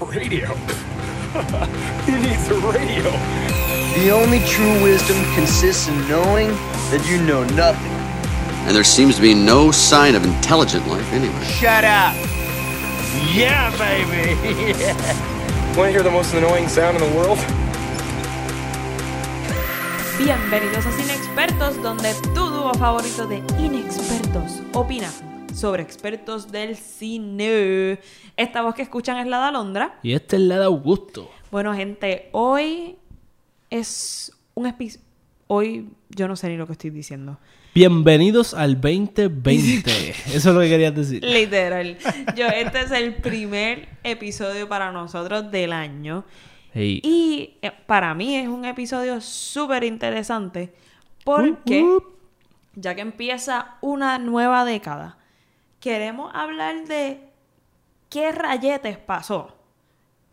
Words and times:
Radio? 0.00 0.46
Who 2.06 2.18
needs 2.18 2.48
a 2.48 2.54
radio? 2.54 3.10
The 3.98 4.10
only 4.12 4.38
true 4.46 4.80
wisdom 4.82 5.16
consists 5.34 5.88
in 5.88 6.08
knowing 6.08 6.48
that 6.90 7.04
you 7.10 7.20
know 7.22 7.42
nothing. 7.56 7.90
And 8.66 8.76
there 8.76 8.84
seems 8.84 9.16
to 9.16 9.22
be 9.22 9.34
no 9.34 9.72
sign 9.72 10.14
of 10.14 10.24
intelligent 10.24 10.86
life 10.86 11.12
anywhere. 11.12 11.44
Shut 11.44 11.82
up! 11.84 12.14
Yeah, 13.34 13.76
baby! 13.76 14.34
Want 15.76 15.88
to 15.88 15.90
hear 15.90 16.02
the 16.04 16.10
most 16.10 16.32
annoying 16.32 16.68
sound 16.68 16.96
in 16.96 17.02
the 17.02 17.16
world? 17.16 17.38
Bienvenidos 20.16 20.86
a 20.86 20.92
Cine 20.92 21.14
Expertos, 21.14 21.82
donde 21.82 22.14
tu 22.34 22.48
dúo 22.50 22.72
favorito 22.74 23.26
de 23.26 23.42
inexpertos 23.58 24.62
opina 24.74 25.10
sobre 25.58 25.82
expertos 25.82 26.52
del 26.52 26.76
cine. 26.76 27.98
Esta 28.36 28.62
voz 28.62 28.76
que 28.76 28.82
escuchan 28.82 29.16
es 29.16 29.26
la 29.26 29.38
de 29.38 29.44
Alondra. 29.46 29.98
Y 30.04 30.12
esta 30.12 30.36
es 30.36 30.42
la 30.42 30.58
de 30.58 30.64
Augusto. 30.64 31.28
Bueno, 31.50 31.74
gente, 31.74 32.28
hoy 32.30 32.96
es 33.68 34.32
un 34.54 34.66
episodio. 34.66 35.04
Hoy 35.48 35.88
yo 36.10 36.28
no 36.28 36.36
sé 36.36 36.48
ni 36.48 36.56
lo 36.56 36.66
que 36.66 36.74
estoy 36.74 36.90
diciendo. 36.90 37.38
Bienvenidos 37.74 38.54
al 38.54 38.80
2020. 38.80 40.10
Eso 40.10 40.34
es 40.34 40.44
lo 40.44 40.60
que 40.60 40.68
querías 40.68 40.94
decir. 40.94 41.24
Literal. 41.24 41.96
Yo, 42.36 42.46
este 42.46 42.80
es 42.80 42.90
el 42.90 43.14
primer 43.16 43.88
episodio 44.04 44.68
para 44.68 44.92
nosotros 44.92 45.50
del 45.50 45.72
año. 45.72 46.24
Hey. 46.74 47.00
Y 47.02 47.54
eh, 47.62 47.72
para 47.86 48.14
mí 48.14 48.36
es 48.36 48.46
un 48.46 48.64
episodio 48.64 49.20
súper 49.20 49.84
interesante 49.84 50.72
porque 51.24 51.84
ya 52.74 52.94
que 52.94 53.00
empieza 53.00 53.76
una 53.80 54.18
nueva 54.18 54.64
década, 54.64 55.17
queremos 55.80 56.30
hablar 56.34 56.86
de 56.86 57.20
qué 58.08 58.32
rayetes 58.32 58.98
pasó 58.98 59.54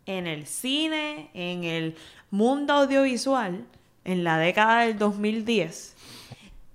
en 0.06 0.26
el 0.26 0.46
cine, 0.46 1.30
en 1.34 1.64
el 1.64 1.96
mundo 2.30 2.74
audiovisual, 2.74 3.64
en 4.04 4.24
la 4.24 4.38
década 4.38 4.82
del 4.82 4.98
2010 4.98 5.96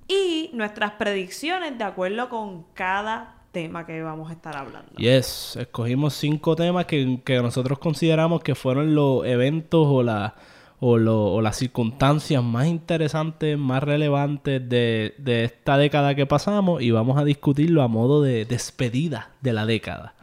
y 0.08 0.50
nuestras 0.54 0.92
predicciones 0.94 1.78
de 1.78 1.84
acuerdo 1.86 2.28
con 2.28 2.64
cada 2.74 3.36
tema 3.52 3.86
que 3.86 4.02
vamos 4.02 4.30
a 4.30 4.34
estar 4.34 4.56
hablando. 4.56 4.92
Yes, 4.98 5.56
escogimos 5.56 6.14
cinco 6.16 6.56
temas 6.56 6.86
que, 6.86 7.22
que 7.24 7.42
nosotros 7.42 7.80
consideramos 7.80 8.42
que 8.42 8.56
fueron 8.56 8.96
los 8.96 9.26
eventos 9.26 9.88
o, 9.88 10.04
la, 10.04 10.36
o, 10.84 10.98
lo- 10.98 11.28
o 11.34 11.42
las 11.42 11.58
circunstancias 11.58 12.44
más 12.44 12.66
interesantes, 12.68 13.58
más 13.58 13.82
relevantes 13.84 14.68
de, 14.68 15.14
de 15.20 15.44
esta 15.46 15.78
década 15.78 16.16
que 16.16 16.26
pasamos 16.26 16.82
y 16.82 16.90
vamos 16.92 17.18
a 17.20 17.24
discutirlo 17.24 17.84
a 17.84 17.88
modo 17.88 18.22
de 18.24 18.46
despedida 18.46 19.30
de 19.42 19.54
la 19.54 19.66
década. 19.66 20.16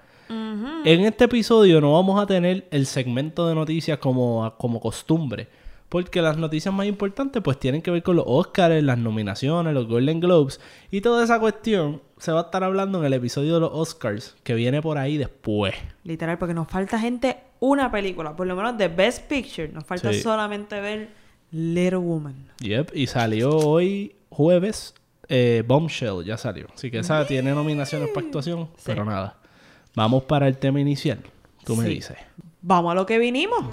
En 0.85 1.01
este 1.07 1.25
episodio 1.25 1.81
no 1.81 1.93
vamos 1.95 2.21
a 2.21 2.27
tener 2.27 2.67
el 2.71 2.87
segmento 2.87 3.49
de 3.49 3.55
noticias 3.55 3.99
como, 3.99 4.53
como 4.59 4.81
costumbre, 4.81 5.49
porque 5.89 6.21
las 6.21 6.37
noticias 6.37 6.75
más 6.75 6.87
importantes 6.87 7.43
pues 7.43 7.59
tienen 7.59 7.81
que 7.83 7.91
ver 7.91 8.03
con 8.03 8.17
los 8.17 8.25
Oscars, 8.29 8.83
las 8.83 8.99
nominaciones, 8.99 9.73
los 9.73 9.87
Golden 9.89 10.21
Globes 10.21 10.61
y 10.91 11.01
toda 11.01 11.25
esa 11.25 11.41
cuestión 11.41 12.03
se 12.19 12.33
va 12.33 12.41
a 12.41 12.43
estar 12.45 12.63
hablando 12.65 12.99
en 12.99 13.05
el 13.07 13.13
episodio 13.15 13.55
de 13.55 13.61
los 13.61 13.71
Oscars 13.73 14.37
que 14.43 14.55
viene 14.55 14.83
por 14.83 14.99
ahí 14.99 15.17
después. 15.17 15.75
Literal, 16.05 16.37
porque 16.39 16.53
nos 16.55 16.69
falta 16.69 16.99
gente 16.99 17.39
una 17.61 17.91
película, 17.91 18.37
por 18.37 18.47
lo 18.47 18.55
menos 18.57 18.77
de 18.77 18.89
Best 18.89 19.29
Picture. 19.29 19.69
Nos 19.69 19.85
falta 19.85 20.13
Sí. 20.13 20.21
solamente 20.21 20.81
ver 20.81 21.09
Little 21.53 21.97
Woman. 21.99 22.35
Yep, 22.61 22.91
y 22.95 23.07
salió 23.07 23.57
hoy 23.57 24.15
jueves 24.31 24.95
eh, 25.31 25.63
Bombshell, 25.67 26.25
ya 26.25 26.37
salió. 26.39 26.67
Así 26.75 26.91
que 26.91 26.99
esa 27.01 27.27
tiene 27.27 27.53
nominaciones 27.53 28.09
para 28.15 28.27
actuación, 28.27 28.69
pero 28.85 29.05
nada. 29.05 29.37
Vamos 29.95 30.25
para 30.25 30.49
el 30.49 30.57
tema 30.59 30.81
inicial. 30.81 31.19
Tú 31.65 31.77
me 31.77 31.85
Sí. 31.85 31.91
dices. 31.95 32.17
Vamos 32.63 32.93
a 32.93 32.95
lo 32.95 33.05
que 33.07 33.19
vinimos. 33.19 33.65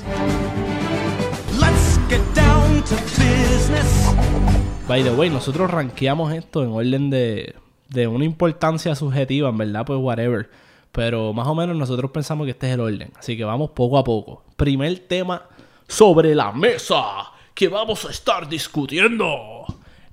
By 4.88 5.04
the 5.04 5.12
way, 5.12 5.30
nosotros 5.32 5.72
rankeamos 5.72 6.32
esto 6.32 6.64
en 6.64 6.70
orden 6.70 7.10
de, 7.10 7.56
de 7.90 8.08
una 8.08 8.24
importancia 8.24 8.94
subjetiva, 8.94 9.50
en 9.50 9.58
verdad, 9.58 9.86
pues 9.86 10.00
whatever. 10.00 10.50
Pero 10.92 11.34
más 11.34 11.48
o 11.48 11.56
menos 11.56 11.76
nosotros 11.76 12.12
pensamos 12.12 12.46
que 12.46 12.52
este 12.52 12.68
es 12.68 12.76
el 12.76 12.80
orden. 12.82 13.12
Así 13.18 13.36
que 13.36 13.44
vamos 13.44 13.72
poco 13.72 13.98
a 13.98 14.04
poco. 14.04 14.44
Primer 14.56 15.00
tema 15.00 15.42
sobre 15.88 16.36
la 16.36 16.52
mesa 16.52 17.32
que 17.54 17.68
vamos 17.68 18.06
a 18.06 18.12
estar 18.12 18.48
discutiendo 18.48 19.66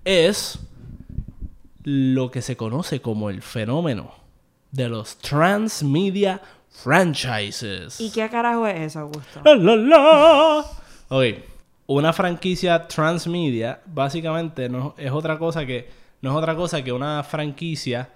es 0.04 0.58
lo 1.84 2.30
que 2.30 2.40
se 2.40 2.56
conoce 2.56 3.02
como 3.02 3.28
el 3.28 3.42
fenómeno 3.42 4.12
de 4.70 4.88
los 4.88 5.18
transmedia 5.18 6.40
franchises. 6.70 8.00
¿Y 8.00 8.10
qué 8.10 8.28
carajo 8.30 8.66
es 8.66 8.80
eso, 8.80 9.00
Augusto? 9.00 9.42
La, 9.44 9.54
la, 9.54 9.76
la. 9.76 10.64
Ok, 11.08 11.51
una 11.92 12.12
franquicia 12.12 12.86
transmedia 12.86 13.80
básicamente 13.86 14.68
no 14.68 14.94
es 14.98 15.10
otra 15.10 15.38
cosa 15.38 15.66
que 15.66 15.88
no 16.20 16.30
es 16.30 16.36
otra 16.36 16.54
cosa 16.54 16.82
que 16.82 16.92
una 16.92 17.22
franquicia 17.24 18.08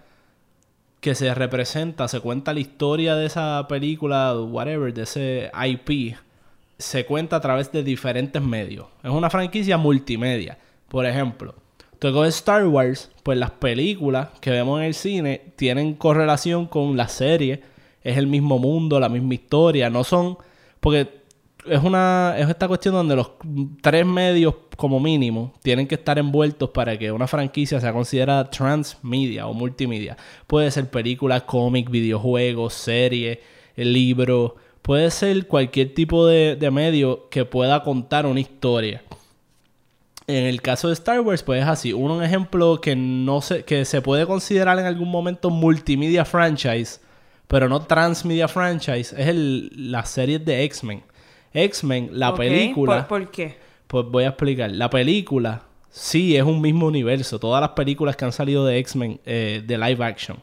que 1.01 1.15
se 1.15 1.33
representa, 1.35 2.09
se 2.09 2.21
cuenta 2.21 2.55
la 2.55 2.61
historia 2.61 3.15
de 3.15 3.27
esa 3.27 3.67
película, 3.69 4.35
whatever, 4.41 4.93
de 4.93 5.03
ese 5.03 5.51
IP, 5.69 6.17
se 6.79 7.07
cuenta 7.07 7.37
a 7.37 7.41
través 7.41 7.71
de 7.73 7.83
diferentes 7.83 8.43
medios. 8.43 8.87
Es 9.03 9.11
una 9.11 9.31
franquicia 9.31 9.77
multimedia. 9.77 10.59
Por 10.89 11.07
ejemplo, 11.07 11.55
tú 11.99 12.13
coges 12.13 12.37
Star 12.37 12.67
Wars, 12.67 13.11
pues 13.23 13.39
las 13.39 13.51
películas 13.53 14.29
que 14.41 14.51
vemos 14.51 14.81
en 14.81 14.87
el 14.87 14.95
cine 14.95 15.53
tienen 15.57 15.95
correlación 15.95 16.67
con 16.67 16.97
la 16.97 17.09
serie. 17.09 17.63
Es 18.03 18.17
el 18.17 18.27
mismo 18.27 18.59
mundo, 18.59 19.01
la 19.01 19.09
misma 19.09 19.35
historia. 19.35 19.91
No 19.91 20.05
son. 20.05 20.39
Porque 20.81 21.16
es 21.69 21.83
una. 21.83 22.35
Es 22.39 22.49
esta 22.49 22.69
cuestión 22.69 22.95
donde 22.95 23.17
los 23.17 23.33
tres 23.81 24.05
medios, 24.07 24.55
como 24.77 25.01
mínimo, 25.01 25.53
tienen 25.63 25.87
que 25.87 25.95
estar 25.97 26.19
envueltos 26.19 26.71
para 26.71 26.99
que 26.99 27.13
una 27.13 27.27
franquicia 27.27 27.81
sea 27.81 27.93
considerada 27.93 28.51
transmedia 28.51 29.47
o 29.47 29.55
multimedia. 29.55 30.17
Puede 30.47 30.71
ser 30.71 30.91
película, 30.91 31.45
cómic, 31.47 31.91
videojuegos, 31.91 32.75
serie, 32.75 33.41
libro. 33.77 34.57
Puede 34.83 35.11
ser 35.11 35.47
cualquier 35.47 35.95
tipo 35.95 36.27
de, 36.27 36.57
de 36.57 36.71
medio 36.71 37.29
que 37.29 37.45
pueda 37.45 37.83
contar 37.83 38.27
una 38.27 38.41
historia. 38.41 39.03
En 40.29 40.45
el 40.45 40.61
caso 40.61 40.89
de 40.89 40.95
Star 40.95 41.21
Wars, 41.21 41.43
pues 41.43 41.63
es 41.63 41.69
así. 41.69 41.93
Un 41.93 42.23
ejemplo 42.23 42.81
que 42.81 42.97
no 42.97 43.41
se, 43.41 43.65
que 43.65 43.85
se 43.85 44.03
puede 44.03 44.27
considerar 44.27 44.79
en 44.79 44.87
algún 44.87 45.09
momento 45.09 45.51
multimedia 45.51 46.25
franchise, 46.25 47.01
pero 47.47 47.69
no 47.69 47.83
transmedia 47.83 48.49
franchise, 48.49 49.15
es 49.17 49.29
el, 49.29 49.71
la 49.93 50.05
serie 50.05 50.41
de 50.41 50.65
X-Men. 50.65 51.03
X-Men, 51.57 52.11
la 52.13 52.35
película. 52.35 53.09
¿Por, 53.09 53.23
por 53.23 53.31
qué? 53.31 53.57
Pues 53.87 54.05
voy 54.07 54.25
a 54.25 54.29
explicar. 54.29 54.71
La 54.71 54.91
película, 54.91 55.63
sí, 55.91 56.37
es 56.37 56.43
un 56.43 56.61
mismo 56.61 56.87
universo. 56.87 57.39
Todas 57.39 57.61
las 57.61 57.71
películas 57.71 58.17
que 58.17 58.25
han 58.25 58.33
salido 58.33 58.67
de 58.67 58.79
X-Men 58.79 59.21
eh, 59.25 59.63
de 59.67 59.79
live 59.79 60.05
action. 60.05 60.39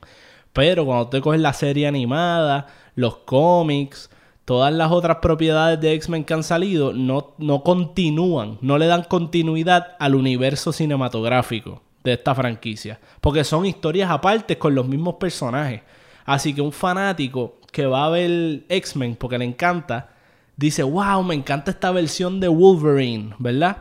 Pero 0.54 0.86
cuando 0.86 1.10
te 1.10 1.22
coges 1.22 1.40
la 1.40 1.54
serie 1.54 1.88
animada, 1.88 2.68
los 2.96 3.18
cómics, 3.18 4.10
todas 4.46 4.74
las 4.74 4.92
otras 4.92 5.18
propiedades 5.18 5.80
de 5.80 5.94
X-Men 5.94 6.24
que 6.24 6.34
han 6.34 6.44
salido, 6.44 6.94
no, 6.94 7.34
no 7.38 7.64
continúan, 7.64 8.58
no 8.62 8.78
le 8.78 8.88
dan 8.88 9.04
continuidad 9.04 9.96
al 10.00 10.16
universo 10.16 10.72
cinematográfico 10.72 11.82
de 12.04 12.14
esta 12.14 12.36
franquicia. 12.36 13.00
Porque 13.22 13.44
son 13.44 13.66
historias 13.66 14.10
aparte 14.12 14.58
con 14.58 14.76
los 14.76 14.88
mismos 14.88 15.16
personajes. 15.16 15.82
Así 16.26 16.54
que 16.54 16.62
un 16.62 16.72
fanático 16.72 17.58
que 17.72 17.86
va 17.86 18.06
a 18.06 18.10
ver 18.10 18.64
X-Men 18.70 19.16
porque 19.16 19.38
le 19.38 19.46
encanta, 19.46 20.13
dice, 20.58 20.84
wow, 20.84 21.24
me 21.24 21.36
encanta 21.36 21.72
esta 21.72 21.92
versión 21.92 22.40
de 22.40 22.48
Wolverine, 22.48 23.36
¿verdad? 23.40 23.78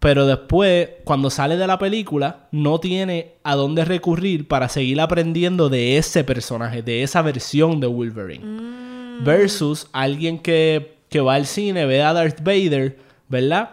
Pero 0.00 0.26
después, 0.26 0.90
cuando 1.04 1.28
sale 1.28 1.56
de 1.56 1.66
la 1.66 1.78
película, 1.78 2.48
no 2.52 2.78
tiene 2.78 3.34
a 3.42 3.56
dónde 3.56 3.84
recurrir 3.84 4.46
para 4.46 4.68
seguir 4.68 5.00
aprendiendo 5.00 5.68
de 5.68 5.98
ese 5.98 6.22
personaje, 6.22 6.82
de 6.82 7.02
esa 7.02 7.20
versión 7.22 7.80
de 7.80 7.88
Wolverine. 7.88 9.22
Versus 9.24 9.88
alguien 9.92 10.38
que, 10.38 10.98
que 11.08 11.20
va 11.20 11.34
al 11.34 11.46
cine, 11.46 11.84
ve 11.84 12.02
a 12.02 12.12
Darth 12.12 12.40
Vader, 12.42 12.96
¿verdad? 13.28 13.70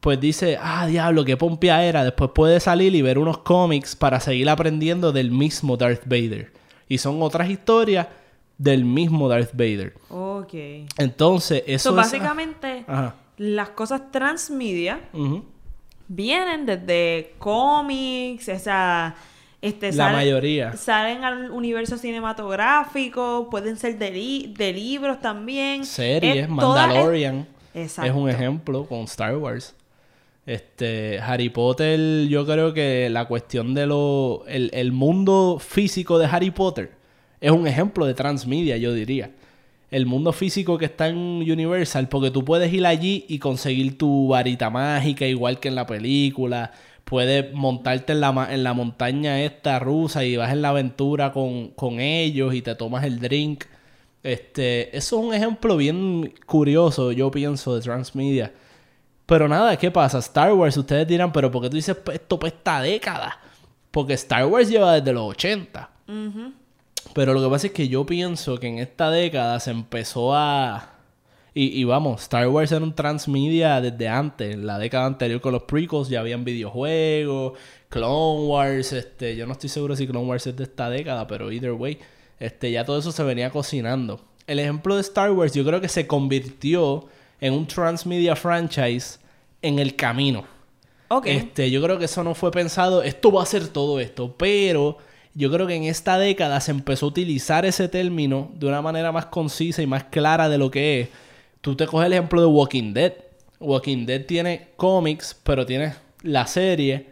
Pues 0.00 0.20
dice, 0.20 0.58
ah, 0.60 0.86
diablo, 0.88 1.24
qué 1.24 1.36
pompia 1.36 1.84
era. 1.84 2.02
Después 2.02 2.32
puede 2.34 2.58
salir 2.58 2.94
y 2.96 3.02
ver 3.02 3.18
unos 3.18 3.38
cómics 3.38 3.94
para 3.94 4.18
seguir 4.18 4.48
aprendiendo 4.48 5.12
del 5.12 5.30
mismo 5.30 5.76
Darth 5.76 6.02
Vader. 6.06 6.52
Y 6.88 6.98
son 6.98 7.22
otras 7.22 7.50
historias 7.50 8.08
del 8.58 8.84
mismo 8.84 9.28
Darth 9.28 9.52
Vader. 9.52 9.94
Ok. 10.10 10.52
Entonces, 10.98 11.62
eso 11.66 11.90
So, 11.90 11.90
es- 11.90 11.96
básicamente, 11.96 12.84
Ajá. 12.86 13.14
las 13.36 13.70
cosas 13.70 14.10
transmedia 14.10 15.00
vienen 16.08 16.66
desde 16.66 17.34
cómics, 17.38 18.48
esa... 18.48 19.14
Este, 19.60 19.90
La 19.92 20.04
salen- 20.04 20.16
mayoría. 20.16 20.76
Salen 20.76 21.24
al 21.24 21.50
universo 21.50 21.98
cinematográfico, 21.98 23.48
pueden 23.50 23.76
ser 23.76 23.98
de, 23.98 24.12
li- 24.12 24.54
de 24.56 24.72
libros 24.72 25.20
también. 25.20 25.84
Series, 25.84 26.44
Es 26.44 26.48
Mandalorian. 26.48 27.46
Exacto. 27.74 28.08
Es 28.10 28.16
un 28.16 28.28
ejemplo 28.30 28.86
con 28.86 29.00
Star 29.00 29.36
Wars. 29.36 29.74
Este, 30.46 31.18
Harry 31.20 31.48
Potter, 31.50 32.28
yo 32.28 32.46
creo 32.46 32.72
que 32.72 33.10
la 33.10 33.26
cuestión 33.26 33.74
de 33.74 33.86
lo. 33.86 34.44
El, 34.46 34.70
el 34.72 34.92
mundo 34.92 35.58
físico 35.60 36.18
de 36.20 36.26
Harry 36.26 36.50
Potter 36.52 36.92
es 37.40 37.50
un 37.50 37.66
ejemplo 37.66 38.06
de 38.06 38.14
transmedia, 38.14 38.76
yo 38.76 38.92
diría. 38.92 39.30
el 39.90 40.06
mundo 40.06 40.32
físico 40.32 40.76
que 40.76 40.84
está 40.84 41.08
en 41.08 41.16
Universal, 41.16 42.08
porque 42.08 42.30
tú 42.30 42.44
puedes 42.44 42.72
ir 42.72 42.84
allí 42.86 43.24
y 43.28 43.38
conseguir 43.38 43.96
tu 43.96 44.28
varita 44.28 44.70
mágica, 44.70 45.26
igual 45.26 45.60
que 45.60 45.68
en 45.68 45.74
la 45.74 45.86
película. 45.86 46.72
Puedes 47.04 47.54
montarte 47.54 48.12
en 48.12 48.20
la, 48.20 48.48
en 48.50 48.62
la 48.64 48.74
montaña 48.74 49.42
esta 49.42 49.78
rusa 49.78 50.24
y 50.24 50.36
vas 50.36 50.52
en 50.52 50.60
la 50.60 50.68
aventura 50.70 51.32
con, 51.32 51.68
con 51.68 52.00
ellos 52.00 52.54
y 52.54 52.60
te 52.62 52.74
tomas 52.74 53.04
el 53.04 53.18
drink. 53.18 53.64
Este, 54.22 54.94
eso 54.96 55.18
es 55.18 55.26
un 55.26 55.32
ejemplo 55.34 55.76
bien 55.76 56.34
curioso, 56.44 57.12
yo 57.12 57.30
pienso, 57.30 57.74
de 57.74 57.80
Transmedia. 57.80 58.52
Pero 59.24 59.48
nada, 59.48 59.76
¿qué 59.76 59.90
pasa? 59.90 60.18
Star 60.18 60.52
Wars, 60.52 60.76
ustedes 60.76 61.06
dirán, 61.06 61.32
pero 61.32 61.50
¿por 61.50 61.62
qué 61.62 61.70
tú 61.70 61.76
dices 61.76 61.96
esto 62.12 62.38
para 62.38 62.54
esta 62.54 62.82
década? 62.82 63.38
Porque 63.90 64.14
Star 64.14 64.46
Wars 64.46 64.68
lleva 64.68 64.94
desde 64.94 65.12
los 65.12 65.30
80. 65.30 65.90
Pero 67.14 67.34
lo 67.34 67.42
que 67.42 67.48
pasa 67.48 67.66
es 67.68 67.72
que 67.72 67.88
yo 67.88 68.06
pienso 68.06 68.58
que 68.58 68.68
en 68.68 68.78
esta 68.78 69.10
década 69.10 69.58
se 69.60 69.70
empezó 69.70 70.34
a... 70.34 70.94
Y, 71.54 71.80
y 71.80 71.84
vamos, 71.84 72.22
Star 72.22 72.46
Wars 72.48 72.70
era 72.70 72.84
un 72.84 72.94
transmedia 72.94 73.80
desde 73.80 74.08
antes. 74.08 74.54
En 74.54 74.66
la 74.66 74.78
década 74.78 75.06
anterior 75.06 75.40
con 75.40 75.52
los 75.52 75.62
prequels 75.64 76.08
ya 76.08 76.20
habían 76.20 76.44
videojuegos, 76.44 77.58
Clone 77.88 78.46
Wars, 78.46 78.92
este... 78.92 79.34
Yo 79.34 79.46
no 79.46 79.52
estoy 79.52 79.68
seguro 79.68 79.96
si 79.96 80.06
Clone 80.06 80.26
Wars 80.26 80.46
es 80.46 80.56
de 80.56 80.64
esta 80.64 80.90
década, 80.90 81.26
pero 81.26 81.50
either 81.50 81.72
way, 81.72 81.98
este, 82.38 82.70
ya 82.70 82.84
todo 82.84 82.98
eso 82.98 83.10
se 83.10 83.22
venía 83.24 83.50
cocinando. 83.50 84.20
El 84.46 84.60
ejemplo 84.60 84.94
de 84.94 85.00
Star 85.00 85.32
Wars 85.32 85.52
yo 85.52 85.64
creo 85.64 85.80
que 85.80 85.88
se 85.88 86.06
convirtió 86.06 87.06
en 87.40 87.54
un 87.54 87.66
transmedia 87.66 88.36
franchise 88.36 89.18
en 89.62 89.78
el 89.78 89.96
camino. 89.96 90.44
Ok. 91.08 91.26
Este, 91.26 91.70
yo 91.70 91.82
creo 91.82 91.98
que 91.98 92.04
eso 92.04 92.22
no 92.22 92.34
fue 92.34 92.50
pensado, 92.50 93.02
esto 93.02 93.32
va 93.32 93.42
a 93.42 93.46
ser 93.46 93.68
todo 93.68 93.98
esto, 93.98 94.34
pero 94.36 94.98
yo 95.38 95.52
creo 95.52 95.68
que 95.68 95.76
en 95.76 95.84
esta 95.84 96.18
década 96.18 96.60
se 96.60 96.72
empezó 96.72 97.06
a 97.06 97.10
utilizar 97.10 97.64
ese 97.64 97.88
término 97.88 98.50
de 98.56 98.66
una 98.66 98.82
manera 98.82 99.12
más 99.12 99.26
concisa 99.26 99.80
y 99.80 99.86
más 99.86 100.02
clara 100.02 100.48
de 100.48 100.58
lo 100.58 100.68
que 100.68 101.00
es. 101.00 101.08
Tú 101.60 101.76
te 101.76 101.86
coges 101.86 102.06
el 102.06 102.14
ejemplo 102.14 102.40
de 102.40 102.48
Walking 102.48 102.92
Dead. 102.92 103.12
Walking 103.60 104.04
Dead 104.04 104.26
tiene 104.26 104.70
cómics, 104.74 105.40
pero 105.44 105.64
tiene 105.64 105.94
la 106.22 106.48
serie 106.48 107.06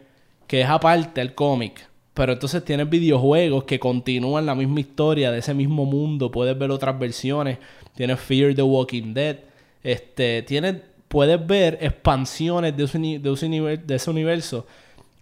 que 0.49 0.63
es 0.63 0.69
aparte 0.69 1.21
el 1.21 1.37
cómic. 1.37 1.89
Pero 2.15 2.33
entonces 2.33 2.65
tienes 2.65 2.91
videojuegos 2.91 3.63
que 3.63 3.79
continúan 3.79 4.45
la 4.45 4.57
misma 4.57 4.81
historia 4.81 5.31
de 5.31 5.39
ese 5.39 5.55
mismo 5.55 5.85
mundo. 5.85 6.33
Puedes 6.33 6.59
ver 6.59 6.73
otras 6.73 6.99
versiones. 6.99 7.59
Tienes 7.95 8.19
Fear 8.19 8.57
the 8.57 8.63
Walking 8.63 9.15
Dead. 9.15 9.37
Este, 9.85 10.43
tienes, 10.43 10.83
puedes 11.07 11.47
ver 11.47 11.79
expansiones 11.81 12.77
de 12.77 12.85
ese, 12.87 12.99
de 12.99 13.33
ese 13.33 13.49
de 13.49 13.95
ese 13.95 14.11
universo 14.11 14.67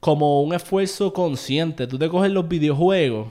como 0.05 0.43
un 0.43 0.53
esfuerzo 0.53 1.15
consciente. 1.15 1.87
Tú 1.87 1.99
te 1.99 2.11
coges 2.11 2.31
los 2.31 2.47
videojuegos 2.47 3.29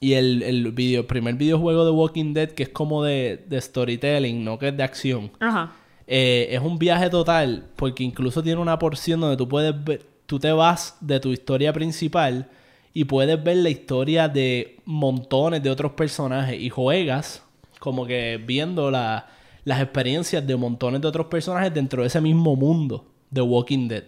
y 0.00 0.12
el, 0.12 0.42
el 0.42 0.70
video, 0.72 1.00
el 1.00 1.06
primer 1.06 1.34
videojuego 1.36 1.86
de 1.86 1.90
Walking 1.92 2.34
Dead, 2.34 2.50
que 2.50 2.64
es 2.64 2.68
como 2.68 3.02
de, 3.02 3.42
de 3.48 3.58
storytelling, 3.58 4.44
no 4.44 4.58
que 4.58 4.68
es 4.68 4.76
de 4.76 4.82
acción. 4.82 5.30
Ajá. 5.40 5.72
Eh, 6.06 6.48
es 6.50 6.60
un 6.60 6.78
viaje 6.78 7.08
total 7.08 7.64
porque 7.74 8.04
incluso 8.04 8.42
tiene 8.42 8.60
una 8.60 8.78
porción 8.78 9.18
donde 9.20 9.38
tú 9.38 9.48
puedes 9.48 9.72
ver, 9.82 10.02
tú 10.26 10.38
te 10.38 10.52
vas 10.52 10.98
de 11.00 11.18
tu 11.20 11.30
historia 11.32 11.72
principal 11.72 12.50
y 12.92 13.04
puedes 13.04 13.42
ver 13.42 13.56
la 13.56 13.70
historia 13.70 14.28
de 14.28 14.76
montones 14.84 15.62
de 15.62 15.70
otros 15.70 15.92
personajes 15.92 16.60
y 16.60 16.68
juegas 16.68 17.42
como 17.78 18.04
que 18.06 18.38
viendo 18.46 18.90
la- 18.90 19.26
las 19.64 19.80
experiencias 19.80 20.46
de 20.46 20.54
montones 20.54 21.00
de 21.00 21.08
otros 21.08 21.26
personajes 21.28 21.72
dentro 21.72 22.02
de 22.02 22.08
ese 22.08 22.20
mismo 22.20 22.54
mundo 22.56 23.06
de 23.30 23.40
Walking 23.40 23.88
Dead. 23.88 24.04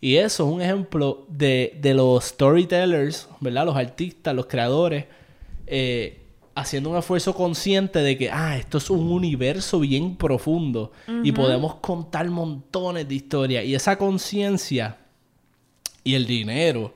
Y 0.00 0.16
eso 0.16 0.46
es 0.46 0.54
un 0.54 0.62
ejemplo 0.62 1.26
de, 1.28 1.76
de 1.80 1.94
los 1.94 2.24
storytellers, 2.24 3.28
¿verdad? 3.40 3.66
Los 3.66 3.76
artistas, 3.76 4.34
los 4.34 4.46
creadores, 4.46 5.06
eh, 5.66 6.20
haciendo 6.54 6.90
un 6.90 6.96
esfuerzo 6.96 7.34
consciente 7.34 8.00
de 8.00 8.16
que, 8.16 8.30
ah, 8.30 8.56
esto 8.56 8.78
es 8.78 8.90
un 8.90 9.10
universo 9.10 9.80
bien 9.80 10.16
profundo 10.16 10.92
y 11.22 11.32
podemos 11.32 11.76
contar 11.76 12.28
montones 12.30 13.08
de 13.08 13.14
historias. 13.14 13.64
Y 13.64 13.74
esa 13.74 13.96
conciencia 13.96 14.98
y 16.04 16.14
el 16.14 16.26
dinero 16.26 16.94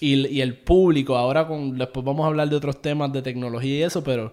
y, 0.00 0.26
y 0.28 0.40
el 0.40 0.56
público, 0.56 1.16
ahora 1.16 1.46
con, 1.46 1.76
después 1.76 2.04
vamos 2.04 2.24
a 2.24 2.28
hablar 2.28 2.48
de 2.48 2.56
otros 2.56 2.80
temas 2.80 3.12
de 3.12 3.22
tecnología 3.22 3.78
y 3.78 3.82
eso, 3.82 4.02
pero 4.02 4.32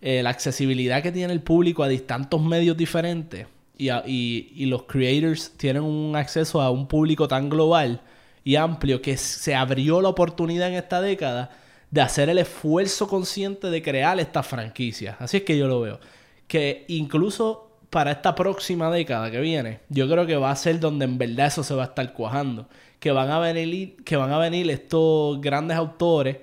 eh, 0.00 0.22
la 0.22 0.30
accesibilidad 0.30 1.02
que 1.02 1.10
tiene 1.10 1.32
el 1.32 1.40
público 1.40 1.82
a 1.82 1.88
tantos 1.98 2.42
medios 2.42 2.76
diferentes 2.76 3.46
y, 3.78 3.90
y- 3.90 4.52
y 4.54 4.66
los 4.66 4.84
creators 4.84 5.52
tienen 5.56 5.82
un 5.82 6.16
acceso 6.16 6.60
a 6.60 6.70
un 6.70 6.86
público 6.86 7.28
tan 7.28 7.48
global 7.48 8.00
y 8.44 8.56
amplio 8.56 9.02
que 9.02 9.16
se 9.16 9.54
abrió 9.54 10.00
la 10.00 10.08
oportunidad 10.08 10.68
en 10.68 10.74
esta 10.74 11.00
década 11.00 11.50
de 11.90 12.00
hacer 12.00 12.28
el 12.28 12.38
esfuerzo 12.38 13.06
consciente 13.08 13.70
de 13.70 13.82
crear 13.82 14.18
estas 14.20 14.46
franquicias. 14.46 15.16
Así 15.20 15.38
es 15.38 15.42
que 15.44 15.56
yo 15.58 15.66
lo 15.68 15.80
veo. 15.80 16.00
Que 16.46 16.84
incluso 16.88 17.70
para 17.90 18.12
esta 18.12 18.34
próxima 18.34 18.90
década 18.90 19.30
que 19.30 19.40
viene, 19.40 19.80
yo 19.88 20.08
creo 20.08 20.26
que 20.26 20.36
va 20.36 20.50
a 20.50 20.56
ser 20.56 20.78
donde 20.80 21.04
en 21.04 21.18
verdad 21.18 21.46
eso 21.46 21.62
se 21.62 21.74
va 21.74 21.82
a 21.84 21.86
estar 21.86 22.12
cuajando. 22.12 22.68
Que 23.00 23.10
van 23.12 23.30
a 23.30 23.38
venir, 23.38 23.96
que 24.04 24.16
van 24.16 24.32
a 24.32 24.38
venir 24.38 24.70
estos 24.70 25.40
grandes 25.40 25.76
autores 25.76 26.38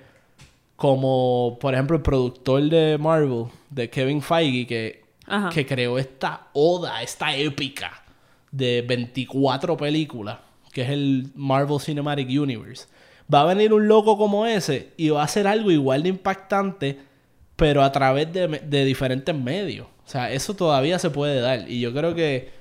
como 0.75 1.57
por 1.62 1.74
ejemplo 1.74 1.95
el 1.97 2.03
productor 2.03 2.63
de 2.63 2.97
Marvel, 2.97 3.45
de 3.69 3.89
Kevin 3.89 4.21
Feige, 4.21 4.68
que, 4.68 5.02
Ajá. 5.25 5.49
que 5.49 5.65
creó 5.65 5.97
esta 5.97 6.47
oda, 6.53 7.01
esta 7.01 7.35
épica 7.35 8.03
de 8.51 8.83
24 8.87 9.75
películas, 9.77 10.37
que 10.71 10.83
es 10.83 10.89
el 10.89 11.31
Marvel 11.35 11.79
Cinematic 11.79 12.27
Universe. 12.27 12.87
Va 13.33 13.41
a 13.41 13.45
venir 13.45 13.73
un 13.73 13.87
loco 13.87 14.17
como 14.17 14.45
ese 14.45 14.91
y 14.97 15.09
va 15.09 15.21
a 15.21 15.25
hacer 15.25 15.47
algo 15.47 15.71
igual 15.71 16.03
de 16.03 16.09
impactante, 16.09 16.99
pero 17.55 17.83
a 17.83 17.91
través 17.91 18.31
de, 18.31 18.85
diferentes 18.85 19.35
medios. 19.35 19.87
O 20.05 20.09
sea, 20.09 20.31
eso 20.31 20.53
todavía 20.53 20.99
se 20.99 21.09
puede 21.09 21.39
dar. 21.39 21.69
Y 21.69 21.79
yo 21.79 21.93
creo 21.93 22.13
que 22.13 22.51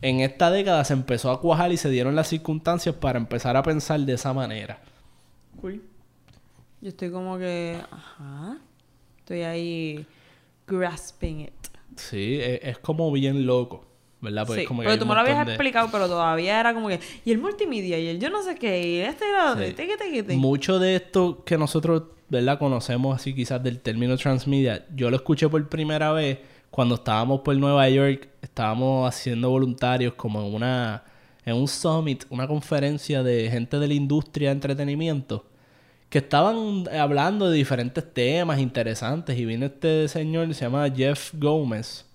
en 0.00 0.20
esta 0.20 0.50
década 0.50 0.84
se 0.84 0.94
empezó 0.94 1.30
a 1.30 1.40
cuajar 1.40 1.70
y 1.72 1.76
se 1.76 1.90
dieron 1.90 2.16
las 2.16 2.28
circunstancias 2.28 2.94
para 2.94 3.18
empezar 3.18 3.56
a 3.56 3.62
pensar 3.62 4.00
de 4.00 4.14
esa 4.14 4.32
manera. 4.32 4.80
Cool. 5.60 5.82
Yo 6.80 6.88
estoy 6.88 7.10
como 7.10 7.38
que. 7.38 7.80
Ajá. 7.90 8.58
Estoy 9.18 9.42
ahí. 9.42 10.06
grasping 10.66 11.40
it. 11.40 11.57
Sí, 11.98 12.38
es, 12.40 12.60
es 12.62 12.78
como 12.78 13.10
bien 13.12 13.44
loco, 13.46 13.84
¿verdad? 14.20 14.46
Pues 14.46 14.60
sí, 14.60 14.66
como 14.66 14.80
que 14.82 14.86
pero 14.88 14.98
tú 14.98 15.06
me 15.06 15.14
lo 15.14 15.20
habías 15.20 15.44
de- 15.46 15.52
explicado, 15.52 15.88
pero 15.92 16.06
todavía 16.08 16.60
era 16.60 16.72
como 16.74 16.88
que. 16.88 17.00
Y 17.24 17.30
el 17.32 17.38
multimedia, 17.38 17.98
y 17.98 18.06
el 18.08 18.18
yo 18.20 18.30
no 18.30 18.42
sé 18.42 18.54
qué, 18.56 18.86
y 18.86 18.96
este 19.00 19.24
otro, 19.50 19.64
Sí. 19.66 19.72
teque, 19.74 19.96
teque, 19.96 20.22
teque. 20.22 20.36
Mucho 20.36 20.78
de 20.78 20.96
esto 20.96 21.42
que 21.44 21.58
nosotros, 21.58 22.04
¿verdad? 22.28 22.58
Conocemos 22.58 23.14
así 23.16 23.34
quizás 23.34 23.62
del 23.62 23.80
término 23.80 24.16
transmedia. 24.16 24.86
Yo 24.94 25.10
lo 25.10 25.16
escuché 25.16 25.48
por 25.48 25.68
primera 25.68 26.12
vez 26.12 26.38
cuando 26.70 26.94
estábamos 26.96 27.40
por 27.40 27.56
Nueva 27.56 27.88
York. 27.88 28.28
Estábamos 28.42 29.08
haciendo 29.08 29.50
voluntarios 29.50 30.14
como 30.14 30.40
en 30.46 30.54
una... 30.54 31.04
En 31.44 31.54
un 31.56 31.66
summit, 31.66 32.24
una 32.28 32.46
conferencia 32.46 33.22
de 33.22 33.50
gente 33.50 33.78
de 33.78 33.88
la 33.88 33.94
industria 33.94 34.50
de 34.50 34.52
entretenimiento. 34.56 35.46
Que 36.08 36.18
estaban 36.18 36.88
hablando 36.88 37.50
de 37.50 37.56
diferentes 37.56 38.04
temas 38.12 38.58
interesantes. 38.58 39.38
Y 39.38 39.44
vino 39.44 39.66
este 39.66 40.08
señor, 40.08 40.52
se 40.54 40.64
llama 40.64 40.90
Jeff 40.90 41.32
Gómez. 41.34 42.06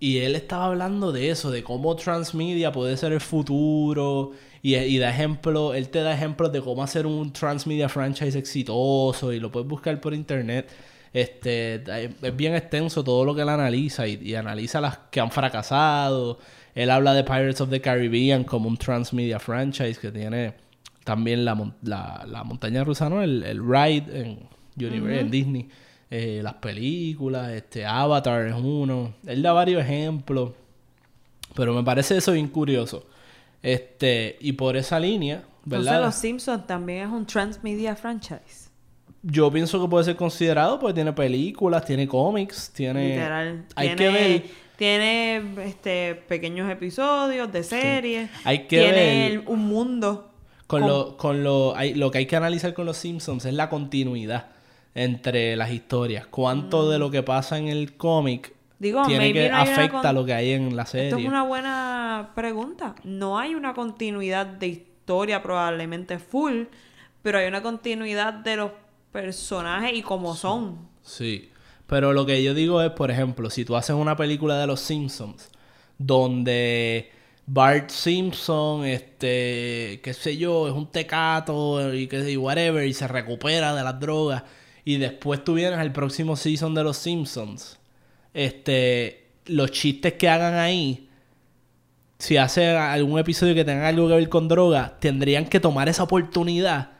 Y 0.00 0.18
él 0.18 0.34
estaba 0.34 0.66
hablando 0.66 1.12
de 1.12 1.30
eso, 1.30 1.50
de 1.50 1.62
cómo 1.62 1.94
transmedia 1.96 2.72
puede 2.72 2.96
ser 2.96 3.12
el 3.12 3.20
futuro. 3.20 4.32
Y, 4.62 4.74
y 4.76 4.98
da 4.98 5.10
ejemplo, 5.10 5.74
él 5.74 5.88
te 5.88 6.00
da 6.00 6.12
ejemplos 6.12 6.52
de 6.52 6.60
cómo 6.60 6.82
hacer 6.82 7.06
un 7.06 7.32
transmedia 7.32 7.88
franchise 7.88 8.38
exitoso. 8.38 9.32
Y 9.32 9.40
lo 9.40 9.50
puedes 9.50 9.68
buscar 9.68 10.00
por 10.00 10.12
internet. 10.12 10.68
Este, 11.12 11.76
es 12.22 12.36
bien 12.36 12.56
extenso 12.56 13.04
todo 13.04 13.24
lo 13.24 13.34
que 13.34 13.42
él 13.42 13.48
analiza. 13.48 14.06
Y, 14.08 14.14
y 14.22 14.34
analiza 14.34 14.80
las 14.80 14.98
que 15.10 15.20
han 15.20 15.30
fracasado. 15.30 16.38
Él 16.74 16.90
habla 16.90 17.14
de 17.14 17.22
Pirates 17.22 17.60
of 17.60 17.70
the 17.70 17.80
Caribbean 17.80 18.42
como 18.44 18.68
un 18.68 18.76
transmedia 18.76 19.38
franchise 19.38 19.98
que 19.98 20.10
tiene 20.10 20.63
también 21.04 21.44
la, 21.44 21.72
la, 21.82 22.24
la 22.26 22.44
montaña 22.44 22.82
rusa, 22.82 23.08
¿no? 23.08 23.22
El, 23.22 23.42
el 23.44 23.60
ride 23.62 24.20
en, 24.20 24.38
Univer- 24.78 25.20
en 25.20 25.30
Disney. 25.30 25.68
Eh, 26.10 26.40
las 26.42 26.54
películas, 26.54 27.50
este 27.52 27.84
Avatar 27.86 28.46
es 28.46 28.54
uno. 28.54 29.14
Él 29.26 29.42
da 29.42 29.52
varios 29.52 29.82
ejemplos. 29.82 30.52
Pero 31.54 31.72
me 31.74 31.82
parece 31.84 32.16
eso 32.16 32.32
bien 32.32 32.48
curioso. 32.48 33.06
Este, 33.62 34.36
y 34.40 34.52
por 34.52 34.76
esa 34.76 34.98
línea, 35.00 35.44
Entonces, 35.64 35.84
¿verdad? 35.90 36.04
Los 36.04 36.14
Simpsons 36.16 36.66
también 36.66 37.06
es 37.06 37.12
un 37.12 37.26
transmedia 37.26 37.96
franchise. 37.96 38.70
Yo 39.22 39.50
pienso 39.50 39.80
que 39.80 39.88
puede 39.88 40.04
ser 40.04 40.16
considerado 40.16 40.78
porque 40.78 40.94
tiene 40.94 41.12
películas, 41.12 41.84
tiene 41.84 42.06
cómics, 42.06 42.70
tiene... 42.74 43.08
Literal. 43.10 43.64
Hay 43.74 43.94
tiene, 43.94 43.96
que 43.96 44.10
ver... 44.10 44.44
Tiene 44.76 45.42
este, 45.64 46.16
pequeños 46.28 46.70
episodios 46.70 47.50
de 47.52 47.62
series. 47.62 48.30
Hay 48.44 48.66
que 48.66 48.80
tiene 48.80 48.92
ver- 48.92 49.32
el- 49.32 49.38
un 49.46 49.60
mundo. 49.60 50.33
Con, 50.66 50.80
con- 50.80 50.88
lo, 50.88 51.16
con 51.16 51.44
lo, 51.44 51.76
hay, 51.76 51.94
lo 51.94 52.10
que 52.10 52.18
hay 52.18 52.26
que 52.26 52.36
analizar 52.36 52.72
con 52.74 52.86
los 52.86 52.96
Simpsons 52.96 53.44
es 53.44 53.54
la 53.54 53.68
continuidad 53.68 54.46
entre 54.94 55.56
las 55.56 55.70
historias. 55.70 56.26
Cuánto 56.26 56.88
de 56.90 56.98
lo 56.98 57.10
que 57.10 57.22
pasa 57.22 57.58
en 57.58 57.68
el 57.68 57.96
cómic 57.96 58.54
Digo, 58.78 59.02
tiene 59.06 59.32
que 59.32 59.48
no 59.50 59.56
afecta 59.58 60.00
con- 60.02 60.14
lo 60.14 60.24
que 60.24 60.34
hay 60.34 60.52
en 60.52 60.74
la 60.76 60.82
Esto 60.82 60.98
es 60.98 61.10
serie. 61.10 61.28
una 61.28 61.42
buena 61.44 62.30
pregunta. 62.34 62.94
No 63.04 63.38
hay 63.38 63.54
una 63.54 63.74
continuidad 63.74 64.46
de 64.46 64.68
historia 64.68 65.42
probablemente 65.42 66.18
full, 66.18 66.64
pero 67.22 67.38
hay 67.38 67.46
una 67.48 67.62
continuidad 67.62 68.32
de 68.34 68.56
los 68.56 68.70
personajes 69.12 69.92
y 69.94 70.02
cómo 70.02 70.34
son. 70.34 70.78
Sí. 71.02 71.50
Pero 71.86 72.12
lo 72.14 72.24
que 72.24 72.42
yo 72.42 72.54
digo 72.54 72.80
es, 72.82 72.90
por 72.92 73.10
ejemplo, 73.10 73.50
si 73.50 73.64
tú 73.64 73.76
haces 73.76 73.94
una 73.94 74.16
película 74.16 74.58
de 74.58 74.66
los 74.66 74.80
Simpsons, 74.80 75.50
donde 75.98 77.10
Bart 77.46 77.90
Simpson, 77.90 78.84
este, 78.86 80.00
qué 80.02 80.14
sé 80.14 80.36
yo, 80.36 80.66
es 80.68 80.72
un 80.74 80.86
tecato 80.90 81.94
y 81.94 82.06
que 82.06 82.30
y 82.30 82.36
whatever, 82.36 82.86
y 82.86 82.94
se 82.94 83.06
recupera 83.06 83.74
de 83.74 83.82
las 83.82 84.00
drogas, 84.00 84.42
y 84.84 84.96
después 84.96 85.44
tú 85.44 85.54
vienes 85.54 85.78
al 85.78 85.92
próximo 85.92 86.36
season 86.36 86.74
de 86.74 86.82
los 86.84 86.96
Simpsons, 86.96 87.78
este, 88.32 89.26
los 89.46 89.70
chistes 89.70 90.14
que 90.14 90.28
hagan 90.28 90.54
ahí, 90.54 91.08
si 92.18 92.36
hace 92.38 92.68
algún 92.70 93.18
episodio 93.18 93.54
que 93.54 93.64
tenga 93.64 93.88
algo 93.88 94.08
que 94.08 94.14
ver 94.14 94.28
con 94.28 94.48
droga, 94.48 94.96
tendrían 94.98 95.44
que 95.46 95.60
tomar 95.60 95.88
esa 95.88 96.04
oportunidad 96.04 96.90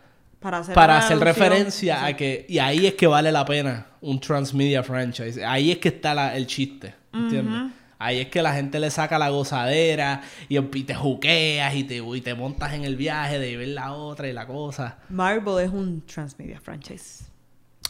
Para 0.75 0.99
hacer, 0.99 1.19
para 1.19 1.31
referencia 1.33 2.05
a 2.05 2.15
que 2.17 2.45
y 2.49 2.59
ahí 2.59 2.87
es 2.87 2.95
que 2.95 3.07
vale 3.07 3.33
la 3.33 3.47
pena 3.47 3.87
un 4.03 4.21
transmedia 4.21 4.83
franchise. 4.83 5.43
Ahí 5.43 5.71
es 5.71 5.79
que 5.79 5.89
está 5.89 6.13
la- 6.15 6.37
el 6.37 6.47
chiste 6.47 6.95
¿entiendes? 7.15 7.73
Ahí 8.05 8.19
es 8.21 8.29
que 8.29 8.43
la 8.43 8.55
gente 8.55 8.79
le 8.81 8.91
saca 8.91 9.19
la 9.19 9.31
gozadera 9.31 10.23
y, 10.49 10.59
y 10.59 10.83
te 10.85 10.95
juqueas 10.95 11.75
y 11.75 11.85
te, 11.85 11.97
y 11.97 12.21
te 12.21 12.35
montas 12.35 12.73
en 12.75 12.85
el 12.85 12.97
viaje 12.97 13.39
de 13.39 13.57
ver 13.57 13.69
la 13.69 13.93
otra 13.93 14.29
y 14.29 14.33
la 14.33 14.47
cosa 14.47 14.99
Marvel 15.09 15.65
es 15.65 15.71
un 15.73 16.03
transmedia 16.07 16.61
franchise. 16.61 17.25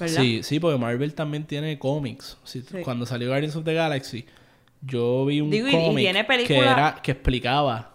¿Verdad? 0.01 0.23
sí 0.23 0.43
sí 0.43 0.59
porque 0.59 0.77
Marvel 0.79 1.15
también 1.15 1.45
tiene 1.45 1.79
cómics 1.79 2.37
Sí. 2.45 2.65
cuando 2.83 3.07
salió 3.07 3.29
Guardians 3.29 3.55
of 3.57 3.65
the 3.65 3.75
Galaxy 3.75 4.25
yo 4.83 5.25
vi 5.27 5.41
un 5.41 5.51
Digo, 5.51 5.69
y- 5.69 5.71
y 5.71 5.73
cómic 5.87 6.47
que 6.47 6.59
era 6.59 6.97
que 7.03 7.13
explicaba 7.13 7.94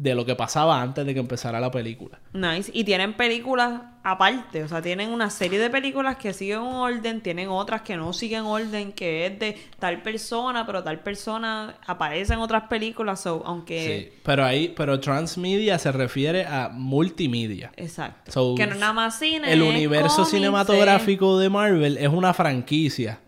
de 0.00 0.14
lo 0.14 0.24
que 0.24 0.34
pasaba 0.34 0.80
antes 0.80 1.04
de 1.04 1.12
que 1.12 1.20
empezara 1.20 1.60
la 1.60 1.70
película 1.70 2.18
Nice. 2.32 2.70
Y 2.72 2.84
tienen 2.84 3.14
películas 3.14 3.82
aparte. 4.02 4.62
O 4.64 4.68
sea, 4.68 4.80
tienen 4.80 5.10
una 5.10 5.28
serie 5.28 5.58
de 5.58 5.68
películas 5.68 6.16
que 6.16 6.32
siguen 6.32 6.60
un 6.60 6.76
orden. 6.76 7.20
Tienen 7.20 7.48
otras 7.50 7.82
que 7.82 7.96
no 7.96 8.14
siguen 8.14 8.44
orden. 8.44 8.92
Que 8.92 9.26
es 9.26 9.38
de 9.38 9.58
tal 9.78 10.00
persona, 10.00 10.64
pero 10.64 10.82
tal 10.82 11.00
persona 11.00 11.74
aparece 11.86 12.32
en 12.32 12.38
otras 12.38 12.62
películas. 12.68 13.20
So, 13.20 13.42
aunque. 13.44 14.10
sí 14.14 14.20
pero 14.22 14.44
ahí 14.44 14.72
pero 14.76 15.00
transmedia 15.00 15.78
se 15.78 15.92
refiere 15.92 16.46
a 16.46 16.70
multimedia 16.72 17.72
Exacto. 17.76 18.30
So, 18.32 18.54
que 18.54 18.66
no 18.66 18.74
es 18.74 18.78
nada 18.78 18.92
más 18.92 19.18
cine. 19.18 19.52
el 19.52 19.62
universo 19.62 20.16
cómics, 20.16 20.30
cinematográfico 20.30 21.38
de 21.38 21.50
Marvel 21.50 21.98
es 21.98 22.08
una 22.08 22.32
franquicia 22.32 23.20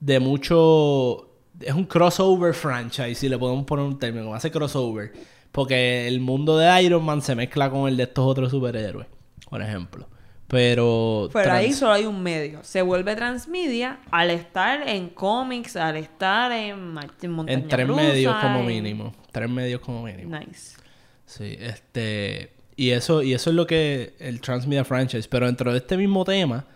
de 0.00 0.20
mucho 0.20 1.28
es 1.60 1.74
un 1.74 1.84
crossover 1.84 2.54
franchise 2.54 3.16
si 3.16 3.28
le 3.28 3.36
podemos 3.36 3.64
poner 3.64 3.84
un 3.84 3.98
término 3.98 4.24
como 4.24 4.36
hace 4.36 4.50
crossover 4.50 5.12
porque 5.52 6.08
el 6.08 6.20
mundo 6.20 6.56
de 6.58 6.82
Iron 6.82 7.04
Man 7.04 7.22
se 7.22 7.34
mezcla 7.36 7.70
con 7.70 7.88
el 7.88 7.96
de 7.96 8.02
estos 8.04 8.26
otros 8.26 8.50
superhéroes 8.50 9.06
por 9.48 9.62
ejemplo 9.62 10.08
pero 10.48 11.30
Pero 11.32 11.52
ahí 11.52 11.72
solo 11.72 11.92
hay 11.92 12.04
un 12.04 12.22
medio. 12.22 12.62
Se 12.62 12.82
vuelve 12.82 13.16
transmedia 13.16 14.00
al 14.10 14.30
estar 14.30 14.86
en 14.86 15.08
cómics, 15.08 15.76
al 15.76 15.96
estar 15.96 16.52
en, 16.52 16.94
en 17.22 17.30
montaña 17.30 17.58
en 17.58 17.68
tres 17.68 17.88
rusa, 17.88 18.02
medios 18.02 18.36
como 18.36 18.58
en- 18.60 18.66
mínimo 18.66 19.14
tres 19.32 19.48
medios 19.48 19.80
como 19.80 20.02
mínimo 20.02 20.38
Nice. 20.38 20.76
Sí, 21.24 21.56
este. 21.58 22.52
Y 22.76 22.90
eso, 22.90 23.22
y 23.22 23.32
eso 23.32 23.48
es 23.48 23.56
lo 23.56 23.66
que 23.66 24.12
el 24.18 24.42
Transmedia 24.42 24.84
Franchise. 24.84 25.26
Pero 25.26 25.46
dentro 25.46 25.72
de 25.72 25.78
este 25.78 25.96
mismo 25.96 26.22
tema, 26.26 26.66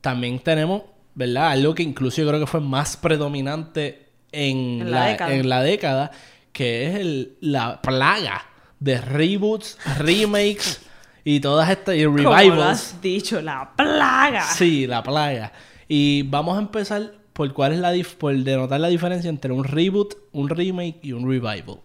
también 0.00 0.40
tenemos, 0.40 0.82
¿verdad? 1.14 1.50
Algo 1.50 1.72
que 1.72 1.84
incluso 1.84 2.20
yo 2.22 2.26
creo 2.26 2.40
que 2.40 2.46
fue 2.48 2.60
más 2.60 2.96
predominante 2.96 4.06
en, 4.32 4.80
En 4.80 4.90
la 4.90 5.06
década. 5.06 5.34
en 5.34 5.48
la 5.48 5.62
década, 5.62 6.10
que 6.60 6.86
es 6.88 6.94
el, 6.96 7.36
la 7.40 7.80
plaga 7.80 8.44
de 8.80 9.00
reboots, 9.00 9.78
remakes 9.98 10.82
y 11.24 11.40
todas 11.40 11.70
estas 11.70 11.96
y 11.96 12.04
Como 12.04 12.18
lo 12.18 12.36
revivals. 12.36 12.60
has 12.94 13.00
dicho, 13.00 13.40
la 13.40 13.72
plaga. 13.74 14.42
Sí, 14.44 14.86
la 14.86 15.02
plaga. 15.02 15.52
Y 15.88 16.22
vamos 16.24 16.58
a 16.58 16.60
empezar 16.60 17.14
por 17.32 17.50
cuál 17.54 17.72
es 17.72 17.78
la 17.78 17.94
dif- 17.94 18.14
por 18.16 18.36
denotar 18.36 18.78
la 18.78 18.88
diferencia 18.88 19.30
entre 19.30 19.52
un 19.54 19.64
reboot, 19.64 20.14
un 20.32 20.50
remake 20.50 20.98
y 21.02 21.12
un 21.12 21.22
revival. 21.26 21.78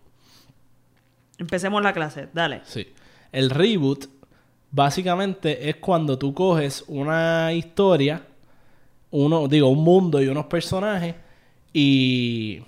Empecemos 1.37 1.81
la 1.81 1.93
clase, 1.93 2.27
dale. 2.33 2.59
Sí. 2.65 2.85
El 3.31 3.49
reboot 3.51 4.07
básicamente 4.71 5.69
es 5.69 5.77
cuando 5.77 6.17
tú 6.17 6.33
coges 6.33 6.83
una 6.87 7.53
historia, 7.53 8.25
uno, 9.11 9.47
digo, 9.47 9.69
un 9.69 9.83
mundo 9.85 10.21
y 10.21 10.27
unos 10.27 10.47
personajes 10.47 11.15
y, 11.73 12.61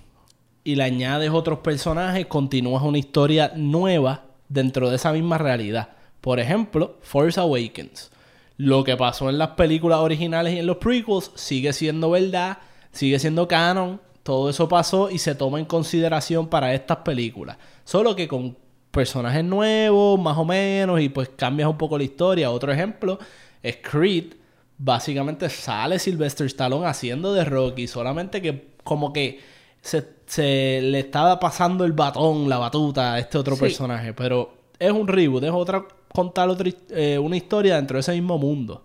y 0.67 0.75
le 0.75 0.83
añades 0.83 1.29
otros 1.31 1.59
personajes, 1.59 2.25
continúas 2.25 2.83
una 2.83 2.97
historia 2.97 3.53
nueva 3.55 4.25
dentro 4.49 4.89
de 4.89 4.97
esa 4.97 5.13
misma 5.13 5.37
realidad. 5.37 5.91
Por 6.19 6.41
ejemplo, 6.41 6.97
Force 7.03 7.39
Awakens. 7.39 8.11
Lo 8.57 8.83
que 8.83 8.97
pasó 8.97 9.29
en 9.29 9.37
las 9.37 9.51
películas 9.51 9.99
originales 9.99 10.53
y 10.53 10.59
en 10.59 10.65
los 10.65 10.75
prequels 10.75 11.31
sigue 11.35 11.71
siendo 11.71 12.09
verdad, 12.09 12.57
sigue 12.91 13.17
siendo 13.17 13.47
canon. 13.47 14.01
Todo 14.23 14.49
eso 14.49 14.67
pasó 14.67 15.09
y 15.09 15.19
se 15.19 15.35
toma 15.35 15.57
en 15.57 15.63
consideración 15.63 16.49
para 16.49 16.73
estas 16.73 16.97
películas. 16.97 17.55
Solo 17.85 18.13
que 18.13 18.27
con 18.27 18.57
personajes 18.91 19.45
nuevos, 19.45 20.19
más 20.19 20.37
o 20.37 20.43
menos, 20.43 20.99
y 20.99 21.07
pues 21.07 21.29
cambias 21.29 21.69
un 21.69 21.77
poco 21.77 21.97
la 21.97 22.03
historia. 22.03 22.51
Otro 22.51 22.73
ejemplo 22.73 23.19
es 23.63 23.77
Creed. 23.77 24.33
Básicamente 24.77 25.49
sale 25.49 25.97
Sylvester 25.97 26.45
Stallone 26.47 26.87
haciendo 26.87 27.31
de 27.31 27.45
Rocky, 27.45 27.87
solamente 27.87 28.41
que 28.41 28.71
como 28.83 29.13
que 29.13 29.55
se, 29.81 30.05
se 30.25 30.79
le 30.81 30.99
estaba 30.99 31.39
pasando 31.39 31.85
el 31.85 31.93
batón, 31.93 32.49
la 32.49 32.57
batuta 32.57 33.13
a 33.13 33.19
este 33.19 33.37
otro 33.37 33.55
Sí. 33.55 33.61
personaje. 33.61 34.13
Pero 34.13 34.53
es 34.79 34.91
un 34.91 35.07
reboot, 35.07 35.43
es 35.43 35.51
otra 35.51 35.85
contar 36.13 36.49
otra, 36.49 36.69
eh, 36.89 37.17
una 37.19 37.37
historia 37.37 37.75
dentro 37.75 37.95
de 37.97 38.01
ese 38.01 38.13
mismo 38.13 38.37
mundo. 38.37 38.83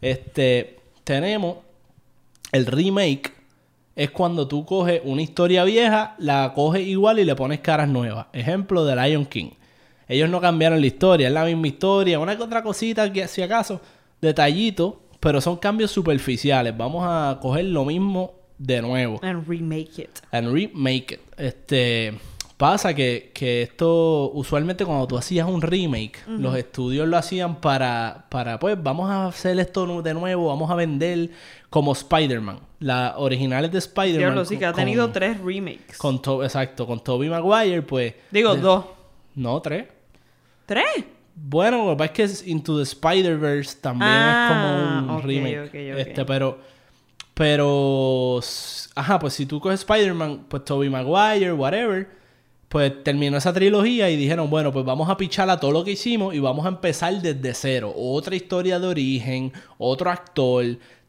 Este, 0.00 0.78
tenemos 1.04 1.56
el 2.52 2.66
remake 2.66 3.32
es 3.94 4.10
cuando 4.10 4.48
tú 4.48 4.64
coges 4.64 5.02
una 5.04 5.20
historia 5.22 5.62
vieja, 5.64 6.14
la 6.18 6.52
coges 6.54 6.86
igual 6.86 7.18
y 7.18 7.24
le 7.24 7.34
pones 7.36 7.60
caras 7.60 7.88
nuevas. 7.88 8.26
Ejemplo 8.32 8.84
de 8.84 8.96
Lion 8.96 9.26
King. 9.26 9.50
Ellos 10.08 10.28
no 10.30 10.40
cambiaron 10.40 10.80
la 10.80 10.86
historia, 10.86 11.28
es 11.28 11.34
la 11.34 11.44
misma 11.44 11.68
historia, 11.68 12.18
una 12.18 12.36
que 12.36 12.42
otra 12.42 12.62
cosita 12.62 13.12
que 13.12 13.28
si 13.28 13.42
acaso, 13.42 13.80
detallito, 14.20 15.02
pero 15.20 15.40
son 15.40 15.56
cambios 15.58 15.90
superficiales. 15.90 16.76
Vamos 16.76 17.04
a 17.06 17.38
coger 17.40 17.66
lo 17.66 17.84
mismo 17.84 18.32
de 18.62 18.82
nuevo 18.82 19.18
And 19.22 19.48
remake 19.48 19.98
it. 19.98 20.10
and 20.32 20.52
remake 20.52 21.12
it. 21.14 21.20
Este 21.38 22.12
pasa 22.58 22.92
que, 22.92 23.30
que 23.32 23.62
esto 23.62 24.30
usualmente 24.34 24.84
cuando 24.84 25.06
tú 25.06 25.16
hacías 25.16 25.48
un 25.48 25.62
remake, 25.62 26.18
los 26.28 26.54
estudios 26.54 27.08
lo 27.08 27.16
hacían 27.16 27.58
para, 27.58 28.26
para 28.28 28.58
pues 28.58 28.76
vamos 28.82 29.08
a 29.10 29.28
hacer 29.28 29.58
esto 29.58 30.02
de 30.02 30.12
nuevo, 30.12 30.48
vamos 30.48 30.70
a 30.70 30.74
vender 30.74 31.30
como 31.70 31.92
Spider-Man. 31.92 32.60
Las 32.80 33.14
originales 33.16 33.72
de 33.72 33.78
Spider-Man. 33.78 34.18
Diablo, 34.18 34.44
sí, 34.44 34.58
que 34.58 34.66
ha 34.66 34.74
tenido 34.74 35.04
con- 35.06 35.12
tres 35.14 35.40
remakes. 35.40 35.96
Con 35.96 36.20
to- 36.20 36.44
exacto, 36.44 36.86
con 36.86 37.02
Tobey 37.02 37.30
Maguire, 37.30 37.80
pues. 37.80 38.12
Digo, 38.30 38.54
de- 38.54 38.60
dos. 38.60 38.84
No, 39.36 39.58
tres. 39.62 39.86
¿Tres? 40.66 40.84
Bueno, 41.34 41.86
lo 41.86 41.90
que 41.92 41.96
pasa 41.96 42.22
es 42.24 42.42
que 42.42 42.50
Into 42.50 42.76
the 42.76 42.82
Spider-Verse 42.82 43.78
también 43.80 44.10
Ah, 44.12 44.98
es 45.00 45.02
como 45.06 45.16
un 45.16 45.22
remake. 45.22 45.70
Este, 45.98 46.24
pero. 46.26 46.58
Pero. 47.40 48.38
Ajá, 48.94 49.18
pues 49.18 49.32
si 49.32 49.46
tú 49.46 49.60
coges 49.60 49.80
Spider-Man, 49.80 50.44
pues 50.46 50.62
Tobey 50.62 50.90
Maguire, 50.90 51.54
whatever. 51.54 52.06
Pues 52.68 53.02
terminó 53.02 53.38
esa 53.38 53.54
trilogía 53.54 54.10
y 54.10 54.16
dijeron, 54.16 54.50
bueno, 54.50 54.70
pues 54.70 54.84
vamos 54.84 55.08
a 55.08 55.16
pichar 55.16 55.48
a 55.48 55.58
todo 55.58 55.70
lo 55.70 55.82
que 55.82 55.92
hicimos 55.92 56.34
y 56.34 56.38
vamos 56.38 56.66
a 56.66 56.68
empezar 56.68 57.14
desde 57.22 57.54
cero. 57.54 57.94
Otra 57.96 58.36
historia 58.36 58.78
de 58.78 58.88
origen, 58.88 59.54
otro 59.78 60.10
actor, 60.10 60.66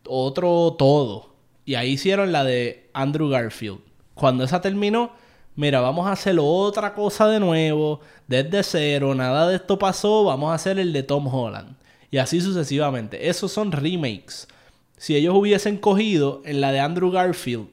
otro 0.07 0.73
todo. 0.79 1.35
Y 1.65 1.75
ahí 1.75 1.91
hicieron 1.91 2.31
la 2.31 2.45
de 2.45 2.89
Andrew 2.93 3.27
Garfield. 3.27 3.81
Cuando 4.13 4.45
esa 4.45 4.61
terminó, 4.61 5.11
mira, 5.57 5.81
vamos 5.81 6.07
a 6.07 6.13
hacer 6.13 6.37
otra 6.39 6.93
cosa 6.93 7.27
de 7.27 7.41
nuevo, 7.41 7.99
desde 8.27 8.63
cero, 8.63 9.13
nada 9.15 9.49
de 9.49 9.57
esto 9.57 9.77
pasó, 9.77 10.23
vamos 10.23 10.49
a 10.51 10.55
hacer 10.55 10.79
el 10.79 10.93
de 10.93 11.03
Tom 11.03 11.27
Holland. 11.27 11.75
Y 12.09 12.19
así 12.19 12.39
sucesivamente. 12.39 13.27
Esos 13.27 13.51
son 13.51 13.73
remakes. 13.73 14.47
Si 15.01 15.15
ellos 15.15 15.33
hubiesen 15.35 15.77
cogido 15.77 16.43
en 16.45 16.61
la 16.61 16.71
de 16.71 16.79
Andrew 16.79 17.09
Garfield 17.09 17.69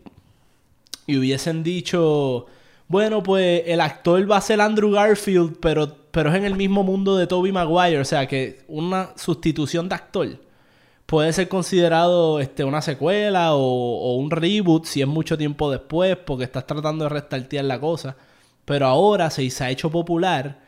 y 1.06 1.18
hubiesen 1.18 1.62
dicho, 1.62 2.46
bueno, 2.86 3.22
pues 3.22 3.64
el 3.66 3.82
actor 3.82 4.30
va 4.30 4.38
a 4.38 4.40
ser 4.40 4.62
Andrew 4.62 4.92
Garfield, 4.92 5.58
pero, 5.60 5.94
pero 6.10 6.30
es 6.30 6.36
en 6.36 6.46
el 6.46 6.56
mismo 6.56 6.84
mundo 6.84 7.18
de 7.18 7.26
Tobey 7.26 7.52
Maguire, 7.52 8.00
o 8.00 8.04
sea 8.06 8.26
que 8.26 8.62
una 8.66 9.10
sustitución 9.16 9.90
de 9.90 9.94
actor 9.94 10.28
puede 11.04 11.30
ser 11.34 11.50
considerado 11.50 12.40
este, 12.40 12.64
una 12.64 12.80
secuela 12.80 13.54
o, 13.54 13.60
o 13.60 14.16
un 14.16 14.30
reboot 14.30 14.86
si 14.86 15.02
es 15.02 15.06
mucho 15.06 15.36
tiempo 15.36 15.70
después, 15.70 16.16
porque 16.16 16.44
estás 16.44 16.66
tratando 16.66 17.04
de 17.04 17.10
restartear 17.10 17.66
la 17.66 17.78
cosa. 17.78 18.16
Pero 18.64 18.86
ahora 18.86 19.28
se, 19.28 19.50
se 19.50 19.64
ha 19.64 19.70
hecho 19.70 19.90
popular 19.90 20.62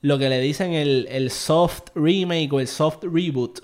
lo 0.00 0.16
que 0.18 0.30
le 0.30 0.40
dicen 0.40 0.72
el, 0.72 1.08
el 1.10 1.30
soft 1.30 1.90
remake 1.94 2.54
o 2.54 2.60
el 2.60 2.68
soft 2.68 3.04
reboot, 3.04 3.60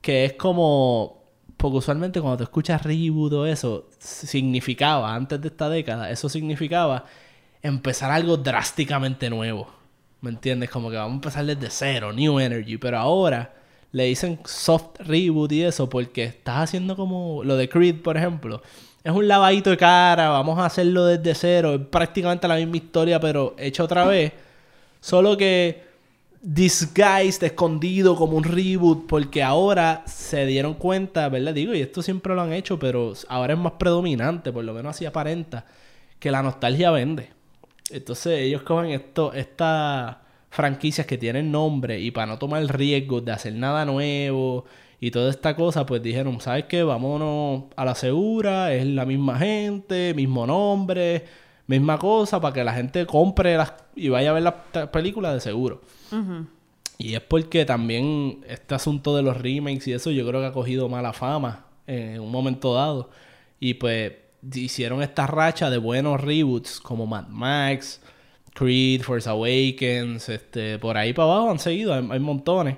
que 0.00 0.26
es 0.26 0.34
como 0.34 1.21
porque 1.62 1.76
usualmente 1.76 2.20
cuando 2.20 2.38
tú 2.38 2.42
escuchas 2.42 2.82
reboot 2.82 3.32
o 3.34 3.46
eso, 3.46 3.88
significaba, 4.00 5.14
antes 5.14 5.40
de 5.40 5.46
esta 5.46 5.68
década, 5.68 6.10
eso 6.10 6.28
significaba 6.28 7.04
empezar 7.62 8.10
algo 8.10 8.36
drásticamente 8.36 9.30
nuevo. 9.30 9.68
¿Me 10.22 10.30
entiendes? 10.30 10.70
Como 10.70 10.90
que 10.90 10.96
vamos 10.96 11.12
a 11.12 11.14
empezar 11.14 11.46
desde 11.46 11.70
cero, 11.70 12.12
new 12.12 12.40
energy. 12.40 12.78
Pero 12.78 12.98
ahora 12.98 13.54
le 13.92 14.06
dicen 14.06 14.40
soft 14.44 14.98
reboot 14.98 15.52
y 15.52 15.62
eso 15.62 15.88
porque 15.88 16.24
estás 16.24 16.64
haciendo 16.64 16.96
como 16.96 17.44
lo 17.44 17.56
de 17.56 17.68
Creed, 17.68 18.02
por 18.02 18.16
ejemplo. 18.16 18.60
es 19.04 19.12
un 19.12 19.28
lavadito 19.28 19.70
de 19.70 19.76
cara, 19.76 20.30
vamos 20.30 20.58
a 20.58 20.66
hacerlo 20.66 21.04
desde 21.06 21.32
cero, 21.36 21.74
es 21.74 21.86
prácticamente 21.86 22.48
la 22.48 22.56
misma 22.56 22.76
historia, 22.78 23.20
pero 23.20 23.54
hecha 23.56 23.84
otra 23.84 24.04
vez. 24.04 24.32
Solo 25.00 25.36
que 25.36 25.91
disguised, 26.42 27.44
escondido 27.44 28.16
como 28.16 28.36
un 28.36 28.42
reboot, 28.44 29.06
porque 29.06 29.42
ahora 29.42 30.02
se 30.06 30.44
dieron 30.44 30.74
cuenta, 30.74 31.28
¿verdad? 31.28 31.54
Digo, 31.54 31.72
y 31.74 31.80
esto 31.80 32.02
siempre 32.02 32.34
lo 32.34 32.42
han 32.42 32.52
hecho, 32.52 32.78
pero 32.78 33.14
ahora 33.28 33.54
es 33.54 33.60
más 33.60 33.74
predominante, 33.78 34.52
por 34.52 34.64
lo 34.64 34.74
menos 34.74 34.96
así 34.96 35.06
aparenta, 35.06 35.64
que 36.18 36.32
la 36.32 36.42
nostalgia 36.42 36.90
vende. 36.90 37.30
Entonces 37.90 38.40
ellos 38.40 38.62
cogen 38.62 38.90
esto, 38.90 39.32
estas 39.32 40.16
franquicias 40.50 41.06
que 41.06 41.16
tienen 41.16 41.52
nombre 41.52 42.00
y 42.00 42.10
para 42.10 42.26
no 42.26 42.38
tomar 42.38 42.60
el 42.60 42.68
riesgo 42.68 43.20
de 43.20 43.32
hacer 43.32 43.54
nada 43.54 43.84
nuevo 43.84 44.64
y 45.00 45.10
toda 45.10 45.30
esta 45.30 45.56
cosa, 45.56 45.86
pues 45.86 46.02
dijeron, 46.02 46.40
¿sabes 46.40 46.64
qué? 46.64 46.82
Vámonos 46.82 47.64
a 47.76 47.84
la 47.84 47.94
segura, 47.94 48.74
es 48.74 48.86
la 48.86 49.06
misma 49.06 49.38
gente, 49.38 50.12
mismo 50.14 50.46
nombre, 50.46 51.24
misma 51.66 51.98
cosa, 51.98 52.40
para 52.40 52.54
que 52.54 52.64
la 52.64 52.74
gente 52.74 53.06
compre 53.06 53.56
las 53.56 53.74
y 53.94 54.08
vaya 54.08 54.30
a 54.30 54.32
ver 54.32 54.42
las 54.42 54.54
películas 54.88 55.34
de 55.34 55.40
seguro. 55.40 55.82
Y 56.98 57.14
es 57.14 57.20
porque 57.20 57.64
también 57.64 58.44
este 58.46 58.74
asunto 58.74 59.16
de 59.16 59.22
los 59.22 59.36
remakes 59.36 59.88
y 59.88 59.92
eso 59.92 60.10
yo 60.10 60.26
creo 60.26 60.40
que 60.40 60.46
ha 60.46 60.52
cogido 60.52 60.88
mala 60.88 61.12
fama 61.12 61.66
en 61.86 62.20
un 62.20 62.30
momento 62.30 62.74
dado. 62.74 63.10
Y 63.58 63.74
pues 63.74 64.12
hicieron 64.54 65.02
esta 65.02 65.26
racha 65.26 65.70
de 65.70 65.78
buenos 65.78 66.20
reboots 66.20 66.80
como 66.80 67.06
Mad 67.06 67.28
Max, 67.28 68.00
Creed, 68.54 69.02
Force 69.02 69.28
Awakens, 69.28 70.28
este, 70.28 70.78
por 70.78 70.96
ahí 70.96 71.12
para 71.12 71.32
abajo 71.32 71.50
han 71.50 71.58
seguido, 71.58 71.94
hay, 71.94 72.06
hay 72.10 72.20
montones. 72.20 72.76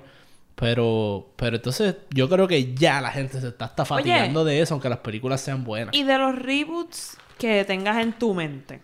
Pero, 0.55 1.33
pero 1.35 1.57
entonces 1.57 1.95
yo 2.11 2.29
creo 2.29 2.47
que 2.47 2.73
ya 2.73 3.01
la 3.01 3.11
gente 3.11 3.41
se 3.41 3.49
está 3.49 3.65
hasta 3.65 3.83
fatigando 3.83 4.45
de 4.45 4.61
eso, 4.61 4.73
aunque 4.73 4.87
las 4.87 4.99
películas 4.99 5.41
sean 5.41 5.65
buenas. 5.65 5.93
Y 5.93 6.03
de 6.03 6.17
los 6.17 6.33
reboots 6.33 7.17
que 7.37 7.63
tengas 7.65 7.97
en 7.97 8.13
tu 8.13 8.33
mente, 8.33 8.81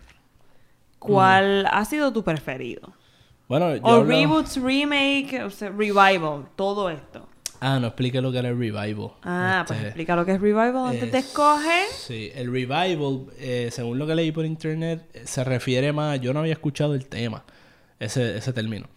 ¿cuál 1.00 1.66
ha 1.72 1.84
sido 1.86 2.12
tu 2.12 2.24
preferido? 2.24 2.94
Bueno, 3.48 3.76
yo 3.76 3.82
O 3.84 4.04
reboots, 4.04 4.58
remake, 4.62 5.42
o 5.44 5.50
sea, 5.50 5.70
revival, 5.70 6.46
todo 6.56 6.90
esto. 6.90 7.28
Ah, 7.60 7.80
no 7.80 7.88
expliqué 7.88 8.22
lo 8.22 8.32
que 8.32 8.40
era 8.40 8.50
el 8.50 8.58
revival. 8.58 9.12
Ah, 9.24 9.64
pues 9.68 9.78
Este, 9.78 9.90
explica 9.90 10.16
lo 10.16 10.26
que 10.26 10.32
es 10.32 10.42
revival 10.42 10.76
antes 10.78 11.12
de 11.12 11.18
es- 11.20 11.26
escoger. 11.26 11.86
Sí, 11.96 12.32
el 12.34 12.52
revival, 12.52 13.26
eh, 13.38 13.70
según 13.72 14.00
lo 14.00 14.08
que 14.08 14.16
leí 14.16 14.32
por 14.32 14.46
internet, 14.46 15.04
eh, 15.14 15.22
se 15.26 15.44
refiere 15.44 15.94
más. 15.94 16.20
Yo 16.22 16.34
no 16.34 16.40
había 16.40 16.54
escuchado 16.54 16.96
el 16.96 17.06
tema, 17.08 17.44
ese, 18.00 18.38
ese 18.38 18.52
término. 18.54 18.88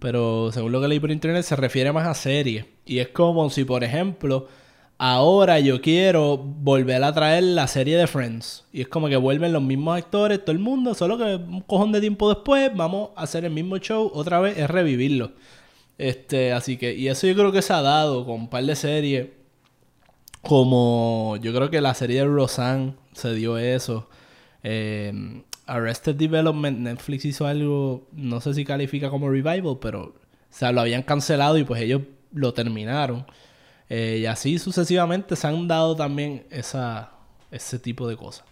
Pero 0.00 0.50
según 0.52 0.72
lo 0.72 0.80
que 0.80 0.88
leí 0.88 1.00
por 1.00 1.10
internet, 1.10 1.44
se 1.44 1.54
refiere 1.54 1.92
más 1.92 2.06
a 2.08 2.14
series. 2.14 2.64
Y 2.86 2.98
es 2.98 3.08
como 3.08 3.50
si, 3.50 3.64
por 3.64 3.84
ejemplo, 3.84 4.48
ahora 4.98 5.60
yo 5.60 5.80
quiero 5.80 6.36
volver 6.36 7.02
a 7.04 7.12
traer 7.12 7.44
la 7.44 7.66
serie 7.68 7.96
de 7.96 8.06
Friends. 8.06 8.64
Y 8.72 8.82
es 8.82 8.88
como 8.88 9.08
que 9.08 9.16
vuelven 9.16 9.52
los 9.52 9.62
mismos 9.62 9.96
actores, 9.96 10.44
todo 10.44 10.52
el 10.52 10.58
mundo, 10.58 10.94
solo 10.94 11.16
que 11.16 11.36
un 11.36 11.62
cojón 11.62 11.92
de 11.92 12.00
tiempo 12.00 12.28
después 12.28 12.70
vamos 12.74 13.10
a 13.16 13.22
hacer 13.22 13.44
el 13.44 13.52
mismo 13.52 13.78
show 13.78 14.10
otra 14.12 14.40
vez, 14.40 14.58
es 14.58 14.68
revivirlo. 14.68 15.32
Este, 15.98 16.52
así 16.52 16.76
que, 16.76 16.94
y 16.94 17.08
eso 17.08 17.26
yo 17.26 17.34
creo 17.34 17.52
que 17.52 17.62
se 17.62 17.72
ha 17.72 17.82
dado 17.82 18.26
con 18.26 18.34
un 18.34 18.50
par 18.50 18.64
de 18.64 18.76
series. 18.76 19.28
Como 20.42 21.36
yo 21.42 21.52
creo 21.52 21.70
que 21.70 21.80
la 21.80 21.94
serie 21.94 22.20
de 22.20 22.26
Roseanne 22.26 22.94
se 23.12 23.34
dio 23.34 23.58
eso. 23.58 24.08
Eh, 24.62 25.42
Arrested 25.66 26.14
Development, 26.16 26.78
Netflix 26.78 27.24
hizo 27.24 27.46
algo, 27.46 28.08
no 28.12 28.40
sé 28.40 28.54
si 28.54 28.64
califica 28.64 29.10
como 29.10 29.28
revival, 29.28 29.78
pero 29.80 30.02
o 30.02 30.14
sea, 30.50 30.72
lo 30.72 30.80
habían 30.80 31.02
cancelado 31.02 31.58
y 31.58 31.64
pues 31.64 31.82
ellos 31.82 32.02
lo 32.32 32.54
terminaron. 32.54 33.26
Eh, 33.90 34.18
y 34.20 34.26
así 34.26 34.58
sucesivamente 34.58 35.34
se 35.36 35.46
han 35.46 35.66
dado 35.66 35.96
también 35.96 36.46
esa, 36.50 37.10
ese 37.50 37.78
tipo 37.78 38.06
de 38.06 38.16
cosas. 38.16 38.44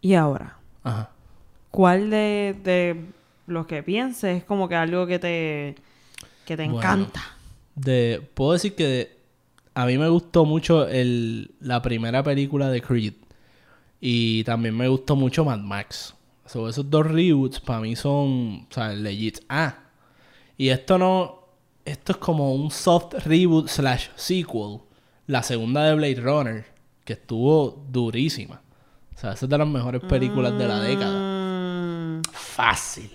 Y 0.00 0.14
ahora, 0.14 0.56
Ajá. 0.82 1.10
¿cuál 1.70 2.10
de, 2.10 2.56
de 2.64 3.04
los 3.46 3.66
que 3.66 3.82
pienses 3.82 4.38
es 4.38 4.44
como 4.44 4.68
que 4.68 4.76
algo 4.76 5.06
que 5.06 5.18
te, 5.18 5.74
que 6.46 6.56
te 6.56 6.64
Bueno. 6.64 6.78
encanta? 6.78 7.22
De, 7.74 8.26
puedo 8.34 8.52
decir 8.52 8.74
que 8.74 8.84
de- 8.86 9.16
a 9.74 9.86
mí 9.86 9.98
me 9.98 10.08
gustó 10.08 10.44
mucho 10.44 10.88
el, 10.88 11.52
la 11.60 11.80
primera 11.82 12.22
película 12.22 12.70
de 12.70 12.82
Creed. 12.82 13.14
Y 14.00 14.44
también 14.44 14.76
me 14.76 14.88
gustó 14.88 15.14
mucho 15.16 15.44
Mad 15.44 15.58
Max. 15.60 16.14
So, 16.46 16.68
esos 16.68 16.88
dos 16.90 17.06
reboots 17.06 17.60
para 17.60 17.80
mí 17.80 17.94
son, 17.94 18.66
o 18.70 18.74
sea, 18.74 18.88
legit. 18.92 19.40
Ah, 19.48 19.76
y 20.56 20.70
esto 20.70 20.98
no, 20.98 21.39
esto 21.90 22.12
es 22.12 22.18
como 22.18 22.54
un 22.54 22.70
soft 22.70 23.14
reboot 23.26 23.68
slash 23.68 24.08
sequel. 24.16 24.78
La 25.26 25.42
segunda 25.42 25.84
de 25.84 25.94
Blade 25.94 26.20
Runner, 26.20 26.66
que 27.04 27.12
estuvo 27.14 27.84
durísima. 27.90 28.62
O 29.14 29.18
sea, 29.18 29.32
esa 29.32 29.46
es 29.46 29.50
de 29.50 29.58
las 29.58 29.68
mejores 29.68 30.00
películas 30.02 30.56
de 30.58 30.66
la 30.68 30.80
década. 30.80 32.18
Mm, 32.18 32.22
Fácil. 32.32 33.10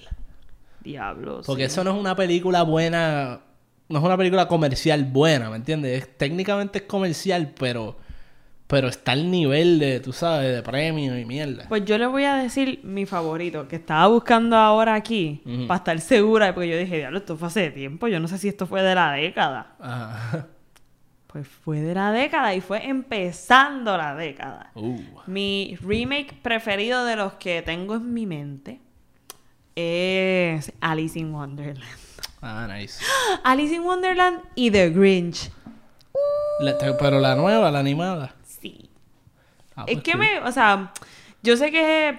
diablos. 0.83 1.45
Porque 1.45 1.65
eso 1.65 1.83
no 1.83 1.91
es 1.93 1.99
una 1.99 2.15
película 2.15 2.63
buena. 2.63 3.41
No 3.89 3.99
es 3.99 4.05
una 4.05 4.17
película 4.17 4.47
comercial 4.47 5.03
buena, 5.05 5.49
¿me 5.49 5.55
entiendes? 5.57 6.03
Es- 6.03 6.17
técnicamente 6.17 6.79
es 6.79 6.85
comercial, 6.85 7.53
pero. 7.57 7.97
Pero 8.67 8.87
está 8.87 9.11
al 9.11 9.29
nivel 9.29 9.77
de, 9.77 9.99
tú 9.99 10.11
sabes, 10.11 10.53
de 10.55 10.63
premio 10.63 11.17
y 11.19 11.23
mierda. 11.25 11.65
Pues 11.69 11.85
yo 11.85 11.99
le 11.99 12.07
voy 12.07 12.23
a 12.23 12.35
decir 12.35 12.79
mi 12.83 13.05
favorito, 13.05 13.67
que 13.67 13.75
estaba 13.75 14.07
buscando 14.07 14.55
ahora 14.57 14.95
aquí, 14.95 15.41
para 15.67 15.77
estar 15.77 15.99
segura, 16.01 16.53
porque 16.55 16.69
yo 16.69 16.77
dije, 16.77 16.97
diablo, 16.97 17.19
esto 17.19 17.37
fue 17.37 17.47
hace 17.49 17.69
tiempo, 17.69 18.07
yo 18.07 18.19
no 18.19 18.27
sé 18.27 18.39
si 18.39 18.47
esto 18.47 18.65
fue 18.65 18.81
de 18.81 18.95
la 18.95 19.11
década. 19.11 19.75
Ajá. 19.79 20.47
Pues 21.27 21.47
fue 21.47 21.81
de 21.81 21.93
la 21.93 22.11
década 22.11 22.55
y 22.55 22.61
fue 22.61 22.87
empezando 22.87 23.97
la 23.97 24.15
década. 24.15 24.71
Uh. 24.73 24.99
Mi 25.27 25.77
remake 25.81 26.33
preferido 26.41 27.05
de 27.05 27.17
los 27.17 27.33
que 27.33 27.61
tengo 27.61 27.95
en 27.95 28.13
mi 28.13 28.25
mente 28.25 28.79
es 29.75 30.71
Alice 30.79 31.19
in 31.19 31.33
Wonderland. 31.33 31.83
Ah, 32.41 32.67
nice. 32.67 33.03
Alice 33.43 33.75
in 33.75 33.81
Wonderland 33.81 34.39
y 34.55 34.71
The 34.71 34.89
Grinch. 34.91 35.51
La- 36.61 36.77
pero 36.97 37.19
la 37.19 37.35
nueva, 37.35 37.69
la 37.69 37.79
animada. 37.79 38.33
Ah, 39.75 39.85
es 39.87 39.95
pues 39.95 40.03
que 40.03 40.15
me, 40.17 40.39
o 40.39 40.51
sea, 40.51 40.91
yo 41.43 41.57
sé 41.57 41.71
que 41.71 42.17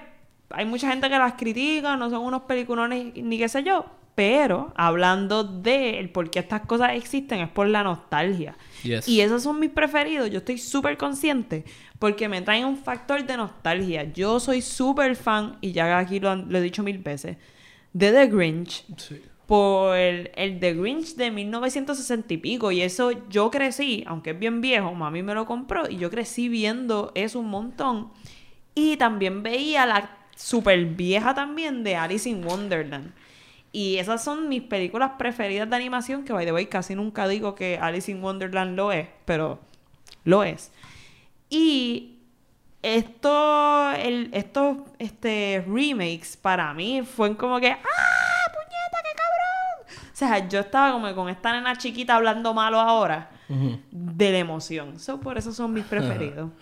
hay 0.49 0.65
mucha 0.65 0.89
gente 0.89 1.09
que 1.09 1.17
las 1.17 1.33
critica, 1.33 1.97
no 1.97 2.09
son 2.09 2.23
unos 2.23 2.43
peliculones 2.43 3.13
ni 3.15 3.37
qué 3.37 3.49
sé 3.49 3.63
yo, 3.63 3.85
pero 4.15 4.73
hablando 4.75 5.43
de 5.43 5.99
el 5.99 6.09
por 6.09 6.29
qué 6.29 6.39
estas 6.39 6.61
cosas 6.61 6.91
existen 6.93 7.39
es 7.41 7.49
por 7.49 7.67
la 7.67 7.83
nostalgia. 7.83 8.55
Yes. 8.83 9.07
Y 9.07 9.21
esos 9.21 9.43
son 9.43 9.59
mis 9.59 9.69
preferidos, 9.71 10.29
yo 10.29 10.39
estoy 10.39 10.57
súper 10.57 10.97
consciente 10.97 11.65
porque 11.99 12.29
me 12.29 12.41
traen 12.41 12.65
un 12.65 12.77
factor 12.77 13.23
de 13.25 13.37
nostalgia. 13.37 14.03
Yo 14.13 14.39
soy 14.39 14.61
súper 14.61 15.15
fan, 15.15 15.57
y 15.61 15.71
ya 15.71 15.97
aquí 15.97 16.19
lo, 16.19 16.29
han- 16.29 16.45
lo 16.49 16.57
he 16.57 16.61
dicho 16.61 16.83
mil 16.83 16.99
veces, 16.99 17.37
de 17.93 18.11
The 18.11 18.27
Grinch 18.27 18.85
Sí. 18.97 19.21
Por 19.47 19.95
el, 19.95 20.29
The 20.59 20.73
Grinch 20.73 21.15
de 21.15 21.31
1960 21.31 22.33
y 22.33 22.37
pico. 22.37 22.71
Y 22.71 22.81
eso 22.81 23.11
yo 23.29 23.49
crecí, 23.49 24.03
aunque 24.05 24.31
es 24.31 24.39
bien 24.39 24.61
viejo, 24.61 24.93
mami 24.93 25.23
me 25.23 25.33
lo 25.33 25.45
compró 25.45 25.89
y 25.89 25.97
yo 25.97 26.11
crecí 26.11 26.49
viendo 26.49 27.11
eso 27.15 27.39
un 27.39 27.49
montón. 27.49 28.11
Y 28.75 28.97
también 28.97 29.41
veía 29.41 29.85
la 29.85 30.17
super 30.35 30.85
vieja 30.85 31.33
también 31.33 31.83
de 31.83 31.95
Alice 31.95 32.29
in 32.29 32.45
Wonderland. 32.45 33.13
Y 33.71 33.97
esas 33.97 34.23
son 34.23 34.49
mis 34.49 34.61
películas 34.61 35.11
preferidas 35.17 35.69
de 35.69 35.75
animación, 35.75 36.23
que 36.23 36.33
by 36.33 36.45
the 36.45 36.53
way 36.53 36.67
casi 36.67 36.95
nunca 36.95 37.27
digo 37.27 37.55
que 37.55 37.77
Alice 37.77 38.11
in 38.11 38.23
Wonderland 38.23 38.75
lo 38.75 38.91
es, 38.91 39.07
pero 39.25 39.59
lo 40.23 40.43
es. 40.43 40.71
Y 41.49 42.17
esto, 42.81 43.91
el, 43.93 44.29
estos 44.33 44.77
este, 44.99 45.63
remakes 45.67 46.37
para 46.37 46.73
mí 46.73 47.01
fueron 47.03 47.35
como 47.35 47.59
que, 47.59 47.71
¡ah, 47.71 48.51
puñeta, 48.53 49.03
qué 49.03 49.15
cabrón! 49.15 50.06
O 50.06 50.06
sea, 50.17 50.47
yo 50.47 50.59
estaba 50.61 50.91
como 50.93 51.13
con 51.13 51.29
esta 51.29 51.53
nena 51.53 51.77
chiquita 51.77 52.15
hablando 52.15 52.53
malo 52.53 52.79
ahora 52.79 53.29
de 53.91 54.31
la 54.31 54.37
emoción. 54.39 54.99
So, 54.99 55.19
por 55.19 55.37
eso 55.37 55.53
son 55.53 55.73
mis 55.73 55.85
preferidos. 55.85 56.49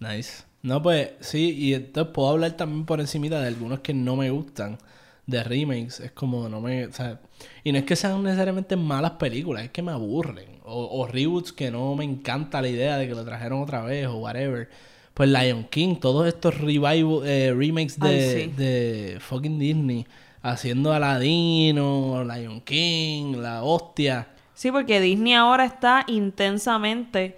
Nice. 0.00 0.44
No, 0.62 0.82
pues 0.82 1.10
sí, 1.20 1.50
y 1.50 1.74
entonces 1.74 2.10
puedo 2.14 2.30
hablar 2.30 2.52
también 2.52 2.86
por 2.86 3.00
encimita 3.00 3.38
de 3.38 3.48
algunos 3.48 3.80
que 3.80 3.92
no 3.92 4.16
me 4.16 4.30
gustan 4.30 4.78
de 5.26 5.44
remakes. 5.44 6.00
Es 6.00 6.10
como 6.12 6.48
no 6.48 6.60
me. 6.62 6.86
O 6.86 6.92
sea, 6.92 7.20
y 7.64 7.72
no 7.72 7.78
es 7.78 7.84
que 7.84 7.96
sean 7.96 8.22
necesariamente 8.22 8.76
malas 8.76 9.12
películas, 9.12 9.64
es 9.64 9.70
que 9.70 9.82
me 9.82 9.92
aburren. 9.92 10.58
O, 10.64 11.02
o 11.02 11.06
reboots 11.06 11.52
que 11.52 11.70
no 11.70 11.94
me 11.96 12.04
encanta 12.04 12.62
la 12.62 12.68
idea 12.68 12.96
de 12.96 13.08
que 13.08 13.14
lo 13.14 13.24
trajeron 13.24 13.62
otra 13.62 13.82
vez 13.82 14.06
o 14.06 14.16
whatever. 14.16 14.70
Pues 15.12 15.28
Lion 15.28 15.64
King, 15.64 15.96
todos 15.96 16.26
estos 16.26 16.58
revival, 16.58 17.26
eh, 17.26 17.52
remakes 17.54 17.98
de, 17.98 18.08
Ay, 18.08 18.44
sí. 18.44 18.52
de 18.56 19.18
fucking 19.20 19.58
Disney. 19.58 20.06
Haciendo 20.42 20.92
Aladino, 20.92 22.24
Lion 22.24 22.60
King, 22.62 23.36
la 23.36 23.62
hostia. 23.62 24.28
Sí, 24.54 24.70
porque 24.70 25.00
Disney 25.00 25.34
ahora 25.34 25.64
está 25.64 26.04
intensamente. 26.06 27.36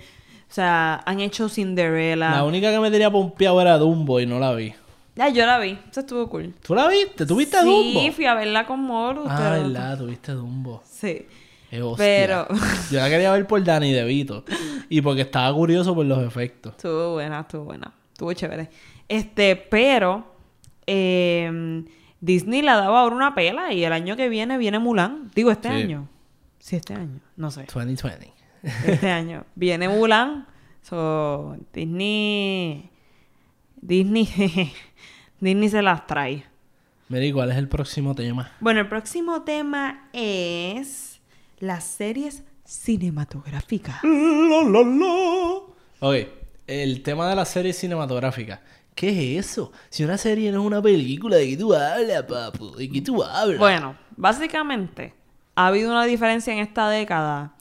O 0.50 0.54
sea, 0.54 1.02
han 1.06 1.20
hecho 1.20 1.48
Cinderella. 1.48 2.30
La 2.30 2.44
única 2.44 2.70
que 2.70 2.78
me 2.78 2.90
tenía 2.90 3.10
pompeado 3.10 3.60
era 3.60 3.78
Dumbo 3.78 4.20
y 4.20 4.26
no 4.26 4.38
la 4.38 4.52
vi. 4.54 4.74
Ya, 5.16 5.28
yo 5.28 5.44
la 5.46 5.58
vi. 5.58 5.78
Eso 5.90 6.00
estuvo 6.00 6.28
cool. 6.28 6.54
¿Tú 6.62 6.74
la 6.74 6.88
viste? 6.88 7.26
¿Tú 7.26 7.36
viste 7.36 7.58
sí, 7.60 7.64
Dumbo? 7.64 8.12
fui 8.12 8.24
a 8.26 8.34
verla 8.34 8.66
con 8.66 8.80
Moru. 8.80 9.24
Ah, 9.28 9.50
verdad, 9.50 9.98
tuviste 9.98 10.32
Dumbo. 10.32 10.82
Sí. 10.84 11.26
Hostia. 11.82 11.96
Pero 11.96 12.46
Yo 12.90 12.98
la 13.00 13.08
quería 13.08 13.32
ver 13.32 13.46
por 13.46 13.64
Danny 13.64 13.92
DeVito. 13.92 14.44
Y 14.90 15.00
porque 15.00 15.22
estaba 15.22 15.54
curioso 15.54 15.94
por 15.94 16.04
los 16.04 16.22
efectos. 16.26 16.74
estuvo 16.76 17.14
buena, 17.14 17.40
estuvo 17.40 17.64
buena. 17.64 17.92
Estuvo 18.12 18.32
chévere. 18.34 18.68
Este, 19.08 19.56
pero 19.56 20.24
eh, 20.86 21.82
Disney 22.22 22.62
la 22.62 22.76
daba 22.76 23.00
ahora 23.00 23.16
una 23.16 23.34
pela 23.34 23.72
y 23.74 23.84
el 23.84 23.92
año 23.92 24.16
que 24.16 24.28
viene 24.28 24.56
viene 24.56 24.78
Mulan. 24.78 25.30
Digo, 25.34 25.50
este 25.50 25.68
Sí. 25.68 25.74
año. 25.74 26.08
Sí, 26.60 26.76
este 26.76 26.94
año. 26.94 27.18
No 27.36 27.50
sé. 27.50 27.64
2020. 27.72 28.32
Este 28.86 29.10
año. 29.10 29.44
Viene 29.56 29.88
Mulan. 29.88 30.46
So, 30.82 31.56
Disney. 31.72 32.88
Disney. 33.80 34.28
Disney 35.40 35.68
se 35.68 35.82
las 35.82 36.06
trae. 36.06 36.44
Mira, 37.08 37.24
¿y 37.26 37.32
cuál 37.32 37.50
es 37.50 37.56
el 37.58 37.68
próximo 37.68 38.14
tema? 38.14 38.52
Bueno, 38.60 38.78
el 38.80 38.88
próximo 38.88 39.42
tema 39.42 40.08
es 40.12 41.20
las 41.58 41.82
series 41.84 42.44
cinematográficas. 42.64 43.96
Ok, 46.00 46.14
el 46.68 47.02
tema 47.02 47.28
de 47.28 47.34
la 47.36 47.44
serie 47.44 47.72
cinematográfica. 47.72 48.62
¿Qué 48.94 49.38
es 49.38 49.46
eso? 49.46 49.72
Si 49.88 50.04
una 50.04 50.18
serie 50.18 50.52
no 50.52 50.60
es 50.60 50.66
una 50.66 50.82
película, 50.82 51.36
¿de 51.36 51.48
qué 51.48 51.56
tú 51.56 51.74
hablas, 51.74 52.22
papu? 52.24 52.72
¿De 52.76 52.88
qué 52.90 53.00
tú 53.00 53.22
hablas? 53.22 53.58
Bueno, 53.58 53.96
básicamente 54.16 55.14
ha 55.54 55.68
habido 55.68 55.90
una 55.90 56.04
diferencia 56.04 56.52
en 56.52 56.58
esta 56.60 56.88
década. 56.90 57.54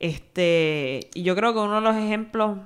Este, 0.00 1.08
y 1.14 1.22
yo 1.22 1.36
creo 1.36 1.52
que 1.52 1.60
uno 1.60 1.76
de 1.76 1.80
los 1.80 1.96
ejemplos 1.96 2.58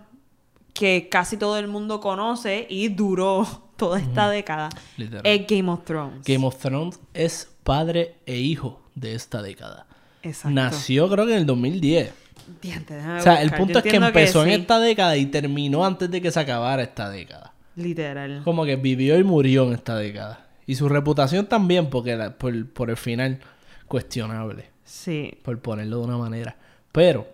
que 0.72 1.08
casi 1.10 1.36
todo 1.36 1.58
el 1.58 1.68
mundo 1.68 2.00
conoce 2.00 2.66
y 2.68 2.88
duró 2.88 3.46
toda 3.76 3.98
esta 3.98 4.30
década 4.30 4.70
Literal. 4.96 5.22
es 5.24 5.46
Game 5.46 5.70
of 5.70 5.84
Thrones. 5.84 6.24
Game 6.24 6.46
of 6.46 6.56
Thrones 6.56 6.98
es 7.12 7.50
padre 7.62 8.16
e 8.26 8.36
hijo 8.38 8.80
de 8.94 9.14
esta 9.14 9.42
década. 9.42 9.86
Exacto. 10.22 10.50
Nació 10.54 11.08
creo 11.10 11.26
que 11.26 11.32
en 11.32 11.38
el 11.40 11.46
2010. 11.46 12.12
Diante, 12.62 12.96
O 12.96 13.20
sea, 13.20 13.42
el 13.42 13.50
punto 13.50 13.74
Yo 13.74 13.78
es 13.80 13.84
que 13.84 13.96
empezó 13.96 14.42
en 14.44 14.50
sí. 14.50 14.54
esta 14.60 14.78
década 14.78 15.16
y 15.16 15.26
terminó 15.26 15.84
antes 15.84 16.10
de 16.10 16.22
que 16.22 16.30
se 16.30 16.38
acabara 16.40 16.82
esta 16.82 17.10
década. 17.10 17.52
Literal. 17.76 18.42
Como 18.44 18.64
que 18.64 18.76
vivió 18.76 19.18
y 19.18 19.24
murió 19.24 19.66
en 19.68 19.74
esta 19.74 19.96
década. 19.96 20.46
Y 20.66 20.74
su 20.74 20.88
reputación 20.88 21.46
también, 21.46 21.88
porque 21.90 22.16
la- 22.16 22.36
por, 22.36 22.68
por 22.70 22.90
el 22.90 22.96
final, 22.96 23.38
cuestionable, 23.86 24.70
Sí. 24.84 25.38
por 25.42 25.58
ponerlo 25.60 25.98
de 26.00 26.04
una 26.06 26.16
manera. 26.18 26.56
Pero, 26.92 27.28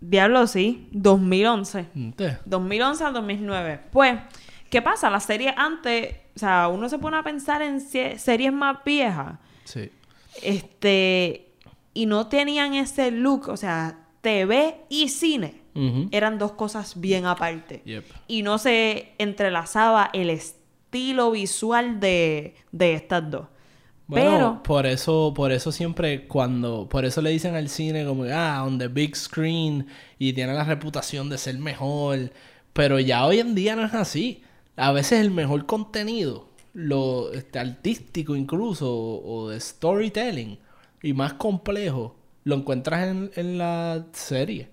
Diablo 0.00 0.46
sí, 0.46 0.88
2011. 0.92 1.86
¿ente? 1.94 2.38
2011 2.46 3.04
al 3.04 3.12
2009. 3.12 3.80
Pues, 3.92 4.18
¿qué 4.70 4.80
pasa? 4.80 5.10
Las 5.10 5.24
series 5.24 5.52
antes, 5.56 6.14
o 6.36 6.38
sea, 6.38 6.68
uno 6.68 6.88
se 6.88 6.98
pone 6.98 7.18
a 7.18 7.22
pensar 7.22 7.60
en 7.60 7.80
se- 7.80 8.18
series 8.18 8.52
más 8.52 8.78
viejas, 8.84 9.34
sí. 9.64 9.90
este, 10.42 11.48
y 11.92 12.06
no 12.06 12.28
tenían 12.28 12.72
ese 12.74 13.10
look, 13.10 13.48
o 13.48 13.56
sea, 13.56 13.98
TV 14.22 14.76
y 14.88 15.08
cine 15.08 15.59
Eran 16.10 16.38
dos 16.38 16.52
cosas 16.52 17.00
bien 17.00 17.26
aparte. 17.26 17.82
Yep. 17.84 18.04
Y 18.28 18.42
no 18.42 18.58
se 18.58 19.12
entrelazaba 19.18 20.10
el 20.12 20.30
estilo 20.30 21.30
visual 21.30 22.00
de, 22.00 22.54
de 22.72 22.94
estas 22.94 23.30
dos. 23.30 23.46
Bueno, 24.10 24.30
Pero, 24.30 24.62
por 24.64 24.86
eso, 24.86 25.32
por 25.36 25.52
eso 25.52 25.70
siempre 25.70 26.26
cuando, 26.26 26.88
por 26.88 27.04
eso 27.04 27.22
le 27.22 27.30
dicen 27.30 27.54
al 27.54 27.68
cine 27.68 28.04
como 28.04 28.24
ah, 28.24 28.64
on 28.66 28.76
the 28.76 28.88
big 28.88 29.14
screen 29.14 29.86
y 30.18 30.32
tiene 30.32 30.52
la 30.52 30.64
reputación 30.64 31.28
de 31.28 31.38
ser 31.38 31.56
mejor, 31.58 32.32
pero 32.72 32.98
ya 32.98 33.24
hoy 33.24 33.38
en 33.38 33.54
día 33.54 33.76
no 33.76 33.84
es 33.84 33.94
así. 33.94 34.42
A 34.74 34.90
veces 34.90 35.20
el 35.20 35.30
mejor 35.30 35.64
contenido, 35.64 36.48
lo 36.72 37.32
este, 37.32 37.60
artístico 37.60 38.34
incluso 38.34 38.92
o 38.92 39.50
de 39.50 39.60
storytelling 39.60 40.58
y 41.04 41.12
más 41.12 41.34
complejo, 41.34 42.16
lo 42.42 42.56
encuentras 42.56 43.06
en, 43.06 43.30
en 43.36 43.58
la 43.58 44.06
serie. 44.12 44.70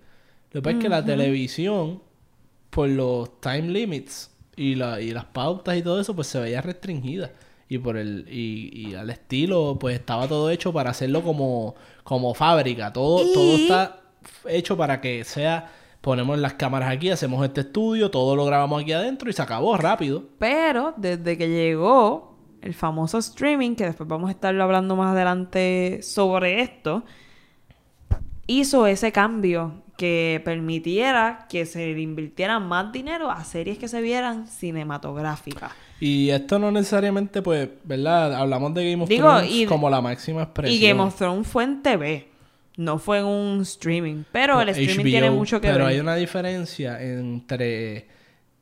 Lo 0.52 0.62
que 0.62 0.64
pasa 0.64 0.78
es 0.78 0.84
que 0.84 0.90
la 0.90 1.04
televisión, 1.06 2.02
por 2.70 2.90
los 2.90 3.40
time 3.42 3.64
limits 3.70 4.32
y, 4.56 4.76
la, 4.76 5.02
y 5.02 5.12
las 5.12 5.26
pautas 5.26 5.78
y 5.78 5.82
todo 5.82 6.00
eso, 6.00 6.16
pues 6.16 6.28
se 6.28 6.40
veía 6.40 6.62
restringida. 6.62 7.32
Y 7.70 7.78
por 7.80 7.98
el 7.98 8.26
y, 8.32 8.72
y 8.92 8.96
al 8.96 9.10
estilo, 9.10 9.78
pues 9.80 9.96
estaba 10.00 10.28
todo 10.28 10.50
hecho 10.50 10.72
para 10.72 10.92
hacerlo 10.92 11.22
como, 11.22 11.76
como 12.04 12.34
fábrica. 12.34 12.94
Todo, 12.94 13.26
Y- 13.26 13.34
todo 13.34 13.56
está 13.56 14.00
hecho 14.48 14.78
para 14.78 15.02
que 15.02 15.24
sea, 15.26 15.70
ponemos 16.02 16.40
las 16.40 16.54
cámaras 16.54 16.90
aquí, 16.92 17.10
hacemos 17.10 17.44
este 17.46 17.62
estudio, 17.62 18.10
todo 18.10 18.36
lo 18.38 18.46
grabamos 18.46 18.82
aquí 18.82 18.94
adentro 18.94 19.30
y 19.30 19.34
se 19.34 19.42
acabó 19.42 19.76
rápido. 19.78 20.24
pero 20.40 20.94
desde 20.98 21.38
que 21.38 21.50
llegó 21.50 22.36
el 22.62 22.74
famoso 22.74 23.18
streaming, 23.18 23.76
que 23.76 23.84
después 23.86 24.08
vamos 24.08 24.30
a 24.30 24.32
estarlo 24.32 24.64
hablando 24.64 24.96
más 24.96 25.12
adelante 25.14 26.00
sobre 26.02 26.62
esto, 26.62 27.04
hizo 28.48 28.88
ese 28.88 29.12
cambio 29.12 29.84
que 29.98 30.42
permitiera 30.46 31.48
que 31.50 31.66
se 31.66 31.94
le 31.94 32.00
invirtiera 32.02 32.60
más 32.60 32.92
dinero 32.94 33.30
a 33.32 33.44
series 33.44 33.78
que 33.80 33.88
se 33.88 34.02
vieran 34.02 34.48
cinematográficas. 34.48 35.72
Y 36.00 36.30
esto 36.30 36.60
no 36.60 36.72
necesariamente, 36.72 37.42
pues, 37.42 37.68
¿verdad? 37.84 38.36
Hablamos 38.36 38.74
de 38.76 38.92
Game 38.92 39.04
of 39.04 39.10
Digo, 39.10 39.28
Thrones 39.30 39.52
y- 39.52 39.66
como 39.66 39.90
la 39.90 40.00
máxima 40.00 40.44
expresión. 40.44 40.80
Y 40.82 40.88
Game 40.88 41.02
of 41.02 41.16
Thrones 41.16 41.48
fue 41.48 41.64
en 41.64 41.82
TV, 41.82 42.28
no 42.78 43.00
fue 43.00 43.18
en 43.20 43.26
un 43.26 43.62
streaming. 43.62 44.24
Pero 44.32 44.62
el 44.62 44.70
streaming 44.70 45.04
HBO, 45.06 45.10
tiene 45.10 45.32
mucho 45.32 45.60
que 45.60 45.68
pero 45.68 45.86
ver. 45.86 45.94
hay 45.96 46.00
una 46.00 46.16
diferencia 46.16 47.02
entre 47.02 48.06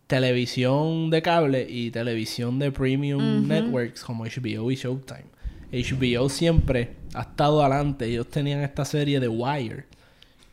televisión 0.08 1.10
de 1.10 1.22
cable 1.22 1.66
y 1.70 1.92
televisión 1.92 2.60
de 2.60 2.72
premium 2.72 3.48
networks 3.48 4.04
como 4.04 4.24
HBO 4.26 4.72
y 4.72 4.76
Showtime. 4.76 5.26
HBO 5.74 6.30
siempre 6.30 6.92
ha 7.14 7.22
estado 7.24 7.62
adelante. 7.62 8.06
Ellos 8.06 8.28
tenían 8.30 8.62
esta 8.62 8.86
serie 8.86 9.20
de 9.20 9.28
Wire 9.28 9.86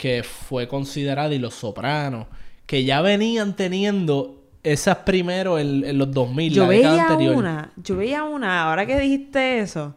que 0.02 0.24
fue 0.24 0.66
considerada 0.66 1.32
y 1.32 1.38
Los 1.38 1.54
Sopranos 1.54 2.26
que 2.66 2.82
ya 2.82 3.02
venían 3.02 3.54
teniendo 3.54 4.42
esas 4.64 4.96
primero 4.98 5.60
en, 5.60 5.84
en 5.84 5.96
los 5.96 6.10
2000, 6.10 6.52
Yo 6.52 6.64
la 6.64 6.68
década 6.68 6.96
veía 6.96 7.02
anterior. 7.06 7.36
una, 7.36 7.72
yo 7.76 7.96
veía 7.96 8.24
una, 8.24 8.64
ahora 8.64 8.84
que 8.84 8.98
dijiste 8.98 9.60
eso, 9.60 9.94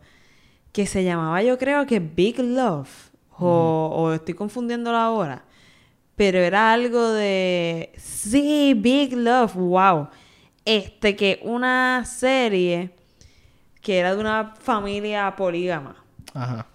que 0.71 0.85
se 0.85 1.03
llamaba 1.03 1.41
yo 1.41 1.57
creo 1.57 1.87
que 1.87 1.99
Big 1.99 2.37
Love, 2.37 3.09
o, 3.39 3.89
o 3.95 4.13
estoy 4.13 4.35
confundiéndola 4.35 5.05
ahora, 5.05 5.43
pero 6.15 6.37
era 6.37 6.71
algo 6.71 7.11
de, 7.13 7.91
sí, 7.97 8.75
Big 8.77 9.13
Love, 9.17 9.55
wow, 9.55 10.09
este 10.65 11.15
que 11.15 11.39
una 11.41 12.03
serie 12.05 12.91
que 13.81 13.97
era 13.97 14.13
de 14.13 14.21
una 14.21 14.53
familia 14.59 15.35
polígama, 15.35 15.95
Ajá. 16.35 16.67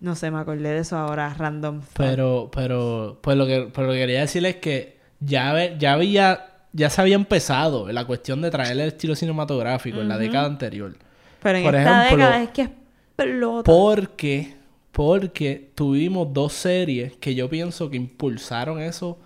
No 0.00 0.14
sé, 0.14 0.30
me 0.30 0.38
acordé 0.38 0.70
de 0.70 0.78
eso 0.78 0.96
ahora, 0.96 1.34
random. 1.34 1.80
thought. 1.80 1.96
Pero, 1.96 2.50
pero, 2.52 3.18
pues 3.20 3.36
lo 3.36 3.46
que, 3.46 3.68
pero 3.72 3.88
lo 3.88 3.92
que 3.92 3.98
quería 3.98 4.20
decirles 4.20 4.56
es 4.56 4.60
que 4.60 4.98
ya, 5.20 5.76
ya 5.76 5.94
había, 5.94 6.46
ya 6.72 6.90
se 6.90 7.00
había 7.00 7.16
empezado 7.16 7.90
la 7.90 8.04
cuestión 8.04 8.40
de 8.40 8.50
traer 8.50 8.72
el 8.72 8.88
estilo 8.88 9.16
cinematográfico 9.16 10.00
en 10.00 10.08
la 10.08 10.18
década 10.18 10.46
anterior. 10.46 10.96
Pero 11.42 11.58
en 11.58 11.64
por 11.64 11.74
esta 11.74 12.06
ejemplo, 12.06 12.26
década 12.26 12.42
es 12.42 12.50
que 12.50 12.62
explota. 12.62 13.70
Porque, 13.70 14.54
porque 14.92 15.70
tuvimos 15.74 16.32
dos 16.32 16.52
series 16.52 17.16
que 17.16 17.34
yo 17.34 17.48
pienso 17.48 17.90
que 17.90 17.96
impulsaron 17.96 18.80
eso 18.80 19.18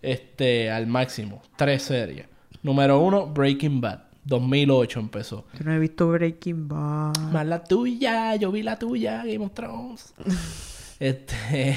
este, 0.00 0.70
al 0.70 0.86
máximo. 0.86 1.42
Tres 1.56 1.82
series. 1.82 2.26
Número 2.62 3.00
uno, 3.00 3.26
Breaking 3.26 3.80
Bad. 3.80 4.11
2008 4.24 5.00
empezó. 5.00 5.44
Yo 5.58 5.64
no 5.64 5.72
he 5.72 5.78
visto 5.78 6.08
Breaking 6.08 6.68
Bad. 6.68 7.18
Más 7.32 7.46
la 7.46 7.64
tuya, 7.64 8.36
yo 8.36 8.52
vi 8.52 8.62
la 8.62 8.78
tuya, 8.78 9.24
Game 9.24 9.44
of 9.44 9.52
Thrones. 9.52 10.14
este, 11.00 11.76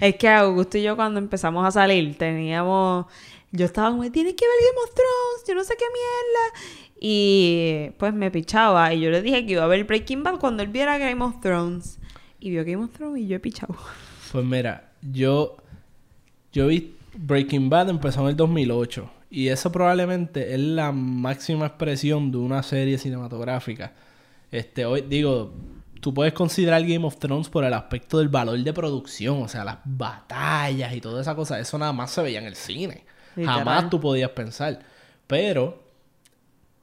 Es 0.00 0.16
que 0.16 0.28
Augusto 0.28 0.78
y 0.78 0.82
yo 0.82 0.96
cuando 0.96 1.18
empezamos 1.18 1.66
a 1.66 1.70
salir 1.70 2.16
teníamos... 2.16 3.06
Yo 3.52 3.64
estaba 3.64 3.90
como, 3.90 4.02
tienes 4.10 4.34
que 4.34 4.44
ver 4.44 4.56
Game 4.60 4.84
of 4.84 4.94
Thrones, 4.94 5.48
yo 5.48 5.54
no 5.54 5.64
sé 5.64 5.74
qué 5.78 5.84
mierda. 5.84 6.70
Y 7.00 7.90
pues 7.96 8.12
me 8.12 8.30
pichaba 8.30 8.92
y 8.92 9.00
yo 9.00 9.10
le 9.10 9.22
dije 9.22 9.46
que 9.46 9.52
iba 9.52 9.64
a 9.64 9.68
ver 9.68 9.84
Breaking 9.84 10.22
Bad 10.22 10.38
cuando 10.38 10.62
él 10.62 10.68
viera 10.68 10.98
Game 10.98 11.24
of 11.24 11.40
Thrones. 11.40 11.98
Y 12.40 12.50
vio 12.50 12.64
Game 12.64 12.84
of 12.84 12.90
Thrones 12.90 13.22
y 13.22 13.26
yo 13.26 13.36
he 13.36 13.40
pichado. 13.40 13.74
Pues 14.30 14.44
mira, 14.44 14.90
yo, 15.00 15.56
yo 16.52 16.66
vi 16.66 16.94
Breaking 17.16 17.70
Bad 17.70 17.88
empezó 17.88 18.22
en 18.22 18.28
el 18.28 18.36
2008 18.36 19.10
y 19.30 19.48
eso 19.48 19.72
probablemente 19.72 20.54
es 20.54 20.60
la 20.60 20.92
máxima 20.92 21.66
expresión 21.66 22.30
de 22.30 22.38
una 22.38 22.62
serie 22.62 22.98
cinematográfica. 22.98 23.92
Este, 24.50 24.84
hoy 24.86 25.02
digo, 25.02 25.52
tú 26.00 26.14
puedes 26.14 26.32
considerar 26.32 26.82
Game 26.82 27.04
of 27.04 27.18
Thrones 27.18 27.48
por 27.48 27.64
el 27.64 27.74
aspecto 27.74 28.18
del 28.18 28.28
valor 28.28 28.58
de 28.58 28.72
producción, 28.72 29.42
o 29.42 29.48
sea, 29.48 29.64
las 29.64 29.78
batallas 29.84 30.94
y 30.94 31.00
toda 31.00 31.20
esa 31.20 31.34
cosa, 31.34 31.58
eso 31.58 31.78
nada 31.78 31.92
más 31.92 32.10
se 32.10 32.22
veía 32.22 32.38
en 32.38 32.46
el 32.46 32.56
cine. 32.56 33.04
Literal. 33.34 33.58
Jamás 33.58 33.90
tú 33.90 34.00
podías 34.00 34.30
pensar. 34.30 34.80
Pero 35.26 35.82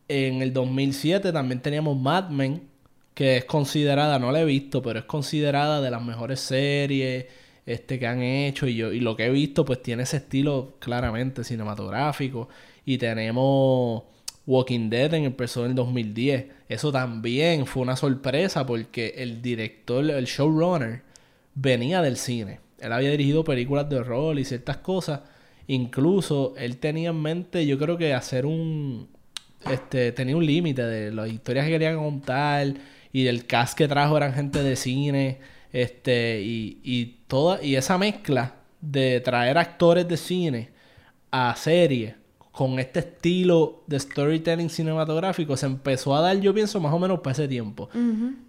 en 0.07 0.41
el 0.41 0.53
2007 0.53 1.31
también 1.31 1.61
teníamos 1.61 1.97
Mad 1.97 2.29
Men, 2.29 2.67
que 3.13 3.37
es 3.37 3.45
considerada, 3.45 4.19
no 4.19 4.31
la 4.31 4.41
he 4.41 4.45
visto, 4.45 4.81
pero 4.81 4.99
es 4.99 5.05
considerada 5.05 5.81
de 5.81 5.91
las 5.91 6.01
mejores 6.01 6.39
series 6.39 7.25
este, 7.65 7.99
que 7.99 8.07
han 8.07 8.21
hecho. 8.21 8.67
Y, 8.67 8.75
yo, 8.75 8.91
y 8.91 8.99
lo 8.99 9.15
que 9.15 9.25
he 9.25 9.29
visto, 9.29 9.65
pues 9.65 9.81
tiene 9.81 10.03
ese 10.03 10.17
estilo 10.17 10.75
claramente 10.79 11.43
cinematográfico. 11.43 12.49
Y 12.85 12.97
tenemos 12.97 14.03
Walking 14.45 14.89
Dead, 14.89 15.13
en 15.13 15.25
empezó 15.25 15.63
en 15.63 15.71
el 15.71 15.75
2010. 15.75 16.45
Eso 16.67 16.91
también 16.91 17.65
fue 17.65 17.83
una 17.83 17.95
sorpresa 17.95 18.65
porque 18.65 19.15
el 19.17 19.41
director, 19.41 20.09
el 20.09 20.25
showrunner, 20.25 21.01
venía 21.55 22.01
del 22.01 22.17
cine. 22.17 22.59
él 22.79 22.91
había 22.91 23.11
dirigido 23.11 23.43
películas 23.43 23.89
de 23.89 23.97
horror 23.97 24.37
y 24.39 24.45
ciertas 24.45 24.77
cosas. 24.77 25.21
Incluso 25.67 26.55
él 26.57 26.77
tenía 26.77 27.11
en 27.11 27.21
mente, 27.21 27.65
yo 27.65 27.77
creo 27.77 27.97
que 27.97 28.13
hacer 28.13 28.45
un. 28.45 29.07
Este, 29.69 30.11
tenía 30.11 30.35
un 30.35 30.45
límite 30.45 30.83
de 30.83 31.13
las 31.13 31.29
historias 31.29 31.65
que 31.65 31.71
quería 31.71 31.95
contar 31.95 32.73
y 33.13 33.23
del 33.23 33.45
cast 33.45 33.77
que 33.77 33.87
trajo 33.87 34.17
eran 34.17 34.33
gente 34.33 34.61
de 34.61 34.75
cine. 34.75 35.39
Este, 35.73 36.41
y, 36.41 36.79
y 36.83 37.17
toda, 37.27 37.61
y 37.61 37.75
esa 37.75 37.97
mezcla 37.97 38.55
de 38.79 39.19
traer 39.19 39.57
actores 39.57 40.07
de 40.07 40.15
cine 40.15 40.69
a 41.31 41.53
serie 41.55 42.15
con 42.53 42.77
este 42.77 42.99
estilo 42.99 43.83
de 43.87 43.99
storytelling 43.99 44.69
cinematográfico 44.69 45.57
se 45.57 45.65
empezó 45.65 46.15
a 46.15 46.21
dar, 46.21 46.39
yo 46.39 46.53
pienso, 46.53 46.79
más 46.79 46.93
o 46.93 46.99
menos 46.99 47.19
para 47.19 47.31
ese 47.31 47.47
tiempo. 47.47 47.89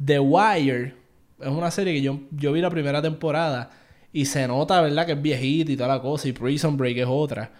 The 0.04 0.20
Wire 0.20 0.94
es 1.40 1.48
una 1.48 1.70
serie 1.70 1.94
que 1.94 2.02
yo, 2.02 2.20
yo 2.30 2.52
vi 2.52 2.60
la 2.60 2.68
primera 2.68 3.00
temporada 3.00 3.70
y 4.12 4.26
se 4.26 4.46
nota, 4.46 4.80
¿verdad? 4.82 5.06
Que 5.06 5.12
es 5.12 5.22
viejita 5.22 5.72
y 5.72 5.76
toda 5.76 5.88
la 5.88 6.02
cosa. 6.02 6.28
Y 6.28 6.32
Prison 6.32 6.76
Break 6.76 6.98
es 6.98 7.06
otra. 7.08 7.50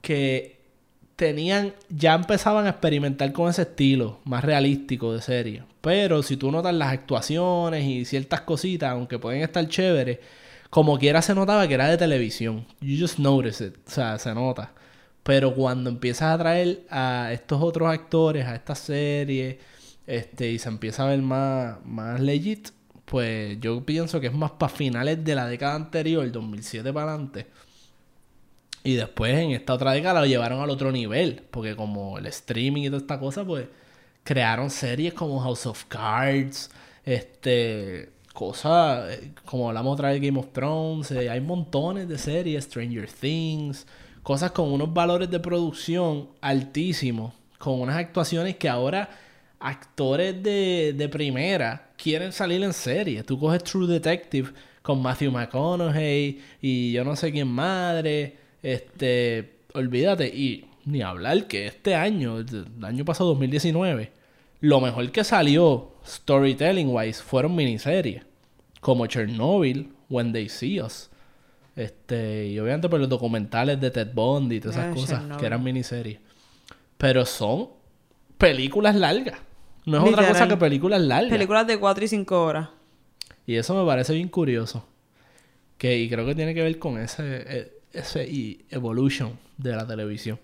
Que 0.00 0.60
tenían, 1.16 1.72
ya 1.88 2.14
empezaban 2.14 2.66
a 2.66 2.70
experimentar 2.70 3.32
con 3.32 3.48
ese 3.48 3.62
estilo 3.62 4.18
más 4.24 4.44
realístico 4.44 5.14
de 5.14 5.22
serie. 5.22 5.62
Pero 5.82 6.22
si 6.22 6.36
tú 6.38 6.50
notas 6.50 6.74
las 6.74 6.92
actuaciones 6.92 7.84
y 7.84 8.04
ciertas 8.06 8.42
cositas, 8.42 8.92
aunque 8.92 9.18
pueden 9.18 9.42
estar 9.42 9.66
chéveres, 9.68 10.20
como 10.70 10.98
quiera 10.98 11.20
se 11.22 11.34
notaba 11.34 11.68
que 11.68 11.74
era 11.74 11.88
de 11.88 11.98
televisión. 11.98 12.66
You 12.80 12.98
just 12.98 13.18
notice 13.18 13.66
it. 13.66 13.76
O 13.86 13.90
sea, 13.90 14.18
se 14.18 14.32
nota. 14.34 14.72
Pero 15.22 15.54
cuando 15.54 15.90
empiezas 15.90 16.34
a 16.34 16.38
traer 16.38 16.86
a 16.90 17.30
estos 17.32 17.60
otros 17.62 17.88
actores 17.88 18.46
a 18.46 18.54
esta 18.54 18.74
serie, 18.74 19.58
este, 20.06 20.50
y 20.52 20.58
se 20.58 20.68
empieza 20.68 21.04
a 21.04 21.08
ver 21.08 21.22
más, 21.22 21.84
más 21.84 22.20
legit, 22.20 22.70
pues 23.04 23.58
yo 23.60 23.84
pienso 23.84 24.20
que 24.20 24.28
es 24.28 24.32
más 24.34 24.52
para 24.52 24.72
finales 24.72 25.24
de 25.24 25.34
la 25.34 25.46
década 25.46 25.74
anterior, 25.74 26.24
el 26.24 26.32
2007 26.32 26.92
para 26.92 27.12
adelante. 27.12 27.46
Y 28.84 28.94
después 28.94 29.34
en 29.36 29.52
esta 29.52 29.74
otra 29.74 29.92
década 29.92 30.20
lo 30.20 30.26
llevaron 30.26 30.60
al 30.60 30.70
otro 30.70 30.92
nivel, 30.92 31.42
porque 31.50 31.76
como 31.76 32.18
el 32.18 32.26
streaming 32.26 32.82
y 32.82 32.86
toda 32.86 32.98
esta 32.98 33.20
cosa, 33.20 33.44
pues 33.44 33.66
crearon 34.24 34.70
series 34.70 35.14
como 35.14 35.40
House 35.40 35.66
of 35.66 35.84
Cards, 35.86 36.70
este, 37.04 38.10
cosas, 38.32 39.12
eh, 39.12 39.32
como 39.44 39.68
hablamos 39.68 39.94
otra 39.94 40.10
vez 40.10 40.20
Game 40.20 40.38
of 40.38 40.52
Thrones, 40.52 41.10
eh, 41.10 41.28
hay 41.28 41.40
montones 41.40 42.08
de 42.08 42.18
series, 42.18 42.64
Stranger 42.64 43.08
Things, 43.10 43.86
cosas 44.22 44.52
con 44.52 44.72
unos 44.72 44.92
valores 44.92 45.30
de 45.30 45.40
producción 45.40 46.28
altísimos, 46.40 47.34
con 47.58 47.80
unas 47.80 47.96
actuaciones 47.96 48.56
que 48.56 48.68
ahora 48.68 49.08
actores 49.58 50.42
de, 50.42 50.94
de 50.96 51.08
primera 51.08 51.90
quieren 51.96 52.32
salir 52.32 52.62
en 52.62 52.72
serie. 52.72 53.22
Tú 53.22 53.38
coges 53.38 53.62
True 53.62 53.86
Detective 53.86 54.52
con 54.82 55.00
Matthew 55.00 55.30
McConaughey 55.30 56.40
y 56.60 56.92
yo 56.92 57.04
no 57.04 57.14
sé 57.14 57.30
quién 57.30 57.48
madre, 57.48 58.36
este, 58.62 59.60
olvídate 59.74 60.26
y 60.28 60.66
ni 60.84 61.02
hablar 61.02 61.46
que 61.46 61.66
este 61.66 61.94
año, 61.94 62.38
el 62.38 62.66
año 62.82 63.04
pasado 63.04 63.30
2019, 63.30 64.10
lo 64.60 64.80
mejor 64.80 65.10
que 65.12 65.24
salió 65.24 65.92
storytelling 66.06 66.88
wise 66.90 67.22
fueron 67.22 67.54
miniseries 67.54 68.22
como 68.80 69.06
Chernobyl, 69.06 69.92
When 70.08 70.32
They 70.32 70.48
See 70.48 70.80
Us. 70.80 71.08
Este, 71.74 72.48
y 72.48 72.58
obviamente 72.58 72.88
por 72.88 73.00
los 73.00 73.08
documentales 73.08 73.80
de 73.80 73.90
Ted 73.90 74.08
Bundy 74.12 74.56
y 74.56 74.60
todas 74.60 74.76
esas 74.76 74.88
Ah, 74.90 74.94
cosas 74.94 75.08
Chernobyl. 75.20 75.36
que 75.40 75.46
eran 75.46 75.62
miniseries. 75.64 76.18
Pero 76.98 77.24
son 77.24 77.68
películas 78.38 78.94
largas. 78.94 79.38
No 79.86 80.04
es 80.06 80.12
otra 80.12 80.28
cosa 80.28 80.46
que 80.48 80.56
películas 80.56 81.00
largas. 81.00 81.30
Películas 81.30 81.66
de 81.66 81.78
4 81.78 82.04
y 82.04 82.08
5 82.08 82.42
horas. 82.44 82.68
Y 83.46 83.56
eso 83.56 83.74
me 83.74 83.84
parece 83.86 84.12
bien 84.14 84.28
curioso. 84.28 84.84
Que, 85.78 85.98
y 85.98 86.08
creo 86.08 86.24
que 86.26 86.34
tiene 86.36 86.54
que 86.54 86.62
ver 86.62 86.78
con 86.78 86.98
ese, 86.98 87.22
e- 87.46 87.72
ese 87.92 88.24
y 88.28 88.64
evolution 88.70 89.36
de 89.58 89.74
la 89.74 89.86
televisión. 89.86 90.38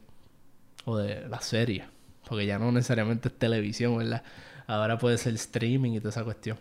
O 0.89 0.97
de 0.97 1.29
la 1.29 1.43
serie. 1.43 1.85
Porque 2.27 2.47
ya 2.47 2.59
no 2.59 2.73
necesariamente 2.73 3.29
es 3.29 3.39
televisión, 3.39 3.99
¿verdad? 3.99 4.23
Ahora 4.67 4.97
puede 4.97 5.19
ser 5.19 5.35
streaming 5.35 5.93
y 5.93 5.99
toda 5.99 6.09
esa 6.09 6.25
cuestión. 6.25 6.59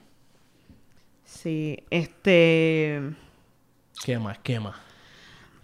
Sí, 1.23 1.79
este... 1.89 3.15
¿Qué 4.03 4.19
más? 4.19 4.37
¿Qué 4.39 4.59
más? 4.59 4.75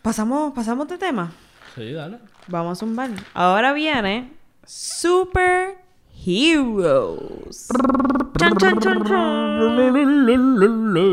Pasamos, 0.01 0.53
pasamos 0.53 0.87
de 0.87 0.97
tema. 0.97 1.33
Sí, 1.75 1.91
dale. 1.91 2.19
Vamos 2.47 2.77
a 2.77 2.79
zumbar. 2.79 3.09
Ahora 3.33 3.73
viene 3.73 4.31
Super 4.65 5.77
Heroes. 6.25 7.67
Chan, 8.37 8.57
chan, 8.57 8.79
chan, 8.79 9.03
chan. 9.03 9.53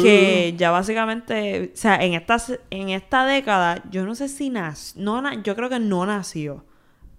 Que 0.00 0.54
ya 0.56 0.70
básicamente, 0.70 1.72
o 1.74 1.76
sea, 1.76 1.96
en 1.96 2.14
esta, 2.14 2.36
en 2.70 2.90
esta 2.90 3.26
década, 3.26 3.82
yo 3.90 4.06
no 4.06 4.14
sé 4.14 4.28
si 4.28 4.50
nació, 4.50 5.02
no, 5.02 5.42
yo 5.42 5.56
creo 5.56 5.68
que 5.68 5.80
no 5.80 6.06
nació, 6.06 6.64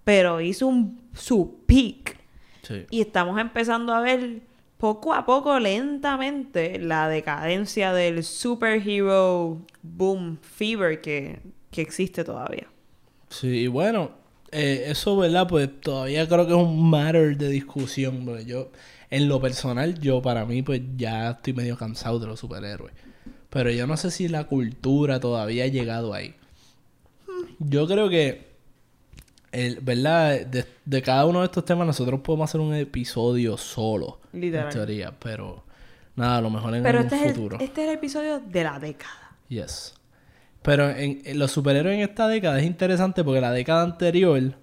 pero 0.04 0.42
hizo 0.42 0.68
un, 0.68 1.02
su 1.14 1.64
peak. 1.66 2.18
Sí. 2.64 2.86
Y 2.90 3.02
estamos 3.02 3.40
empezando 3.40 3.94
a 3.94 4.02
ver 4.02 4.42
poco 4.78 5.14
a 5.14 5.26
poco, 5.26 5.60
lentamente, 5.60 6.80
la 6.80 7.08
decadencia 7.08 7.94
del 7.94 8.24
superhero 8.24 9.62
boom 9.84 10.40
fever 10.42 11.02
que, 11.02 11.40
que 11.70 11.82
existe 11.82 12.24
todavía. 12.24 12.68
Sí, 13.30 13.48
y 13.48 13.68
bueno, 13.68 14.12
eh, 14.52 14.86
eso, 14.88 15.16
¿verdad? 15.18 15.48
Pues 15.48 15.70
todavía 15.80 16.28
creo 16.28 16.46
que 16.46 16.52
es 16.52 16.58
un 16.58 16.90
matter 16.90 17.38
de 17.38 17.50
discusión. 17.50 18.26
Porque 18.26 18.46
yo, 18.46 18.70
en 19.10 19.28
lo 19.28 19.40
personal, 19.40 20.00
yo 20.00 20.22
para 20.22 20.46
mí, 20.46 20.62
pues 20.62 20.82
ya 20.98 21.32
estoy 21.32 21.54
medio 21.54 21.78
cansado 21.78 22.20
de 22.20 22.28
los 22.28 22.40
superhéroes. 22.40 22.94
Pero 23.50 23.72
yo 23.72 23.88
no 23.88 23.98
sé 23.98 24.12
si 24.12 24.28
la 24.28 24.46
cultura 24.46 25.20
todavía 25.20 25.66
ha 25.66 25.68
llegado 25.68 26.14
ahí. 26.14 26.36
Yo 27.60 27.88
creo 27.88 28.10
que, 28.10 28.51
el, 29.52 29.80
¿verdad? 29.82 30.46
De, 30.46 30.66
de 30.86 31.02
cada 31.02 31.26
uno 31.26 31.40
de 31.40 31.46
estos 31.46 31.66
temas 31.66 31.86
nosotros 31.88 32.22
podemos 32.22 32.50
hacer 32.50 32.62
un 32.62 32.74
episodio 32.74 33.58
solo. 33.58 34.20
Literal. 34.34 34.68
En 34.68 34.74
teoría, 34.74 35.14
pero 35.20 35.64
nada, 36.16 36.38
a 36.38 36.42
lo 36.42 36.50
mejor 36.50 36.76
en 36.76 36.84
Pero 36.84 37.00
un 37.00 37.06
este 37.06 37.16
es, 37.18 37.24
el, 37.24 37.34
futuro. 37.34 37.58
este 37.60 37.84
es 37.84 37.90
el 37.90 37.96
episodio 37.96 38.40
de 38.40 38.64
la 38.64 38.80
década. 38.80 39.36
Yes. 39.50 39.94
Pero 40.62 40.90
en, 40.90 41.22
en 41.26 41.40
los 41.40 41.52
superhéroes 41.52 41.96
en 41.96 42.02
esta 42.02 42.28
década 42.28 42.60
es 42.60 42.66
interesante 42.66 43.24
porque 43.24 43.42
la 43.42 43.52
década 43.52 43.84
anterior 43.84 44.54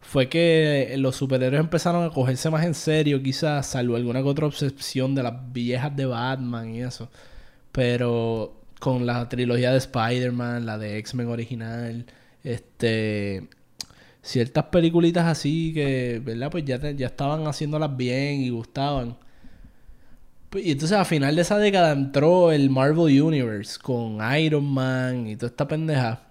fue 0.00 0.28
que 0.28 0.94
los 0.98 1.14
superhéroes 1.16 1.60
empezaron 1.60 2.04
a 2.04 2.10
cogerse 2.10 2.50
más 2.50 2.64
en 2.64 2.74
serio, 2.74 3.22
quizás, 3.22 3.66
salvo 3.66 3.96
alguna 3.96 4.22
que 4.22 4.28
otra 4.28 4.46
obsesión 4.46 5.14
de 5.14 5.22
las 5.22 5.52
viejas 5.52 5.94
de 5.94 6.06
Batman 6.06 6.74
y 6.74 6.82
eso. 6.82 7.08
Pero 7.70 8.60
con 8.80 9.06
la 9.06 9.28
trilogía 9.28 9.70
de 9.70 9.78
Spider-Man, 9.78 10.66
la 10.66 10.76
de 10.76 10.98
X-Men 10.98 11.28
original, 11.28 12.06
este 12.42 13.48
ciertas 14.22 14.64
peliculitas 14.66 15.26
así 15.26 15.72
que, 15.74 16.20
¿verdad? 16.24 16.50
Pues 16.50 16.64
ya, 16.64 16.78
te- 16.78 16.94
ya 16.96 17.06
estaban 17.08 17.46
haciéndolas 17.46 17.96
bien 17.96 18.40
y 18.40 18.50
gustaban. 18.50 19.16
Pues, 20.48 20.64
Y 20.64 20.70
entonces 20.72 20.96
a 20.96 21.04
final 21.04 21.34
de 21.36 21.42
esa 21.42 21.58
década 21.58 21.92
entró 21.92 22.52
el 22.52 22.70
Marvel 22.70 23.20
Universe 23.22 23.78
con 23.82 24.18
Iron 24.38 24.64
Man 24.64 25.26
y 25.26 25.36
toda 25.36 25.48
esta 25.48 25.66
pendeja. 25.66 26.22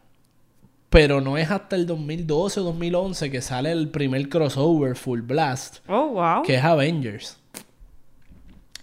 Pero 0.90 1.22
no 1.22 1.38
es 1.38 1.50
hasta 1.50 1.76
el 1.78 1.86
2012 1.86 2.60
o 2.60 2.64
2011 2.64 3.32
que 3.32 3.42
sale 3.42 3.72
el 3.72 3.90
primer 3.90 4.28
crossover 4.30 4.96
Full 4.96 5.22
Blast, 5.22 5.78
Oh, 5.88 6.10
wow. 6.10 6.44
que 6.44 6.56
es 6.56 6.64
Avengers. 6.64 7.38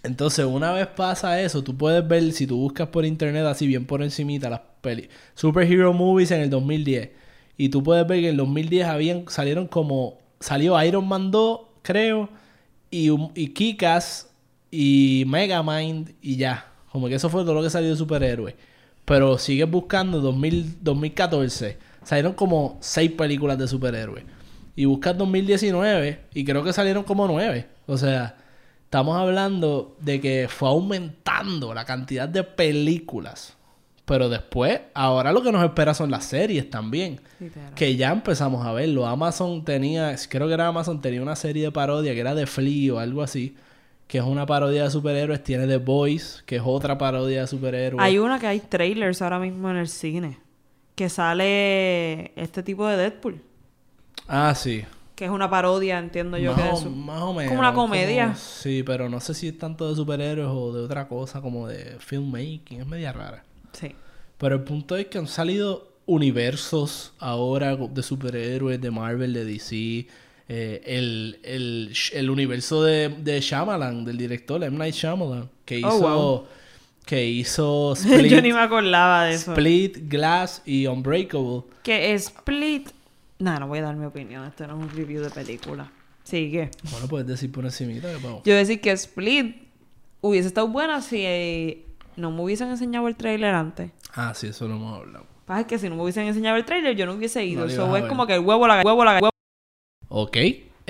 Entonces, 0.01 0.45
una 0.45 0.71
vez 0.71 0.87
pasa 0.87 1.41
eso, 1.41 1.63
tú 1.63 1.75
puedes 1.77 2.07
ver, 2.07 2.31
si 2.31 2.47
tú 2.47 2.57
buscas 2.57 2.87
por 2.87 3.05
internet 3.05 3.45
así 3.45 3.67
bien 3.67 3.85
por 3.85 4.01
encimita, 4.01 4.49
las 4.49 4.61
peli 4.81 5.09
Superhero 5.35 5.91
Movies 5.93 6.31
en 6.31 6.41
el 6.41 6.49
2010. 6.49 7.09
Y 7.59 7.67
tú 7.67 7.83
puedes 7.83 8.07
ver 8.07 8.21
que 8.21 8.27
en 8.27 8.31
el 8.31 8.37
2010 8.37 8.87
habían, 8.87 9.25
salieron 9.27 9.67
como... 9.67 10.17
Salió 10.39 10.81
Iron 10.81 11.05
Man 11.05 11.29
2, 11.29 11.59
creo, 11.81 12.29
y, 12.89 13.09
y 13.35 13.49
Kikas 13.49 14.29
y 14.71 15.25
Megamind 15.27 16.11
y 16.21 16.37
ya. 16.37 16.71
Como 16.89 17.09
que 17.09 17.15
eso 17.15 17.27
fue 17.29 17.43
todo 17.43 17.55
lo 17.55 17.61
que 17.61 17.69
salió 17.69 17.89
de 17.89 17.97
superhéroe. 17.97 18.55
Pero 19.03 19.37
sigues 19.37 19.69
buscando 19.69 20.21
2000, 20.21 20.77
2014. 20.81 21.77
Salieron 22.01 22.31
como 22.31 22.77
seis 22.79 23.11
películas 23.11 23.57
de 23.57 23.67
superhéroes. 23.67 24.23
Y 24.77 24.85
buscas 24.85 25.17
2019 25.17 26.27
y 26.33 26.45
creo 26.45 26.63
que 26.63 26.71
salieron 26.71 27.03
como 27.03 27.27
nueve. 27.27 27.67
O 27.87 27.97
sea, 27.97 28.37
estamos 28.85 29.17
hablando 29.17 29.97
de 29.99 30.21
que 30.21 30.47
fue 30.47 30.69
aumentando 30.69 31.73
la 31.73 31.83
cantidad 31.83 32.29
de 32.29 32.45
películas. 32.45 33.57
Pero 34.09 34.27
después, 34.27 34.81
ahora 34.95 35.31
lo 35.31 35.43
que 35.43 35.51
nos 35.51 35.63
espera 35.63 35.93
son 35.93 36.09
las 36.09 36.25
series 36.25 36.67
también. 36.69 37.21
Literal. 37.39 37.73
Que 37.75 37.95
ya 37.95 38.11
empezamos 38.11 38.65
a 38.65 38.73
verlo. 38.73 39.05
Amazon 39.05 39.63
tenía, 39.63 40.15
creo 40.29 40.47
que 40.47 40.53
era 40.55 40.67
Amazon, 40.67 40.99
tenía 40.99 41.21
una 41.21 41.35
serie 41.35 41.63
de 41.65 41.71
parodia 41.71 42.13
que 42.15 42.19
era 42.19 42.33
de 42.33 42.47
Flea 42.47 42.95
o 42.95 42.97
algo 42.99 43.21
así. 43.21 43.55
Que 44.07 44.17
es 44.17 44.23
una 44.23 44.47
parodia 44.47 44.85
de 44.85 44.89
superhéroes. 44.89 45.43
Tiene 45.43 45.67
The 45.67 45.77
Boys, 45.77 46.43
que 46.47 46.55
es 46.55 46.63
otra 46.65 46.97
parodia 46.97 47.41
de 47.41 47.47
superhéroes. 47.47 48.03
Hay 48.03 48.17
una 48.17 48.39
que 48.39 48.47
hay 48.47 48.59
trailers 48.59 49.21
ahora 49.21 49.37
mismo 49.37 49.69
en 49.69 49.77
el 49.77 49.87
cine. 49.87 50.39
Que 50.95 51.07
sale 51.09 52.31
este 52.35 52.63
tipo 52.63 52.87
de 52.87 52.97
Deadpool. 52.97 53.41
Ah, 54.27 54.53
sí. 54.55 54.83
Que 55.15 55.25
es 55.25 55.31
una 55.31 55.49
parodia, 55.49 55.99
entiendo 55.99 56.37
yo 56.37 56.53
más, 56.53 56.61
que 56.63 56.69
o, 56.69 56.73
es 56.77 56.83
un- 56.85 57.05
más 57.05 57.21
o 57.21 57.33
menos. 57.33 57.49
Como 57.49 57.59
una 57.59 57.73
comedia. 57.73 58.23
como- 58.25 58.35
sí, 58.37 58.81
pero 58.83 59.07
no 59.09 59.19
sé 59.19 59.33
si 59.35 59.49
es 59.49 59.57
tanto 59.57 59.87
de 59.89 59.95
superhéroes 59.95 60.47
o 60.49 60.73
de 60.73 60.81
otra 60.81 61.07
cosa, 61.07 61.41
como 61.41 61.67
de 61.67 61.97
filmmaking. 61.99 62.81
Es 62.81 62.87
media 62.87 63.11
rara. 63.11 63.43
Sí. 63.73 63.91
Pero 64.37 64.55
el 64.55 64.61
punto 64.63 64.95
es 64.97 65.07
que 65.07 65.17
han 65.17 65.27
salido 65.27 65.91
universos 66.05 67.13
ahora 67.19 67.75
de 67.75 68.03
superhéroes 68.03 68.79
de 68.81 68.91
Marvel, 68.91 69.33
de 69.33 69.45
DC. 69.45 70.07
eh, 70.51 70.81
el, 70.85 71.39
el, 71.43 71.93
el 72.13 72.29
universo 72.29 72.83
de, 72.83 73.09
de 73.09 73.39
Shyamalan, 73.41 74.03
del 74.05 74.17
director 74.17 74.63
M. 74.63 74.77
Night 74.77 74.95
Shyamalan, 74.95 75.49
que 75.65 75.77
hizo, 75.79 75.87
Oh, 75.89 75.99
wow. 75.99 76.47
que 77.05 77.25
hizo 77.27 77.93
Split, 77.97 78.31
Yo 78.31 78.41
ni 78.41 78.51
me 78.53 78.59
acordaba 78.59 79.25
de 79.25 79.35
eso. 79.35 79.51
Split, 79.53 80.09
Glass 80.09 80.61
y 80.65 80.87
Unbreakable. 80.87 81.63
Que 81.83 82.13
Split. 82.15 82.89
No, 83.37 83.59
no 83.59 83.67
voy 83.67 83.79
a 83.79 83.83
dar 83.83 83.95
mi 83.95 84.05
opinión. 84.05 84.43
Esto 84.45 84.65
no 84.67 84.77
es 84.77 84.83
un 84.83 84.97
review 84.97 85.21
de 85.21 85.29
película. 85.29 85.91
Sigue. 86.23 86.71
Bueno, 86.91 87.07
puedes 87.07 87.27
decir 87.27 87.51
por 87.51 87.65
vamos. 88.23 88.41
Yo 88.45 88.55
decir 88.55 88.81
que 88.81 88.91
Split 88.91 89.55
hubiese 90.21 90.47
estado 90.47 90.67
buena 90.67 91.01
si 91.01 91.21
eh, 91.23 91.85
no 92.19 92.31
me 92.31 92.41
hubiesen 92.43 92.69
enseñado 92.69 93.07
el 93.07 93.15
trailer 93.15 93.53
antes. 93.55 93.91
Ah, 94.13 94.33
sí, 94.35 94.47
eso 94.47 94.67
lo 94.67 94.75
hemos 94.75 94.99
hablado. 94.99 95.25
Pasa 95.45 95.65
que 95.65 95.79
si 95.79 95.89
no 95.89 95.95
me 95.95 96.03
hubiesen 96.03 96.27
enseñado 96.27 96.57
el 96.57 96.65
trailer, 96.65 96.95
yo 96.95 97.05
no 97.05 97.13
hubiese 97.13 97.43
ido. 97.43 97.61
No 97.65 97.71
Eso 97.71 97.97
es 97.97 98.05
como 98.05 98.27
que 98.27 98.35
el 98.35 98.41
huevo, 98.41 98.67
la 98.67 98.81
huevo, 98.83 99.03
la 99.03 99.13
huevo. 99.15 99.29
Ok. 100.09 100.37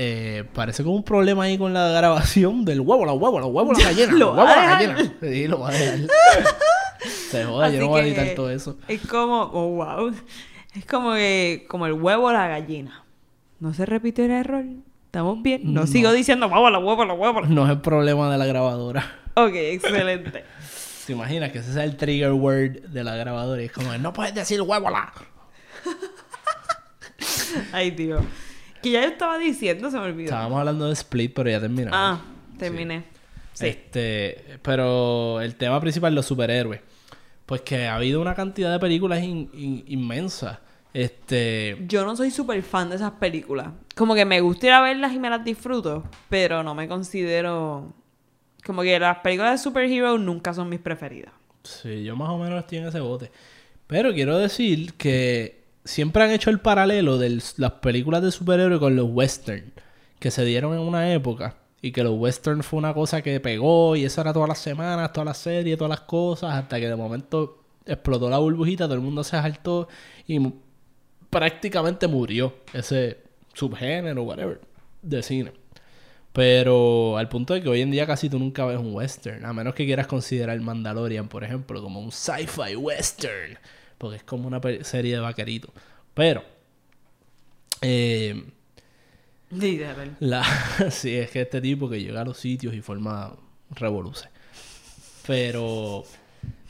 Eh, 0.01 0.45
parece 0.53 0.83
como 0.83 0.95
un 0.95 1.03
problema 1.03 1.43
ahí 1.43 1.57
con 1.57 1.73
la 1.73 1.89
grabación 1.89 2.63
del 2.65 2.79
huevo, 2.81 3.05
la 3.05 3.13
huevo, 3.13 3.39
la 3.39 3.45
huevo, 3.45 3.73
la 3.73 3.79
gallina. 3.83 4.11
¿Lo 4.13 4.31
huevo, 4.33 4.45
la 4.45 4.55
gallina. 4.55 5.13
Sí, 5.21 5.47
lo 5.47 5.59
va 5.59 5.69
a 5.69 5.71
dejar. 5.73 5.99
Se 7.29 7.43
joda, 7.45 7.69
yo 7.69 7.79
no 7.81 7.87
voy 7.89 8.01
a 8.01 8.03
editar 8.05 8.27
todo 8.35 8.49
eso. 8.49 8.77
Es 8.87 9.01
como, 9.07 9.41
oh 9.53 9.67
wow. 9.69 10.13
Es 10.75 10.85
como 10.85 11.13
que, 11.13 11.65
como 11.69 11.85
el 11.85 11.93
huevo, 11.93 12.31
la 12.31 12.47
gallina. 12.47 13.03
No 13.59 13.73
se 13.73 13.85
repite 13.85 14.25
el 14.25 14.31
error. 14.31 14.65
¿Estamos 15.05 15.41
bien? 15.41 15.61
No, 15.73 15.81
No. 15.81 15.87
sigo 15.87 16.11
diciendo 16.11 16.47
huevo, 16.47 16.69
la 16.69 16.79
huevo, 16.79 17.03
la 17.05 17.13
huevo. 17.13 17.41
No 17.41 17.65
es 17.65 17.71
el 17.71 17.81
problema 17.81 18.31
de 18.31 18.37
la 18.37 18.45
grabadora. 18.45 19.19
Ok, 19.35 19.53
excelente. 19.53 20.43
¿Te 21.09 21.13
imaginas 21.13 21.51
que 21.51 21.57
ese 21.57 21.73
sea 21.73 21.83
el 21.85 21.97
trigger 21.97 22.33
word 22.33 22.81
de 22.89 23.03
la 23.03 23.15
grabadora? 23.15 23.59
Y 23.63 23.65
es 23.65 23.71
como, 23.71 23.97
no 23.97 24.13
puedes 24.13 24.35
decir 24.35 24.61
huevo, 24.61 24.91
la. 24.91 25.11
Ay, 27.71 27.91
tío. 27.93 28.19
Que 28.83 28.91
ya 28.91 29.01
yo 29.01 29.07
estaba 29.07 29.39
diciendo, 29.39 29.89
se 29.89 29.97
me 29.97 30.03
olvidó. 30.03 30.25
Estábamos 30.25 30.59
hablando 30.59 30.85
de 30.85 30.93
Split, 30.93 31.33
pero 31.33 31.49
ya 31.49 31.59
terminamos. 31.59 31.97
Ah, 31.99 32.21
terminé. 32.59 33.05
Sí. 33.53 33.65
Este, 33.65 34.59
pero 34.61 35.41
el 35.41 35.55
tema 35.55 35.81
principal, 35.81 36.13
los 36.13 36.27
superhéroes. 36.27 36.81
Pues 37.47 37.61
que 37.61 37.87
ha 37.87 37.95
habido 37.95 38.21
una 38.21 38.35
cantidad 38.35 38.71
de 38.71 38.77
películas 38.77 39.23
in- 39.23 39.49
in- 39.53 39.83
inmensa. 39.87 40.61
Este, 40.93 41.75
Yo 41.87 42.05
no 42.05 42.15
soy 42.15 42.29
súper 42.29 42.61
fan 42.61 42.91
de 42.91 42.97
esas 42.97 43.13
películas. 43.13 43.69
Como 43.95 44.13
que 44.13 44.25
me 44.25 44.41
gusta 44.41 44.67
ir 44.67 44.73
a 44.73 44.81
verlas 44.81 45.11
y 45.13 45.17
me 45.17 45.31
las 45.31 45.43
disfruto, 45.43 46.03
pero 46.29 46.61
no 46.61 46.75
me 46.75 46.87
considero... 46.87 47.95
Como 48.69 48.84
que 48.84 48.99
las 48.99 49.17
películas 49.17 49.53
de 49.53 49.63
superheroes 49.63 50.21
nunca 50.21 50.53
son 50.53 50.69
mis 50.69 50.79
preferidas. 50.79 51.34
Sí, 51.63 52.03
yo 52.03 52.15
más 52.15 52.29
o 52.29 52.38
menos 52.38 52.60
estoy 52.60 52.77
en 52.77 52.86
ese 52.86 52.99
bote. 52.99 53.32
Pero 53.88 54.13
quiero 54.13 54.38
decir 54.38 54.93
que 54.93 55.63
siempre 55.84 56.21
han 56.21 56.29
hecho 56.29 56.51
el 56.51 56.60
paralelo 56.60 57.17
de 57.17 57.41
las 57.58 57.71
películas 57.82 58.21
de 58.21 58.32
superhéroes 58.32 58.79
con 58.79 58.95
los 58.95 59.10
western, 59.10 59.73
que 60.19 60.29
se 60.29 60.45
dieron 60.45 60.75
en 60.75 60.82
una 60.82 61.12
época 61.12 61.55
y 61.82 61.91
que 61.91 62.03
los 62.03 62.13
western 62.15 62.62
fue 62.62 62.77
una 62.77 62.93
cosa 62.93 63.23
que 63.23 63.39
pegó 63.39 63.95
y 63.95 64.05
eso 64.05 64.21
era 64.21 64.34
todas 64.34 64.49
las 64.49 64.60
semanas, 64.60 65.13
todas 65.13 65.25
las 65.25 65.39
series, 65.39 65.75
todas 65.75 65.89
las 65.89 66.01
cosas, 66.01 66.53
hasta 66.53 66.79
que 66.79 66.89
de 66.89 66.95
momento 66.95 67.63
explotó 67.88 68.29
la 68.29 68.38
burbujita, 68.38 68.84
todo 68.84 68.93
el 68.93 69.01
mundo 69.01 69.23
se 69.23 69.32
saltó 69.32 69.88
y 70.27 70.39
prácticamente 71.32 72.08
murió 72.08 72.53
ese 72.71 73.17
subgénero, 73.51 74.21
whatever, 74.21 74.62
de 75.01 75.23
cine. 75.23 75.58
Pero 76.39 77.17
al 77.17 77.28
punto 77.28 77.54
de 77.54 77.62
que 77.62 77.67
hoy 77.67 77.82
en 77.82 77.91
día 77.91 78.08
casi 78.08 78.30
tú 78.30 78.39
nunca 78.39 78.65
ves 78.65 78.78
un 78.78 78.95
western, 78.95 79.43
a 79.43 79.52
menos 79.52 79.75
que 79.75 79.86
quieras 79.86 80.08
considerar 80.08 80.58
Mandalorian, 80.62 81.28
por 81.28 81.43
ejemplo, 81.43 81.82
como 81.82 81.99
un 81.99 82.13
sci-fi 82.13 82.78
western, 82.78 83.60
porque 83.97 84.15
es 84.15 84.23
como 84.23 84.47
una 84.47 84.62
serie 84.84 85.15
de 85.15 85.19
vaqueritos. 85.19 85.69
Pero, 86.13 86.41
eh, 87.82 88.41
la... 90.21 90.45
sí, 90.91 91.13
es 91.17 91.30
que 91.30 91.41
este 91.41 91.60
tipo 91.60 91.89
que 91.89 92.02
llega 92.02 92.21
a 92.21 92.23
los 92.23 92.38
sitios 92.38 92.73
y 92.73 92.80
forma 92.80 93.36
revoluciones. 93.71 94.32
Pero, 95.28 96.06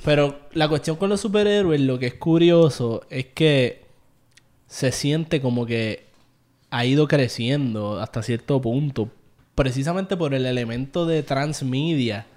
pero 0.04 0.48
la 0.54 0.68
cuestión 0.68 0.96
con 0.96 1.10
los 1.10 1.22
superhéroes, 1.22 1.80
lo 1.80 2.00
que 2.00 2.08
es 2.08 2.16
curioso 2.16 3.06
es 3.12 3.28
que 3.28 3.84
se 4.66 4.92
siente 4.92 5.40
como 5.40 5.68
que 5.68 6.08
ha 6.72 6.86
ido 6.88 7.08
creciendo 7.08 8.00
hasta 8.00 8.24
cierto 8.24 8.60
punto. 8.60 9.12
Precisamente 9.60 10.16
por 10.16 10.34
el 10.34 10.46
elemento 10.46 11.06
de 11.06 11.22
transmedia 11.22 12.28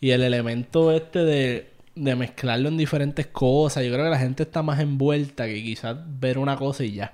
y 0.00 0.12
el 0.12 0.22
elemento 0.22 0.92
este 0.92 1.18
de, 1.18 1.68
de 1.94 2.16
mezclarlo 2.16 2.70
en 2.70 2.78
diferentes 2.78 3.26
cosas. 3.26 3.84
Yo 3.84 3.92
creo 3.92 4.06
que 4.06 4.10
la 4.10 4.18
gente 4.18 4.44
está 4.44 4.62
más 4.62 4.80
envuelta 4.80 5.44
que 5.44 5.62
quizás 5.62 5.98
ver 6.18 6.38
una 6.38 6.56
cosa 6.56 6.82
y 6.82 6.92
ya. 6.92 7.12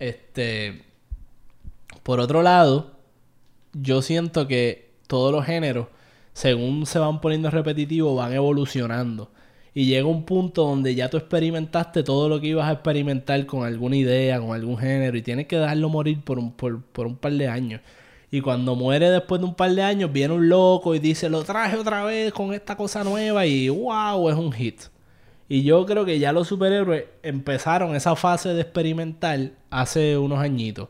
Este. 0.00 0.82
Por 2.02 2.18
otro 2.18 2.42
lado, 2.42 2.90
yo 3.74 4.02
siento 4.02 4.48
que 4.48 4.90
todos 5.06 5.30
los 5.30 5.46
géneros, 5.46 5.86
según 6.32 6.84
se 6.84 6.98
van 6.98 7.20
poniendo 7.20 7.48
repetitivos, 7.48 8.16
van 8.16 8.32
evolucionando. 8.32 9.30
Y 9.72 9.86
llega 9.86 10.08
un 10.08 10.24
punto 10.24 10.64
donde 10.64 10.96
ya 10.96 11.08
tú 11.08 11.16
experimentaste 11.16 12.02
todo 12.02 12.28
lo 12.28 12.40
que 12.40 12.48
ibas 12.48 12.68
a 12.68 12.72
experimentar 12.72 13.46
con 13.46 13.64
alguna 13.64 13.94
idea, 13.94 14.40
con 14.40 14.52
algún 14.52 14.78
género, 14.78 15.16
y 15.16 15.22
tienes 15.22 15.46
que 15.46 15.58
dejarlo 15.58 15.88
morir 15.90 16.22
por 16.24 16.40
un, 16.40 16.50
por, 16.50 16.82
por 16.82 17.06
un 17.06 17.14
par 17.14 17.34
de 17.34 17.46
años. 17.46 17.82
Y 18.30 18.40
cuando 18.40 18.76
muere 18.76 19.10
después 19.10 19.40
de 19.40 19.46
un 19.46 19.54
par 19.54 19.72
de 19.72 19.82
años, 19.82 20.12
viene 20.12 20.34
un 20.34 20.48
loco 20.48 20.94
y 20.94 21.00
dice, 21.00 21.28
lo 21.28 21.42
traje 21.42 21.76
otra 21.76 22.04
vez 22.04 22.32
con 22.32 22.54
esta 22.54 22.76
cosa 22.76 23.02
nueva 23.02 23.44
y 23.44 23.68
wow, 23.68 24.28
es 24.28 24.36
un 24.36 24.52
hit. 24.52 24.82
Y 25.48 25.64
yo 25.64 25.84
creo 25.84 26.04
que 26.04 26.20
ya 26.20 26.32
los 26.32 26.46
superhéroes 26.46 27.06
empezaron 27.24 27.96
esa 27.96 28.14
fase 28.14 28.50
de 28.54 28.60
experimentar 28.60 29.50
hace 29.68 30.16
unos 30.16 30.38
añitos. 30.38 30.88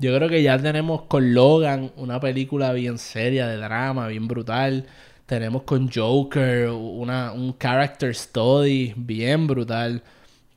Yo 0.00 0.12
creo 0.16 0.28
que 0.28 0.42
ya 0.42 0.58
tenemos 0.58 1.02
con 1.02 1.32
Logan 1.34 1.92
una 1.96 2.18
película 2.18 2.72
bien 2.72 2.98
seria 2.98 3.46
de 3.46 3.58
drama, 3.58 4.08
bien 4.08 4.26
brutal. 4.26 4.86
Tenemos 5.26 5.62
con 5.62 5.88
Joker 5.88 6.68
una, 6.70 7.30
un 7.30 7.56
character 7.56 8.12
study 8.12 8.92
bien 8.96 9.46
brutal. 9.46 10.02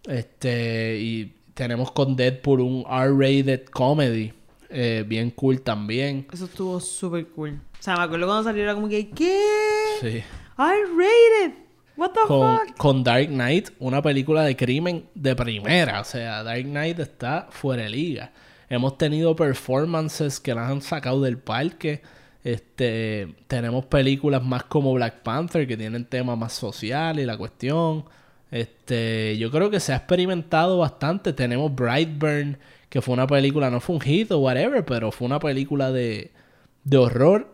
Este, 0.08 0.98
y 1.00 1.36
tenemos 1.54 1.92
con 1.92 2.16
Deadpool 2.16 2.62
un 2.62 2.86
R-rated 2.90 3.66
comedy 3.66 4.34
eh, 4.78 5.06
bien 5.08 5.32
cool 5.32 5.62
también. 5.62 6.28
Eso 6.34 6.46
estuvo 6.46 6.80
súper 6.82 7.28
cool. 7.30 7.62
O 7.80 7.84
sea, 7.84 7.96
me 7.96 8.04
acuerdo 8.04 8.26
cuando 8.28 8.44
salió 8.44 8.64
era 8.64 8.76
como 8.76 8.90
que, 8.90 9.10
¿qué? 9.10 9.40
Sí. 10.02 10.24
I 10.58 10.84
rated. 10.98 11.54
What 11.96 12.12
the 12.12 12.20
Con, 12.28 12.58
fuck? 12.58 12.78
con 12.78 13.04
Dark 13.06 13.28
Knight, 13.28 13.70
una 13.80 14.02
película 14.02 14.44
de 14.44 14.58
crimen 14.58 15.06
de 15.16 15.34
primera. 15.34 16.02
O 16.02 16.04
sea, 16.04 16.44
Dark 16.44 16.64
Knight 16.66 17.00
está 17.00 17.48
fuera 17.50 17.84
de 17.84 17.90
liga. 17.90 18.34
Hemos 18.68 18.98
tenido 18.98 19.34
performances 19.36 20.42
que 20.42 20.54
las 20.54 20.70
han 20.70 20.82
sacado 20.82 21.22
del 21.22 21.38
parque. 21.38 22.02
Este, 22.44 23.34
tenemos 23.48 23.86
películas 23.86 24.44
más 24.44 24.66
como 24.66 24.94
Black 24.94 25.22
Panther 25.24 25.66
que 25.66 25.78
tienen 25.78 26.04
temas 26.06 26.38
más 26.38 26.52
sociales 26.52 27.24
y 27.24 27.26
la 27.26 27.38
cuestión. 27.38 28.04
Este, 28.52 29.38
yo 29.38 29.50
creo 29.50 29.70
que 29.70 29.80
se 29.80 29.94
ha 29.94 29.98
experimentado 29.98 30.78
bastante. 30.80 31.32
Tenemos 31.34 31.74
Brightburn, 31.74 32.58
que 32.96 33.02
fue 33.02 33.14
una 33.14 33.28
película, 33.28 33.70
no 33.70 33.82
fue 33.82 33.96
un 33.96 34.00
hit 34.02 34.32
o 34.32 34.38
whatever, 34.40 34.86
pero 34.86 35.12
fue 35.12 35.26
una 35.28 35.38
película 35.38 35.92
de, 35.92 36.32
de 36.86 36.96
horror 36.96 37.46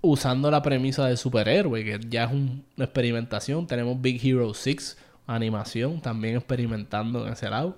usando 0.00 0.50
la 0.50 0.62
premisa 0.62 1.06
de 1.06 1.16
superhéroe, 1.16 1.84
que 1.84 2.00
ya 2.08 2.24
es 2.24 2.32
un- 2.32 2.64
una 2.76 2.86
experimentación. 2.86 3.68
Tenemos 3.68 4.00
Big 4.02 4.20
Hero 4.26 4.52
6, 4.52 4.98
animación, 5.28 6.00
también 6.00 6.34
experimentando 6.38 7.24
en 7.24 7.34
ese 7.34 7.48
lado. 7.48 7.76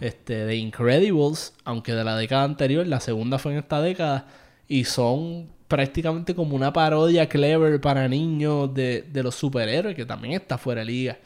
Este, 0.00 0.46
The 0.46 0.54
Incredibles, 0.54 1.52
aunque 1.64 1.94
de 1.94 2.04
la 2.04 2.16
década 2.16 2.44
anterior, 2.44 2.86
la 2.86 3.00
segunda 3.00 3.40
fue 3.40 3.54
en 3.54 3.58
esta 3.58 3.82
década, 3.82 4.26
y 4.68 4.84
son 4.84 5.48
prácticamente 5.66 6.32
como 6.36 6.54
una 6.54 6.72
parodia 6.72 7.28
clever 7.28 7.80
para 7.80 8.06
niños 8.06 8.72
de, 8.72 9.02
de 9.02 9.22
los 9.24 9.34
superhéroes, 9.34 9.96
que 9.96 10.06
también 10.06 10.34
está 10.34 10.58
fuera 10.58 10.82
de 10.82 10.84
liga. 10.84 11.18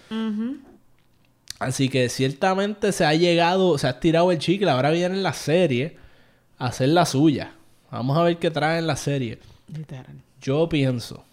Así 1.58 1.88
que 1.88 2.08
ciertamente 2.08 2.92
se 2.92 3.04
ha 3.04 3.14
llegado, 3.14 3.78
se 3.78 3.86
ha 3.86 3.98
tirado 4.00 4.30
el 4.30 4.38
chicle. 4.38 4.70
Ahora 4.70 4.90
viene 4.90 5.16
la 5.16 5.32
serie 5.32 5.96
a 6.58 6.66
hacer 6.66 6.90
la 6.90 7.06
suya. 7.06 7.52
Vamos 7.90 8.16
a 8.18 8.22
ver 8.22 8.38
qué 8.38 8.50
trae 8.50 8.78
en 8.78 8.86
la 8.86 8.96
serie. 8.96 9.38
Literal. 9.74 10.22
Yo 10.40 10.68
pienso, 10.68 11.24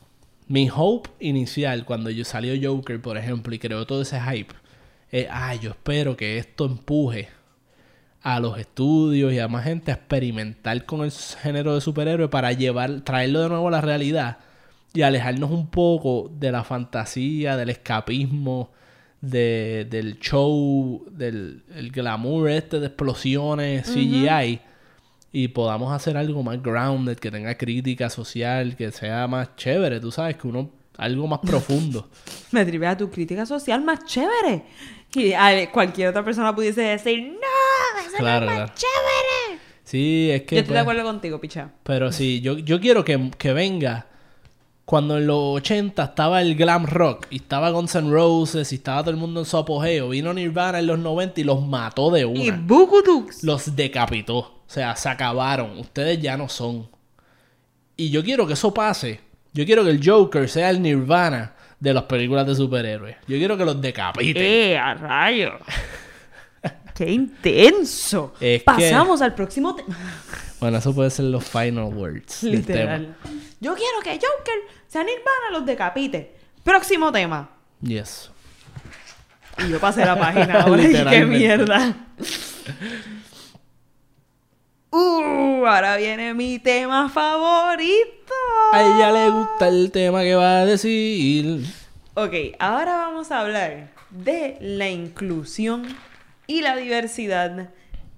mi 0.48 0.70
hope 0.74 1.10
inicial 1.20 1.86
cuando 1.86 2.10
yo 2.10 2.26
salió 2.26 2.54
Joker, 2.62 3.02
por 3.02 3.18
ejemplo, 3.18 3.54
y 3.54 3.60
creó 3.60 3.86
todo 3.86 4.02
ese 4.02 4.20
hype, 4.22 4.54
es, 5.12 5.28
ah, 5.30 5.54
yo 5.56 5.72
espero 5.72 6.18
que 6.18 6.38
esto 6.38 6.66
empuje 6.66 7.30
a 8.22 8.40
los 8.40 8.58
estudios 8.58 9.34
y 9.34 9.40
a 9.40 9.48
más 9.48 9.66
gente 9.66 9.92
a 9.92 9.96
experimentar 9.96 10.86
con 10.86 11.04
el 11.04 11.12
género 11.12 11.76
de 11.76 11.82
superhéroe 11.82 12.30
para 12.30 12.54
llevar, 12.54 13.02
traerlo 13.02 13.42
de 13.42 13.50
nuevo 13.50 13.68
a 13.68 13.72
la 13.72 13.82
realidad 13.82 14.38
y 14.94 15.02
alejarnos 15.02 15.52
un 15.52 15.68
poco 15.68 16.32
de 16.34 16.52
la 16.52 16.64
fantasía, 16.64 17.58
del 17.58 17.70
escapismo, 17.70 18.72
de- 19.24 19.88
del 19.90 20.20
show, 20.20 21.06
del 21.10 21.64
el 21.74 21.92
glamour 21.92 22.50
este 22.50 22.82
de 22.82 22.88
explosiones, 22.88 23.88
CGI 23.88 24.60
y 25.32 25.48
podamos 25.48 25.94
hacer 25.94 26.18
algo 26.18 26.44
más 26.44 26.62
grounded, 26.62 27.18
que 27.18 27.32
tenga 27.32 27.58
crítica 27.58 28.10
social, 28.10 28.76
que 28.76 28.92
sea 28.92 29.26
más 29.28 29.56
chévere, 29.56 30.00
tú 30.02 30.12
sabes, 30.12 30.36
que 30.36 30.48
uno 30.48 30.70
Algo 30.98 31.26
más 31.26 31.40
profundo. 31.40 32.08
Me 32.52 32.64
tripea 32.66 32.96
tu 32.96 33.10
crítica 33.10 33.46
social 33.48 33.82
más 33.84 34.04
chévere. 34.06 34.64
Y 35.16 35.32
a- 35.34 35.72
cualquier 35.72 36.10
otra 36.10 36.24
persona 36.24 36.54
pudiese 36.54 36.82
decir, 36.82 37.32
no, 37.32 38.00
eso 38.06 38.18
Claro, 38.18 38.46
no 38.46 38.52
es 38.52 38.58
claro. 38.58 38.72
más 38.72 38.80
chévere. 38.80 39.60
Sí, 39.84 40.30
es 40.32 40.42
que... 40.44 40.56
Yo 40.58 40.62
estoy 40.62 40.74
de 40.76 40.80
pues, 40.80 40.82
acuerdo 40.82 41.04
contigo, 41.04 41.40
picha. 41.42 41.72
Pero 41.84 42.12
sí, 42.12 42.42
yo, 42.42 42.58
yo 42.60 42.80
quiero 42.80 43.04
que, 43.04 43.32
que 43.40 43.54
venga 43.54 44.06
cuando 44.86 45.18
en 45.18 45.28
los 45.28 45.38
80 45.58 46.04
estaba 46.04 46.42
el 46.42 46.56
glam 46.56 46.86
rock 46.86 47.28
y 47.30 47.38
estaba 47.38 47.70
Guns 47.70 47.96
N' 47.96 48.12
Roses 48.12 48.72
y 48.72 48.76
estaba 48.76 49.02
todo 49.02 49.12
el 49.12 49.18
mundo 49.18 49.40
en 49.40 49.46
su 49.46 49.56
apogeo. 49.58 50.10
Vino 50.10 50.34
Nirvana 50.34 50.80
en 50.80 50.88
los 50.88 51.00
90 51.00 51.40
y 51.42 51.44
los 51.46 51.66
mató 51.66 52.12
de 52.12 52.22
Y 52.22 52.24
una. 52.50 52.58
Bugudux. 52.62 53.44
Los 53.44 53.76
decapitó. 53.76 54.38
O 54.38 54.64
sea, 54.68 54.96
se 54.96 55.08
acabaron. 55.10 55.78
Ustedes 55.80 56.20
ya 56.22 56.36
no 56.36 56.50
son. 56.50 56.90
Y 57.96 58.10
yo 58.10 58.24
quiero 58.24 58.46
que 58.46 58.54
eso 58.54 58.74
pase. 58.74 59.22
Yo 59.54 59.66
quiero 59.66 59.84
que 59.84 59.92
el 59.92 60.02
Joker 60.06 60.50
sea 60.50 60.70
el 60.70 60.82
Nirvana 60.82 61.54
de 61.80 61.94
las 61.94 62.04
películas 62.04 62.46
de 62.48 62.56
superhéroes. 62.56 63.16
Yo 63.28 63.38
quiero 63.38 63.56
que 63.56 63.66
los 63.66 63.80
decapiten. 63.80 64.42
¡Eh, 64.44 64.78
a 64.78 64.94
rayo! 64.96 65.52
¡Qué 66.96 67.12
intenso! 67.12 68.34
Es 68.40 68.60
que- 68.62 68.66
Pasamos 68.66 69.22
al 69.22 69.34
próximo 69.34 69.76
tema. 69.76 69.96
Bueno, 70.64 70.78
eso 70.78 70.96
puede 70.96 71.10
ser 71.10 71.26
los 71.26 71.44
final 71.44 71.94
words. 71.94 72.40
tema. 72.40 72.56
Literal. 72.56 73.18
Yo 73.60 73.76
quiero 73.76 74.00
que 74.02 74.12
Joker 74.12 74.60
sea 74.88 75.04
Nirvana 75.04 75.52
los 75.52 75.66
decapite. 75.66 76.38
Próximo 76.64 77.12
tema. 77.12 77.50
Yes. 77.82 78.32
Y 79.58 79.70
yo 79.70 79.78
pasé 79.82 80.06
la 80.06 80.18
página 80.18 80.62
ahora. 80.62 80.82
y 80.90 80.94
¡Qué 80.94 81.26
mierda! 81.26 81.94
Uh, 84.90 85.66
ahora 85.66 85.98
viene 85.98 86.34
mi 86.34 86.60
tema 86.60 87.10
favorito. 87.10 88.34
A 88.72 88.84
ella 88.84 89.12
le 89.12 89.30
gusta 89.32 89.68
el 89.68 89.92
tema 89.92 90.22
que 90.22 90.36
va 90.36 90.60
a 90.60 90.66
decir. 90.66 91.66
Ok, 92.14 92.56
ahora 92.58 92.96
vamos 92.96 93.32
a 93.32 93.42
hablar 93.42 93.90
de 94.12 94.56
la 94.62 94.90
inclusión 94.90 95.86
y 96.48 96.62
la 96.62 96.78
diversidad 96.78 97.70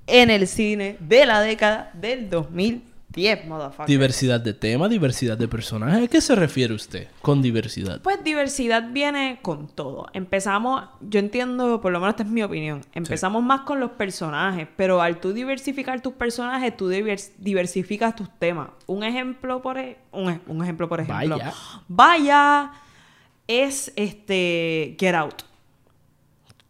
en 0.08 0.30
el 0.30 0.48
cine 0.48 0.98
de 1.00 1.26
la 1.26 1.42
década 1.42 1.90
del 1.94 2.30
2010, 2.30 3.48
motherfucker. 3.48 3.88
Diversidad 3.88 4.40
de 4.40 4.54
tema, 4.54 4.88
diversidad 4.88 5.38
de 5.38 5.48
personajes. 5.48 6.04
¿A 6.04 6.08
qué 6.08 6.22
se 6.22 6.36
refiere 6.36 6.74
usted 6.74 7.08
con 7.22 7.42
diversidad? 7.42 8.02
Pues 8.02 8.24
diversidad 8.24 8.92
viene 8.92 9.40
con 9.42 9.68
todo. 9.68 10.08
Empezamos, 10.14 10.84
yo 11.02 11.20
entiendo, 11.20 11.82
por 11.82 11.92
lo 11.92 12.00
menos 12.00 12.14
esta 12.14 12.24
es 12.24 12.30
mi 12.30 12.44
opinión, 12.44 12.82
empezamos 12.94 13.42
más 13.42 13.62
con 13.62 13.80
los 13.80 13.92
personajes, 13.92 14.68
pero 14.76 15.02
al 15.02 15.20
tú 15.20 15.34
diversificar 15.34 16.02
tus 16.02 16.14
personajes, 16.14 16.76
tú 16.78 16.92
divers- 16.92 17.32
diversificas 17.38 18.16
tus 18.16 18.30
temas. 18.38 18.70
Un 18.86 19.04
ejemplo 19.04 19.62
por, 19.62 19.78
e- 19.80 19.98
un, 20.12 20.40
un 20.48 20.64
ejemplo 20.64 20.88
por 20.90 21.00
ejemplo. 21.00 21.38
Vaya. 21.38 21.54
Vaya 21.88 22.72
es 23.48 23.92
este 23.96 24.96
Get 25.00 25.16
Out. 25.16 25.42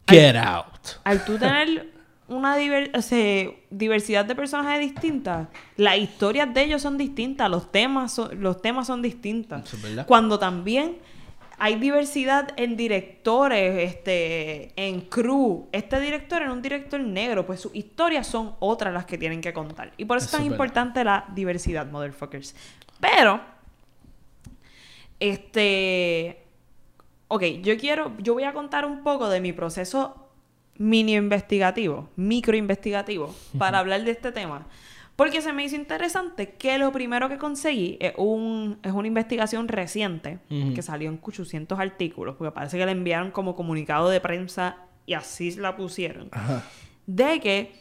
Get 0.08 0.36
out. 0.36 0.66
Al 1.04 1.24
tú 1.24 1.36
tener 1.36 1.90
una 2.28 2.56
diver- 2.58 2.90
o 2.96 3.02
sea, 3.02 3.50
diversidad 3.70 4.24
de 4.24 4.34
personajes 4.34 4.80
distintas, 4.80 5.48
las 5.76 5.98
historias 5.98 6.52
de 6.52 6.64
ellos 6.64 6.82
son 6.82 6.98
distintas, 6.98 7.48
los 7.50 7.70
temas 7.70 8.12
son, 8.12 8.42
los 8.42 8.60
temas 8.60 8.86
son 8.86 9.02
distintos. 9.02 9.62
Eso 9.62 9.76
es 9.76 9.82
verdad. 9.82 10.06
Cuando 10.06 10.38
también 10.38 10.98
hay 11.58 11.76
diversidad 11.76 12.52
en 12.56 12.76
directores, 12.76 13.92
este, 13.92 14.72
en 14.76 15.02
crew. 15.02 15.68
Este 15.72 15.98
director 16.00 16.42
era 16.42 16.52
un 16.52 16.60
director 16.60 17.00
negro, 17.00 17.46
pues 17.46 17.60
sus 17.60 17.74
historias 17.74 18.26
son 18.26 18.54
otras 18.58 18.92
las 18.92 19.06
que 19.06 19.16
tienen 19.16 19.40
que 19.40 19.52
contar. 19.52 19.92
Y 19.96 20.04
por 20.04 20.18
eso, 20.18 20.26
es 20.26 20.32
tan 20.32 20.44
importante 20.44 21.02
la 21.02 21.24
diversidad, 21.34 21.86
motherfuckers. 21.86 22.54
Pero, 23.00 23.40
este, 25.18 26.42
ok, 27.28 27.42
yo 27.62 27.78
quiero, 27.78 28.12
yo 28.18 28.34
voy 28.34 28.44
a 28.44 28.52
contar 28.52 28.84
un 28.84 29.02
poco 29.02 29.28
de 29.28 29.40
mi 29.40 29.52
proceso 29.52 30.25
mini 30.78 31.14
investigativo, 31.14 32.08
micro 32.16 32.56
investigativo, 32.56 33.34
para 33.58 33.78
hablar 33.78 34.04
de 34.04 34.12
este 34.12 34.32
tema. 34.32 34.66
Porque 35.16 35.40
se 35.40 35.52
me 35.54 35.64
hizo 35.64 35.76
interesante 35.76 36.54
que 36.54 36.76
lo 36.76 36.92
primero 36.92 37.28
que 37.30 37.38
conseguí 37.38 37.96
es, 38.00 38.12
un, 38.18 38.78
es 38.82 38.92
una 38.92 39.08
investigación 39.08 39.66
reciente 39.66 40.38
que 40.74 40.82
salió 40.82 41.08
en 41.08 41.18
800 41.22 41.78
artículos, 41.78 42.36
porque 42.36 42.52
parece 42.52 42.76
que 42.76 42.84
la 42.84 42.92
enviaron 42.92 43.30
como 43.30 43.56
comunicado 43.56 44.10
de 44.10 44.20
prensa 44.20 44.76
y 45.06 45.14
así 45.14 45.52
la 45.52 45.74
pusieron. 45.74 46.28
Ajá. 46.32 46.64
De 47.06 47.40
que 47.40 47.72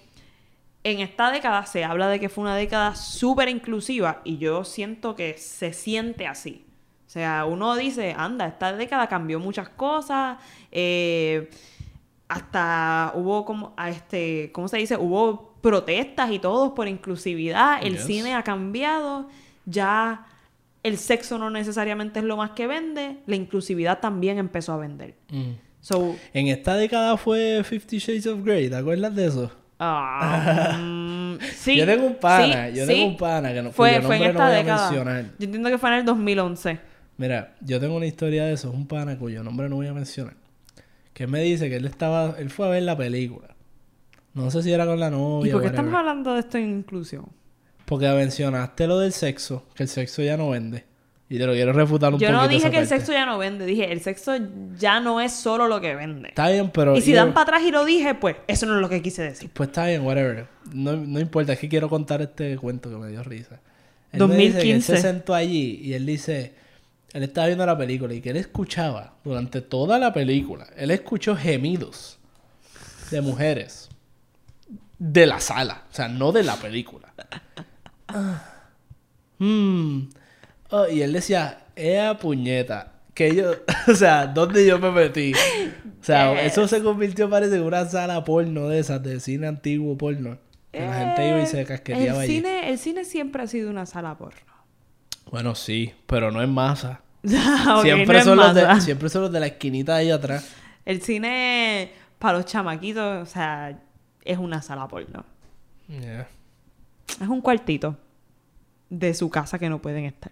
en 0.86 1.00
esta 1.00 1.32
década 1.32 1.66
se 1.66 1.84
habla 1.84 2.08
de 2.08 2.20
que 2.20 2.30
fue 2.30 2.44
una 2.44 2.56
década 2.56 2.96
súper 2.96 3.50
inclusiva 3.50 4.22
y 4.24 4.38
yo 4.38 4.64
siento 4.64 5.16
que 5.16 5.36
se 5.38 5.74
siente 5.74 6.28
así. 6.28 6.64
O 7.08 7.10
sea, 7.10 7.46
uno 7.46 7.76
dice, 7.76 8.14
anda, 8.16 8.46
esta 8.46 8.72
década 8.74 9.08
cambió 9.08 9.40
muchas 9.40 9.70
cosas, 9.70 10.38
eh, 10.72 11.50
hasta 12.28 13.12
hubo 13.16 13.46
como, 13.46 13.74
a 13.78 13.90
este, 13.90 14.52
¿cómo 14.52 14.68
se 14.68 14.78
dice? 14.78 14.98
Hubo 14.98 15.54
protestas 15.62 16.32
y 16.32 16.40
todo 16.40 16.74
por 16.76 16.88
inclusividad, 16.88 17.80
el 17.84 17.94
Yes. 17.94 18.06
cine 18.06 18.34
ha 18.36 18.44
cambiado, 18.44 19.28
ya 19.66 20.26
el 20.84 20.98
sexo 20.98 21.38
no 21.40 21.50
necesariamente 21.50 22.20
es 22.20 22.26
lo 22.26 22.38
más 22.38 22.52
que 22.52 22.68
vende, 22.68 23.18
la 23.26 23.36
inclusividad 23.36 24.00
también 24.00 24.38
empezó 24.38 24.74
a 24.74 24.78
vender. 24.78 25.16
Mm. 25.32 25.52
So, 25.82 26.16
En 26.34 26.48
esta 26.48 26.76
década 26.76 27.16
fue 27.18 27.64
Fifty 27.64 28.00
Shades 28.00 28.26
of 28.28 28.44
Grey, 28.44 28.70
¿te 28.70 28.76
acuerdas 28.76 29.16
de 29.16 29.28
eso? 29.28 29.52
Ah, 29.80 30.78
mm, 30.80 31.38
sí, 31.56 31.76
Yo 31.78 31.86
tengo 31.86 32.06
un 32.08 32.16
pana, 32.16 32.68
sí, 32.70 32.76
yo 32.78 32.86
sí. 32.86 32.94
tengo 32.94 33.08
un 33.08 33.18
pana 33.18 33.54
que 33.54 33.62
no- 33.62 33.72
fue, 33.72 34.02
fue 34.02 34.16
en 34.18 34.22
no 34.24 34.30
esta 34.30 34.46
voy 34.46 34.54
a 34.54 34.58
década. 34.58 34.90
mencionar. 34.90 35.24
Yo 35.38 35.46
entiendo 35.46 35.70
que 35.70 35.78
fue 35.78 35.90
en 35.90 35.96
el 35.98 36.06
2011. 36.06 36.80
Mira, 37.18 37.56
yo 37.62 37.80
tengo 37.80 37.96
una 37.96 38.06
historia 38.06 38.46
de 38.46 38.54
eso, 38.54 38.70
es 38.70 38.74
un 38.76 38.88
pana 38.88 39.18
cuyo 39.18 39.44
nombre 39.44 39.70
no 39.70 39.76
voy 39.78 39.88
a 39.88 39.94
mencionar. 39.94 40.34
Que 41.16 41.28
me 41.28 41.40
dice 41.42 41.70
que 41.70 41.78
él 41.78 41.86
estaba, 41.86 42.36
él 42.38 42.50
fue 42.50 42.68
a 42.68 42.70
ver 42.72 42.84
la 42.84 42.98
película. 42.98 43.56
No 44.34 44.52
sé 44.52 44.62
si 44.62 44.74
era 44.74 44.86
con 44.86 45.00
la 45.00 45.10
novia. 45.10 45.50
¿Y 45.50 45.52
por 45.54 45.62
qué 45.62 45.68
whatever. 45.68 45.86
estamos 45.86 45.94
hablando 45.98 46.34
de 46.34 46.40
esto 46.42 46.58
en 46.58 46.70
inclusión? 46.80 47.26
Porque 47.86 48.06
mencionaste 48.10 48.86
lo 48.86 49.00
del 49.00 49.14
sexo, 49.14 49.66
que 49.76 49.84
el 49.84 49.90
sexo 49.90 50.22
ya 50.22 50.36
no 50.36 50.50
vende. 50.50 50.84
Y 51.30 51.38
te 51.38 51.46
lo 51.48 51.54
quiero 51.54 51.72
refutar 51.72 52.14
un 52.14 52.20
Yo 52.20 52.28
poquito. 52.28 52.42
no 52.44 52.48
dije 52.50 52.70
que 52.70 52.80
el 52.80 52.88
sexo 52.88 53.14
ya 53.14 53.26
no 53.26 53.38
vende, 53.38 53.66
dije 53.66 53.92
el 53.92 54.02
sexo 54.02 54.34
ya 54.78 55.00
no 55.00 55.22
es 55.22 55.32
solo 55.32 55.68
lo 55.70 55.80
que 55.80 55.96
vende. 55.96 56.30
Está 56.30 56.50
bien, 56.50 56.70
pero. 56.70 56.98
y 56.98 57.02
si 57.02 57.12
yo- 57.12 57.18
dan 57.18 57.34
para 57.34 57.44
atrás 57.44 57.62
y 57.66 57.72
lo 57.72 57.86
dije, 57.86 58.14
pues 58.14 58.36
eso 58.48 58.66
no 58.66 58.76
es 58.76 58.82
lo 58.82 58.90
que 58.90 59.02
quise 59.02 59.24
decir. 59.24 59.50
Pues 59.54 59.70
está 59.70 59.88
bien, 59.88 60.02
whatever. 60.04 60.48
No, 60.74 60.98
no 60.98 61.20
importa, 61.22 61.54
es 61.54 61.60
que 61.60 61.70
quiero 61.70 61.88
contar 61.90 62.22
este 62.22 62.58
cuento 62.58 62.90
que 62.90 62.98
me 62.98 63.08
dio 63.10 63.24
risa. 63.24 63.62
Él 64.12 64.28
me 64.28 64.36
dice 64.36 64.60
que 64.60 64.72
él 64.72 64.80
2015. 64.82 64.96
se 64.98 65.02
sentó 65.02 65.34
allí 65.34 65.80
y 65.82 65.94
él 65.94 66.06
dice, 66.06 66.54
él 67.16 67.24
estaba 67.24 67.48
viendo 67.48 67.66
la 67.66 67.78
película 67.78 68.14
y 68.14 68.20
que 68.22 68.32
él 68.32 68.38
escuchaba 68.38 69.16
durante 69.24 69.62
toda 69.62 69.98
la 69.98 70.12
película, 70.12 70.68
él 70.76 70.92
escuchó 70.92 71.36
gemidos 71.36 72.20
de 73.10 73.22
mujeres 73.22 73.90
de 75.00 75.26
la 75.26 75.40
sala, 75.40 75.84
o 75.90 75.94
sea, 75.94 76.08
no 76.10 76.32
de 76.32 76.44
la 76.44 76.56
película. 76.58 77.14
Ah. 78.08 78.44
Mm. 79.40 80.10
Oh, 80.72 80.88
y 80.88 81.02
él 81.02 81.14
decía, 81.14 81.66
¡ea 81.76 82.18
puñeta! 82.18 82.92
Que 83.14 83.34
yo, 83.34 83.52
o 83.88 83.96
sea, 83.96 84.28
¿dónde 84.28 84.66
yo 84.66 84.78
me 84.80 84.92
metí? 84.92 85.34
O 85.34 86.04
sea, 86.04 86.42
eso 86.44 86.68
se 86.68 86.84
convirtió, 86.84 87.30
parece, 87.30 87.56
en 87.56 87.64
una 87.64 87.86
sala 87.86 88.24
porno 88.26 88.68
de 88.68 88.80
esas, 88.80 89.02
de 89.04 89.20
cine 89.20 89.48
antiguo 89.48 89.98
porno. 89.98 90.38
Que 90.72 90.82
la 90.82 90.94
gente 90.94 91.30
iba 91.30 91.42
y 91.42 91.46
se 91.48 91.62
Eh, 91.62 91.66
casqueteaba 91.66 92.18
el 92.18 92.24
allí. 92.30 92.36
cine, 92.36 92.70
el 92.70 92.78
cine 92.78 93.06
siempre 93.06 93.42
ha 93.44 93.48
sido 93.48 93.70
una 93.70 93.86
sala 93.86 94.18
porno. 94.18 94.42
Bueno, 95.32 95.56
sí, 95.56 95.94
pero 96.08 96.30
no 96.32 96.44
en 96.44 96.52
masa. 96.54 97.02
Siempre, 97.82 98.20
no 98.20 98.24
son 98.24 98.38
los 98.38 98.54
de, 98.54 98.82
siempre 98.82 99.10
son 99.10 99.24
los 99.24 99.32
de 99.32 99.40
la 99.40 99.48
esquinita 99.48 99.96
ahí 99.96 100.12
atrás. 100.12 100.48
El 100.86 101.02
cine 101.02 101.92
para 102.20 102.38
los 102.38 102.46
chamaquitos, 102.46 103.24
o 103.24 103.26
sea, 103.26 103.80
es 104.24 104.38
una 104.38 104.62
sala 104.62 104.88
porno. 104.88 105.26
Yeah. 105.88 106.28
Es 107.08 107.28
un 107.28 107.42
cuartito 107.42 107.98
de 108.90 109.14
su 109.14 109.30
casa 109.30 109.58
que 109.58 109.70
no 109.70 109.82
pueden 109.82 110.06
estar. 110.06 110.32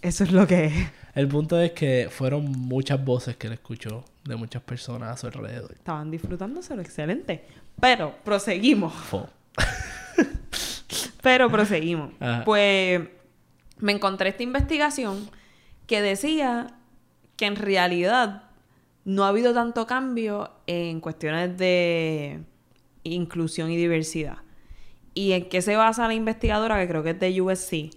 Eso 0.00 0.24
es 0.24 0.32
lo 0.32 0.46
que 0.46 0.66
es. 0.66 0.74
El 1.14 1.28
punto 1.28 1.60
es 1.60 1.72
que 1.72 2.08
fueron 2.10 2.50
muchas 2.50 3.04
voces 3.04 3.36
que 3.36 3.46
él 3.46 3.52
escuchó 3.52 4.04
de 4.24 4.34
muchas 4.34 4.62
personas 4.62 5.10
a 5.10 5.16
su 5.16 5.26
alrededor. 5.26 5.72
Estaban 5.72 6.10
disfrutándoselo, 6.10 6.82
excelente. 6.82 7.44
Pero 7.80 8.14
proseguimos. 8.24 8.92
Pero 11.22 11.48
proseguimos. 11.50 12.12
Ajá. 12.18 12.44
Pues 12.44 13.00
me 13.78 13.92
encontré 13.92 14.30
esta 14.30 14.42
investigación 14.42 15.28
que 15.86 16.02
decía 16.02 16.74
que 17.36 17.46
en 17.46 17.56
realidad 17.56 18.44
no 19.04 19.24
ha 19.24 19.28
habido 19.28 19.52
tanto 19.52 19.86
cambio 19.86 20.50
en 20.66 21.00
cuestiones 21.00 21.56
de 21.56 22.40
inclusión 23.04 23.70
y 23.70 23.76
diversidad. 23.76 24.38
¿Y 25.14 25.32
en 25.32 25.48
qué 25.48 25.60
se 25.60 25.76
basa 25.76 26.06
la 26.06 26.14
investigadora? 26.14 26.80
Que 26.80 26.88
creo 26.88 27.02
que 27.02 27.10
es 27.10 27.20
de 27.20 27.40
USC. 27.40 27.90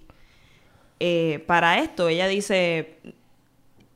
Eh, 0.99 1.43
para 1.45 1.79
esto, 1.79 2.07
ella 2.07 2.27
dice, 2.27 2.97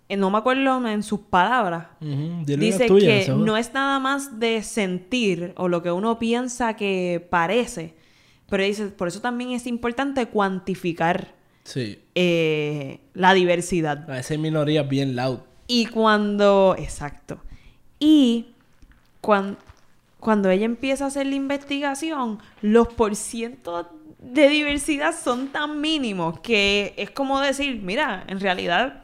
eh, 0.10 0.18
no 0.18 0.30
me 0.30 0.38
acuerdo 0.38 0.86
en 0.88 1.04
sus 1.04 1.22
palabras, 1.22 1.88
dice 2.00 2.88
que 2.88 3.34
no 3.36 3.58
es 3.58 3.74
nada 3.74 4.00
más 4.00 4.40
de 4.40 4.64
sentir 4.64 5.54
o 5.56 5.68
lo 5.68 5.82
que 5.82 5.92
uno 5.92 6.20
piensa 6.20 6.76
que 6.76 7.26
parece, 7.30 7.96
pero 8.50 8.64
dice, 8.64 8.88
por 8.88 9.08
eso 9.08 9.22
también 9.22 9.52
es 9.52 9.66
importante 9.66 10.26
cuantificar 10.26 11.36
Sí. 11.70 12.00
eh, 12.16 13.00
la 13.14 13.34
diversidad. 13.36 14.10
A 14.10 14.14
veces 14.16 14.40
minorías 14.40 14.88
bien 14.90 15.16
loud. 15.16 15.40
Y 15.68 15.86
cuando. 15.86 16.76
Exacto. 16.80 17.40
Y 18.00 18.48
cuan- 19.22 19.58
cuando 20.20 20.50
ella 20.50 20.66
empieza 20.66 21.06
a 21.06 21.08
hacer 21.10 21.28
la 21.28 21.36
investigación, 21.36 22.40
los 22.62 22.88
porcientos 22.88 23.86
de 24.20 24.50
diversidad 24.50 25.14
son 25.16 25.50
tan 25.50 25.80
mínimos 25.80 26.40
que 26.40 26.94
es 26.98 27.12
como 27.12 27.40
decir, 27.40 27.82
mira, 27.84 28.24
en 28.28 28.40
realidad 28.40 29.04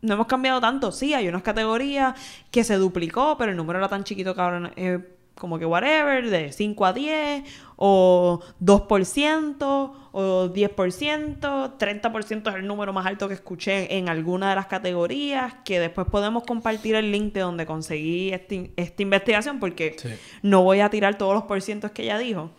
no 0.00 0.14
hemos 0.14 0.26
cambiado 0.26 0.60
tanto. 0.60 0.90
Sí, 0.92 1.12
hay 1.14 1.28
unas 1.28 1.42
categorías 1.42 2.14
que 2.50 2.64
se 2.64 2.76
duplicó, 2.76 3.36
pero 3.38 3.50
el 3.50 3.56
número 3.56 3.78
era 3.78 3.88
tan 3.88 4.02
chiquito 4.02 4.34
que 4.34 4.40
ahora 4.40 4.72
eh, 4.76 4.98
como 5.34 5.58
que 5.58 5.66
whatever, 5.66 6.28
de 6.30 6.52
5 6.52 6.86
a 6.86 6.92
10, 6.92 7.44
o 7.76 8.40
2%, 8.60 9.92
o 10.12 10.48
10%, 10.52 11.78
30% 11.78 12.48
es 12.50 12.54
el 12.56 12.66
número 12.66 12.92
más 12.92 13.06
alto 13.06 13.28
que 13.28 13.34
escuché 13.34 13.96
en 13.96 14.08
alguna 14.08 14.50
de 14.50 14.56
las 14.56 14.66
categorías, 14.66 15.54
que 15.64 15.80
después 15.80 16.06
podemos 16.10 16.44
compartir 16.44 16.94
el 16.94 17.10
link 17.10 17.32
de 17.32 17.40
donde 17.40 17.66
conseguí 17.66 18.32
este- 18.32 18.72
esta 18.76 19.02
investigación, 19.02 19.58
porque 19.58 19.96
Sí. 19.98 20.08
no 20.42 20.62
voy 20.62 20.80
a 20.80 20.90
tirar 20.90 21.16
todos 21.18 21.34
los 21.34 21.44
porcientos 21.44 21.90
que 21.92 22.02
ella 22.02 22.18
dijo. 22.18 22.50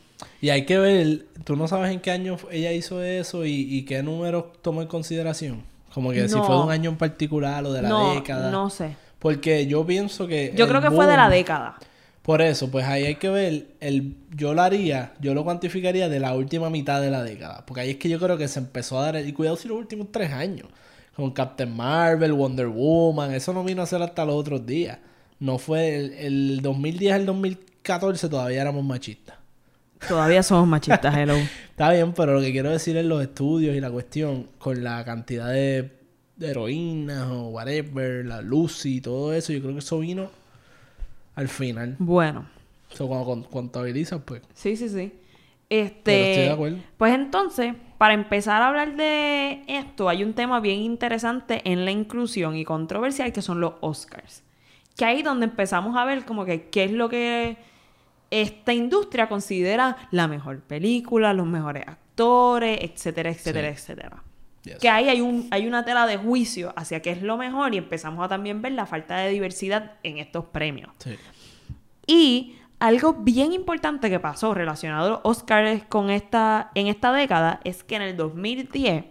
Y 0.41 0.49
hay 0.49 0.65
que 0.65 0.77
ver, 0.79 1.25
tú 1.43 1.55
no 1.55 1.67
sabes 1.67 1.91
en 1.91 1.99
qué 1.99 2.11
año 2.11 2.37
ella 2.51 2.71
hizo 2.71 3.03
eso 3.03 3.45
y, 3.45 3.51
y 3.69 3.83
qué 3.85 4.01
números 4.03 4.45
tomó 4.61 4.81
en 4.81 4.87
consideración. 4.87 5.63
Como 5.93 6.11
que 6.11 6.27
si 6.27 6.35
fue 6.37 6.55
de 6.55 6.61
un 6.61 6.71
año 6.71 6.89
en 6.89 6.97
particular 6.97 7.63
o 7.65 7.71
de 7.71 7.81
la 7.83 7.89
no, 7.89 8.15
década. 8.15 8.49
no 8.49 8.69
sé. 8.71 8.95
Porque 9.19 9.67
yo 9.67 9.85
pienso 9.85 10.27
que. 10.27 10.51
Yo 10.55 10.67
creo 10.67 10.81
que 10.81 10.89
fue 10.91 11.05
de 11.05 11.15
la 11.15 11.29
década. 11.29 11.75
Por 12.23 12.41
eso, 12.41 12.71
pues 12.71 12.85
ahí 12.85 13.03
hay 13.05 13.15
que 13.15 13.29
ver, 13.29 13.67
el, 13.81 14.15
yo 14.35 14.53
lo 14.53 14.61
haría, 14.61 15.13
yo 15.19 15.33
lo 15.33 15.43
cuantificaría 15.43 16.07
de 16.09 16.19
la 16.21 16.33
última 16.35 16.69
mitad 16.69 17.01
de 17.01 17.11
la 17.11 17.21
década. 17.21 17.65
Porque 17.65 17.81
ahí 17.81 17.89
es 17.91 17.97
que 17.97 18.07
yo 18.09 18.17
creo 18.19 18.37
que 18.37 18.47
se 18.47 18.59
empezó 18.59 18.97
a 18.99 19.03
dar, 19.03 19.15
el- 19.17 19.27
y 19.27 19.33
cuidado 19.33 19.57
si 19.57 19.67
los 19.67 19.77
últimos 19.77 20.07
tres 20.11 20.31
años, 20.31 20.67
con 21.15 21.31
Captain 21.31 21.75
Marvel, 21.75 22.31
Wonder 22.33 22.67
Woman, 22.67 23.33
eso 23.33 23.51
no 23.53 23.63
vino 23.63 23.81
a 23.81 23.85
ser 23.85 24.01
hasta 24.01 24.25
los 24.25 24.35
otros 24.35 24.65
días. 24.65 24.99
No 25.39 25.57
fue 25.59 25.97
el, 25.97 26.13
el 26.13 26.61
2010 26.61 27.13
al 27.13 27.25
2014 27.25 28.29
todavía 28.29 28.61
éramos 28.61 28.85
machistas. 28.85 29.35
Todavía 30.07 30.43
somos 30.43 30.67
machistas, 30.67 31.15
hello. 31.17 31.35
Está 31.71 31.91
bien, 31.91 32.13
pero 32.13 32.33
lo 32.35 32.41
que 32.41 32.51
quiero 32.51 32.71
decir 32.71 32.95
es 32.97 33.05
los 33.05 33.21
estudios 33.21 33.75
y 33.75 33.81
la 33.81 33.91
cuestión 33.91 34.47
con 34.59 34.83
la 34.83 35.03
cantidad 35.05 35.49
de, 35.51 35.91
de 36.37 36.47
heroínas 36.49 37.27
o 37.29 37.49
whatever, 37.49 38.25
la 38.25 38.41
Lucy 38.41 38.97
y 38.97 39.01
todo 39.01 39.33
eso, 39.33 39.53
yo 39.53 39.59
creo 39.61 39.73
que 39.73 39.79
eso 39.79 39.99
vino 39.99 40.29
al 41.35 41.47
final. 41.47 41.95
Bueno. 41.99 42.45
O 42.91 42.95
sea, 42.95 43.07
cuando 43.07 43.25
con- 43.25 43.43
contabilizas, 43.43 44.21
pues. 44.25 44.41
Sí, 44.53 44.75
sí, 44.75 44.89
sí. 44.89 45.13
Pero 45.67 45.85
Este, 45.85 46.31
estoy 46.31 46.43
de 46.45 46.51
acuerdo. 46.51 46.77
Pues 46.97 47.13
entonces, 47.15 47.73
para 47.97 48.13
empezar 48.13 48.61
a 48.61 48.67
hablar 48.67 48.95
de 48.95 49.63
esto, 49.67 50.07
hay 50.09 50.23
un 50.23 50.33
tema 50.33 50.59
bien 50.59 50.79
interesante 50.81 51.61
en 51.65 51.85
la 51.85 51.91
inclusión 51.91 52.55
y 52.55 52.63
controversial 52.65 53.33
que 53.33 53.41
son 53.41 53.59
los 53.59 53.73
Oscars. 53.81 54.43
Que 54.95 55.05
ahí 55.05 55.23
donde 55.23 55.45
empezamos 55.45 55.97
a 55.97 56.05
ver 56.05 56.25
como 56.25 56.45
que 56.45 56.69
qué 56.69 56.83
es 56.83 56.91
lo 56.91 57.09
que 57.09 57.57
esta 58.29 58.73
industria 58.73 59.27
considera 59.29 59.97
la 60.11 60.27
mejor 60.27 60.59
película, 60.61 61.33
los 61.33 61.47
mejores 61.47 61.87
actores, 61.87 62.79
etcétera, 62.81 63.29
etcétera, 63.31 63.69
Sí. 63.69 63.73
etcétera. 63.73 64.22
Yes. 64.63 64.77
Que 64.77 64.89
ahí 64.89 65.09
hay, 65.09 65.21
un, 65.21 65.47
hay 65.51 65.67
una 65.67 65.83
tela 65.83 66.07
de 66.07 66.17
juicio 66.17 66.73
hacia 66.75 67.01
qué 67.01 67.11
es 67.11 67.21
lo 67.21 67.37
mejor 67.37 67.73
y 67.73 67.77
empezamos 67.77 68.23
a 68.23 68.29
también 68.29 68.61
ver 68.61 68.71
la 68.71 68.85
falta 68.85 69.17
de 69.17 69.29
diversidad 69.29 69.93
en 70.03 70.17
estos 70.17 70.45
premios. 70.45 70.91
Sí. 70.99 71.17
Y 72.07 72.55
algo 72.79 73.13
bien 73.13 73.53
importante 73.53 74.09
que 74.09 74.19
pasó 74.19 74.53
relacionado 74.53 75.05
a 75.05 75.09
los 75.09 75.19
Oscars 75.23 75.83
con 75.85 76.09
esta, 76.09 76.71
en 76.75 76.87
esta 76.87 77.13
década 77.13 77.61
es 77.63 77.83
que 77.83 77.95
en 77.95 78.01
el 78.01 78.17
2010, 78.17 79.05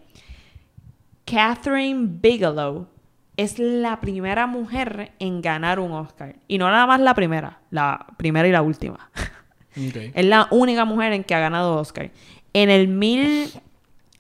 Catherine 1.25 2.19
Bigelow 2.21 2.89
es 3.37 3.59
la 3.59 4.01
primera 4.01 4.47
mujer 4.47 5.13
en 5.19 5.41
ganar 5.41 5.81
un 5.81 5.93
Oscar. 5.93 6.37
Y 6.49 6.59
no 6.59 6.71
nada 6.71 6.87
más 6.87 7.01
la 7.01 7.15
primera, 7.15 7.61
la 7.71 8.07
primera 8.17 8.47
y 8.47 8.53
la 8.53 8.63
última. 8.63 9.11
Es 9.75 10.27
la 10.27 10.49
única 10.51 10.85
mujer 10.85 11.15
en 11.15 11.25
que 11.25 11.35
ha 11.35 11.41
ganado 11.41 11.79
Oscar. 11.79 12.11
En 12.53 12.69
el 12.69 12.89
mil... 12.89 13.51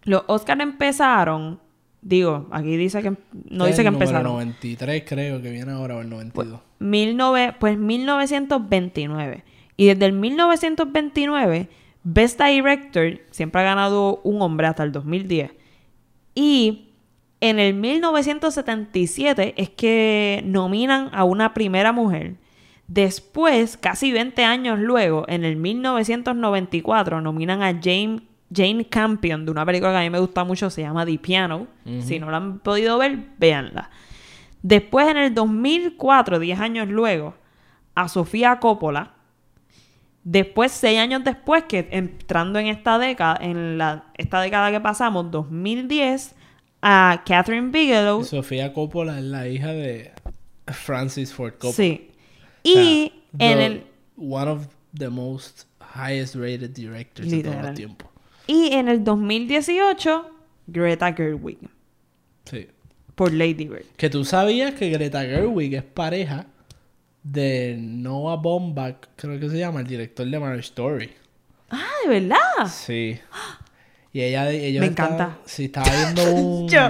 Los 0.05 0.25
Oscars 0.27 0.61
empezaron... 0.61 1.61
Digo, 2.01 2.49
aquí 2.51 2.77
dice 2.77 3.01
que... 3.01 3.11
No 3.51 3.67
Este 3.67 3.67
dice 3.67 3.83
que 3.83 3.89
el 3.89 3.95
empezaron. 3.95 4.25
93 4.25 5.05
creo 5.07 5.41
que 5.41 5.51
viene 5.51 5.71
ahora 5.73 5.97
o 5.97 6.01
el 6.01 6.11
92. 6.11 6.61
19, 6.81 7.55
pues 7.61 7.79
1929. 7.79 9.45
Y 9.77 9.87
desde 9.87 10.07
el 10.07 10.13
1929, 10.13 11.69
Best 12.03 12.41
Director 12.41 13.21
siempre 13.31 13.61
ha 13.61 13.65
ganado 13.65 14.21
un 14.25 14.43
hombre 14.43 14.67
hasta 14.67 14.83
el 14.83 14.91
2010. 14.91 15.53
Y 16.35 16.89
en 17.41 17.59
el 17.59 17.75
1977 17.75 19.55
es 19.57 19.71
que 19.71 20.43
nominan 20.45 21.11
a 21.13 21.25
una 21.25 21.55
primera 21.55 21.93
mujer. 21.93 22.37
Después, 22.87 23.77
casi 23.77 24.13
20 24.13 24.45
años 24.45 24.79
luego, 24.79 25.25
en 25.29 25.45
el 25.45 25.57
1994, 25.57 27.21
nominan 27.21 27.63
a 27.63 27.73
Jane, 27.73 28.23
Jane 28.55 28.87
Campion 28.87 29.45
de 29.45 29.51
una 29.51 29.65
película 29.65 29.93
que 29.93 29.99
a 29.99 30.01
mí 30.03 30.11
me 30.11 30.19
gusta 30.19 30.45
mucho, 30.45 30.69
se 30.71 30.83
llama 30.83 31.07
The 31.07 31.19
Piano. 31.19 31.67
Si 32.01 32.19
no 32.19 32.31
la 32.31 32.37
han 32.39 32.59
podido 32.61 32.99
ver, 32.99 33.19
véanla. 33.39 33.91
Después, 34.63 35.09
en 35.09 35.17
el 35.17 35.35
2004, 35.35 36.39
10 36.39 36.61
años 36.61 36.89
luego, 36.89 37.35
a 37.95 38.09
Sofía 38.09 38.59
Coppola. 38.61 39.15
Después, 40.25 40.71
6 40.73 41.01
años 41.01 41.25
después, 41.25 41.65
que 41.65 41.89
entrando 41.91 42.59
en 42.61 42.69
esta 42.69 42.99
década, 42.99 43.37
en 43.41 43.77
la, 43.79 44.05
esta 44.17 44.41
década 44.41 44.71
que 44.71 44.81
pasamos, 44.81 45.31
2010, 45.33 46.35
a 46.81 47.23
Catherine 47.27 47.71
Bigelow. 47.71 48.23
Sofía 48.25 48.73
Coppola 48.73 49.19
es 49.19 49.25
la 49.25 49.49
hija 49.49 49.69
de 49.73 50.13
Francis 50.67 51.33
Ford 51.33 51.53
Coppola. 51.55 51.73
Sí. 51.73 52.11
O 52.65 52.69
sea, 52.73 52.83
Y 52.83 53.13
en 53.39 53.59
the- 53.59 53.67
el, 53.67 53.87
One 54.17 54.51
of 54.51 54.67
the 54.97 55.09
most 55.09 55.65
highest 55.97 56.37
rated 56.37 56.71
directors 56.71 57.29
de 57.29 57.39
todos 57.39 57.45
Literal. 57.55 57.67
los 57.67 57.75
tiempos. 57.75 58.09
Y 58.47 58.72
en 58.74 58.88
el 58.88 59.05
2018, 59.05 60.26
Greta 60.66 61.12
Gerwig. 61.12 61.59
Sí. 62.45 62.66
Por 63.14 63.32
Lady 63.32 63.66
Bird. 63.68 63.84
Que 63.97 64.11
tú 64.11 64.24
sabías 64.24 64.74
que 64.74 64.90
Greta 64.90 65.22
Gerwig 65.22 65.74
es 65.74 65.82
pareja 65.82 66.47
de 67.22 67.76
Noah 67.78 68.36
Baumbach, 68.36 68.97
creo 69.16 69.38
que 69.38 69.49
se 69.49 69.59
llama, 69.59 69.80
el 69.80 69.86
director 69.86 70.26
de 70.26 70.38
Marriage 70.38 70.66
Story. 70.68 71.11
Ah, 71.70 71.86
¿de 72.05 72.20
verdad? 72.20 72.66
Sí. 72.68 73.18
Y 74.12 74.20
ella, 74.20 74.51
ellos 74.51 74.80
Me 74.80 74.86
estaban- 74.88 75.14
encanta. 75.14 75.38
Sí, 75.47 75.66
estaba 75.66 75.88
viendo 75.90 76.34
un... 76.34 76.68
Yo, 76.68 76.80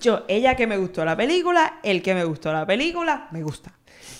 yo, 0.00 0.24
ella 0.28 0.54
que 0.54 0.66
me 0.66 0.76
gustó 0.76 1.04
la 1.04 1.16
película, 1.16 1.80
el 1.82 2.02
que 2.02 2.14
me 2.14 2.24
gustó 2.24 2.52
la 2.52 2.66
película, 2.66 3.28
me 3.32 3.42
gusta. 3.42 3.72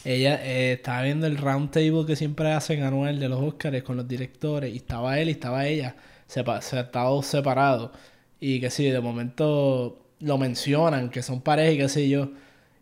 Ella 0.04 0.40
eh, 0.42 0.72
estaba 0.72 1.02
viendo 1.02 1.26
el 1.26 1.36
round 1.36 1.70
table 1.70 2.06
que 2.06 2.16
siempre 2.16 2.50
hacen 2.52 2.82
anual 2.82 3.20
de 3.20 3.28
los 3.28 3.40
Oscars 3.40 3.82
con 3.82 3.96
los 3.96 4.08
directores. 4.08 4.72
Y 4.72 4.78
estaba 4.78 5.18
él 5.18 5.28
y 5.28 5.32
estaba 5.32 5.66
ella. 5.66 5.94
Sepa 6.28 6.62
separados 6.62 7.26
separados. 7.26 7.90
Y 8.38 8.60
que 8.60 8.70
sí, 8.70 8.88
de 8.88 9.00
momento 9.00 9.98
lo 10.20 10.38
mencionan, 10.38 11.10
que 11.10 11.22
son 11.22 11.40
pareja 11.40 11.72
y 11.72 11.78
qué 11.78 11.88
sé 11.88 12.08
yo. 12.08 12.30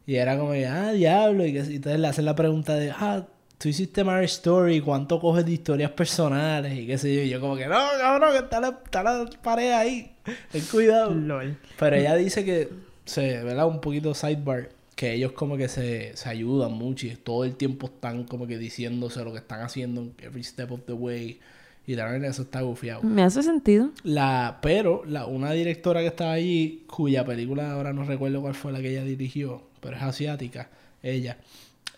Y 0.07 0.17
era 0.17 0.39
como 0.39 0.53
que, 0.53 0.67
ah, 0.67 0.93
diablo. 0.93 1.47
Y 1.47 1.55
que, 1.55 1.65
sí. 1.65 1.77
entonces 1.77 1.99
le 1.99 2.09
hacen 2.09 2.27
la 2.27 2.35
pregunta 2.35 2.75
de, 2.75 2.91
ah, 2.91 3.27
tú 3.59 3.69
hiciste 3.69 4.05
Marriage 4.05 4.35
Story, 4.35 4.81
¿cuánto 4.81 5.21
coges 5.21 5.47
de 5.47 5.53
historias 5.53 5.91
personales? 5.93 6.77
Y 6.79 6.87
qué 6.87 6.99
sé 6.99 7.15
yo. 7.15 7.23
Y 7.23 7.31
yo 7.31 7.41
como 7.41 7.57
que, 7.57 7.67
no, 7.67 7.79
cabrón, 7.99 8.33
que 8.33 8.39
está 8.39 8.61
la, 8.61 8.69
está 8.85 9.03
la 9.03 9.27
pareja 9.43 9.79
ahí. 9.79 10.13
Ten 10.53 10.63
cuidado. 10.71 11.15
LOL. 11.15 11.57
Pero 11.79 11.97
ella 11.97 12.15
dice 12.17 12.45
que, 12.45 12.69
se, 13.05 13.43
¿verdad? 13.43 13.67
Un 13.67 13.81
poquito 13.81 14.15
sidebar, 14.15 14.71
que 14.95 15.15
ellos 15.15 15.33
como 15.33 15.57
que 15.57 15.69
se, 15.69 16.17
se 16.17 16.29
ayudan 16.29 16.73
mucho 16.73 17.07
y 17.07 17.17
todo 17.17 17.45
el 17.45 17.57
tiempo 17.57 17.87
están 17.87 18.25
como 18.25 18.47
que 18.47 18.59
diciéndose 18.59 19.25
lo 19.25 19.33
que 19.33 19.39
están 19.39 19.61
haciendo 19.61 20.13
every 20.19 20.45
step 20.45 20.73
of 20.73 20.81
the 20.87 20.93
way. 20.93 21.41
Y 21.87 21.95
también 21.95 22.25
eso 22.25 22.43
está 22.43 22.63
gufiado. 22.63 23.03
Me 23.03 23.23
hace 23.23 23.43
sentido. 23.43 23.91
La, 24.03 24.59
pero 24.61 25.05
la, 25.07 25.27
una 25.27 25.53
directora 25.53 26.01
que 26.01 26.09
estaba 26.09 26.33
allí, 26.33 26.85
cuya 26.89 27.25
película 27.25 27.71
ahora 27.73 27.93
no 27.93 28.05
recuerdo 28.05 28.41
cuál 28.41 28.55
fue 28.55 28.73
la 28.73 28.81
que 28.81 28.91
ella 28.91 29.05
dirigió, 29.05 29.63
pero 29.81 29.97
es 29.97 30.03
asiática, 30.03 30.69
ella. 31.03 31.39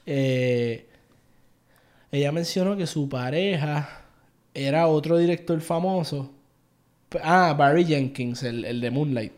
eh, 0.05 0.87
ella 2.11 2.33
mencionó 2.33 2.77
que 2.77 2.87
su 2.87 3.09
pareja 3.09 4.03
era 4.55 4.89
otro 4.89 5.19
director 5.19 5.61
famoso. 5.61 6.33
Ah, 7.23 7.55
Barry 7.57 7.85
Jenkins, 7.85 8.43
el, 8.43 8.65
el 8.65 8.81
de 8.81 8.91
Moonlight. 8.91 9.33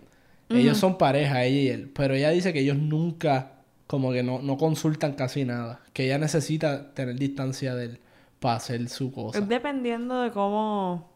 Ellos 0.48 0.78
son 0.78 0.98
pareja, 0.98 1.44
ella 1.44 1.60
y 1.60 1.68
él. 1.68 1.90
Pero 1.94 2.14
ella 2.14 2.30
dice 2.30 2.52
que 2.52 2.60
ellos 2.60 2.76
nunca, 2.76 3.52
como 3.86 4.10
que 4.12 4.24
no, 4.24 4.40
no 4.42 4.56
consultan 4.56 5.12
casi 5.12 5.44
nada. 5.44 5.80
Que 5.92 6.06
ella 6.06 6.18
necesita 6.18 6.92
tener 6.92 7.16
distancia 7.16 7.76
de 7.76 7.84
él 7.84 7.98
para 8.40 8.56
hacer 8.56 8.88
su 8.88 9.12
cosa. 9.12 9.38
Es 9.38 9.48
dependiendo 9.48 10.20
de 10.22 10.30
cómo, 10.32 11.08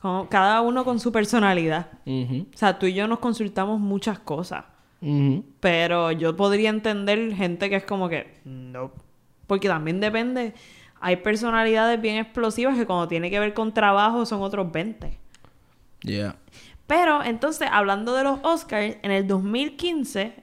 cómo- 0.00 0.28
Cada 0.28 0.60
uno 0.60 0.84
con 0.84 1.00
su 1.00 1.10
personalidad. 1.10 1.88
O 2.06 2.56
sea, 2.56 2.78
tú 2.78 2.86
y 2.86 2.94
yo 2.94 3.08
nos 3.08 3.18
consultamos 3.18 3.80
muchas 3.80 4.18
cosas. 4.20 4.64
Pero 5.60 6.12
yo 6.12 6.36
podría 6.36 6.68
entender 6.68 7.34
gente 7.34 7.68
que 7.70 7.76
es 7.76 7.84
como 7.84 8.08
que. 8.08 8.38
No. 8.44 8.92
Porque 9.46 9.66
también 9.66 9.98
depende. 9.98 10.54
Hay 11.00 11.16
personalidades 11.16 11.98
bien 12.00 12.16
explosivas 12.18 12.76
que 12.76 12.86
cuando 12.86 13.08
tiene 13.08 13.30
que 13.30 13.40
ver 13.40 13.54
con 13.54 13.72
trabajo 13.72 14.26
son 14.26 14.42
otros 14.42 14.70
20. 14.70 15.18
Yeah. 16.02 16.36
Pero 16.86 17.22
entonces, 17.24 17.68
hablando 17.72 18.14
de 18.14 18.24
los 18.24 18.40
Oscars, 18.42 18.96
en 19.02 19.10
el 19.10 19.26
2015 19.26 20.34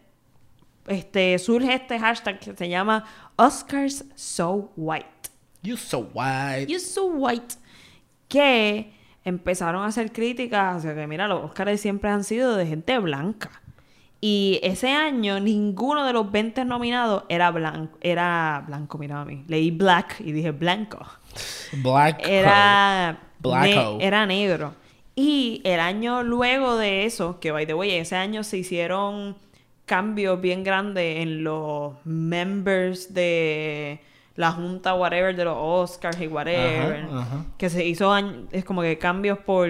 este, 0.88 1.38
surge 1.38 1.74
este 1.74 2.00
hashtag 2.00 2.40
que 2.40 2.56
se 2.56 2.70
llama 2.70 3.04
Oscars 3.36 4.06
So 4.16 4.72
White. 4.76 5.08
You 5.64 5.78
so 5.78 6.10
white. 6.14 6.68
You 6.68 6.80
so 6.80 7.06
white. 7.06 7.56
Que 8.28 8.94
empezaron 9.24 9.84
a 9.84 9.88
hacer 9.88 10.12
críticas 10.12 10.78
hacia 10.78 10.96
que, 10.96 11.08
mira, 11.08 11.28
los 11.28 11.44
Oscars 11.44 11.80
siempre 11.82 12.10
han 12.10 12.24
sido 12.24 12.56
de 12.56 12.66
gente 12.66 12.98
blanca. 13.00 13.62
Y 14.20 14.60
ese 14.64 14.90
año 14.92 15.40
ninguno 15.40 16.06
de 16.06 16.14
los 16.14 16.32
20 16.32 16.66
nominados 16.66 17.24
era 17.30 17.52
blanco. 17.52 17.98
Era 18.02 18.64
blanco, 18.66 18.98
mira 18.98 19.22
a 19.22 19.26
mí. 19.26 19.44
Leí 19.48 19.70
black 19.72 20.22
y 20.22 20.32
dije 20.32 20.52
blanco. 20.52 21.06
Black. 21.84 22.22
Era, 22.28 23.20
ne- 23.44 23.98
era 24.06 24.26
negro. 24.26 24.74
Y 25.16 25.62
el 25.64 25.80
año 25.80 26.24
luego 26.24 26.78
de 26.78 27.06
eso, 27.06 27.40
que 27.40 27.52
by 27.52 27.66
the 27.66 27.74
way, 27.74 27.92
ese 27.92 28.16
año 28.16 28.44
se 28.44 28.58
hicieron 28.58 29.36
cambios 29.86 30.40
bien 30.42 30.64
grandes 30.64 31.22
en 31.22 31.44
los 31.44 31.94
members 32.06 33.14
de 33.14 34.00
la 34.38 34.52
junta, 34.54 34.94
whatever, 34.94 35.36
de 35.36 35.44
los 35.44 35.58
Oscars 35.60 36.22
y 36.22 36.28
whatever. 36.28 37.04
Ajá, 37.04 37.22
ajá. 37.22 37.46
Que 37.58 37.70
se 37.70 37.86
hizo, 37.86 38.16
es 38.52 38.64
como 38.64 38.82
que 38.82 38.98
cambios 38.98 39.40
por... 39.40 39.68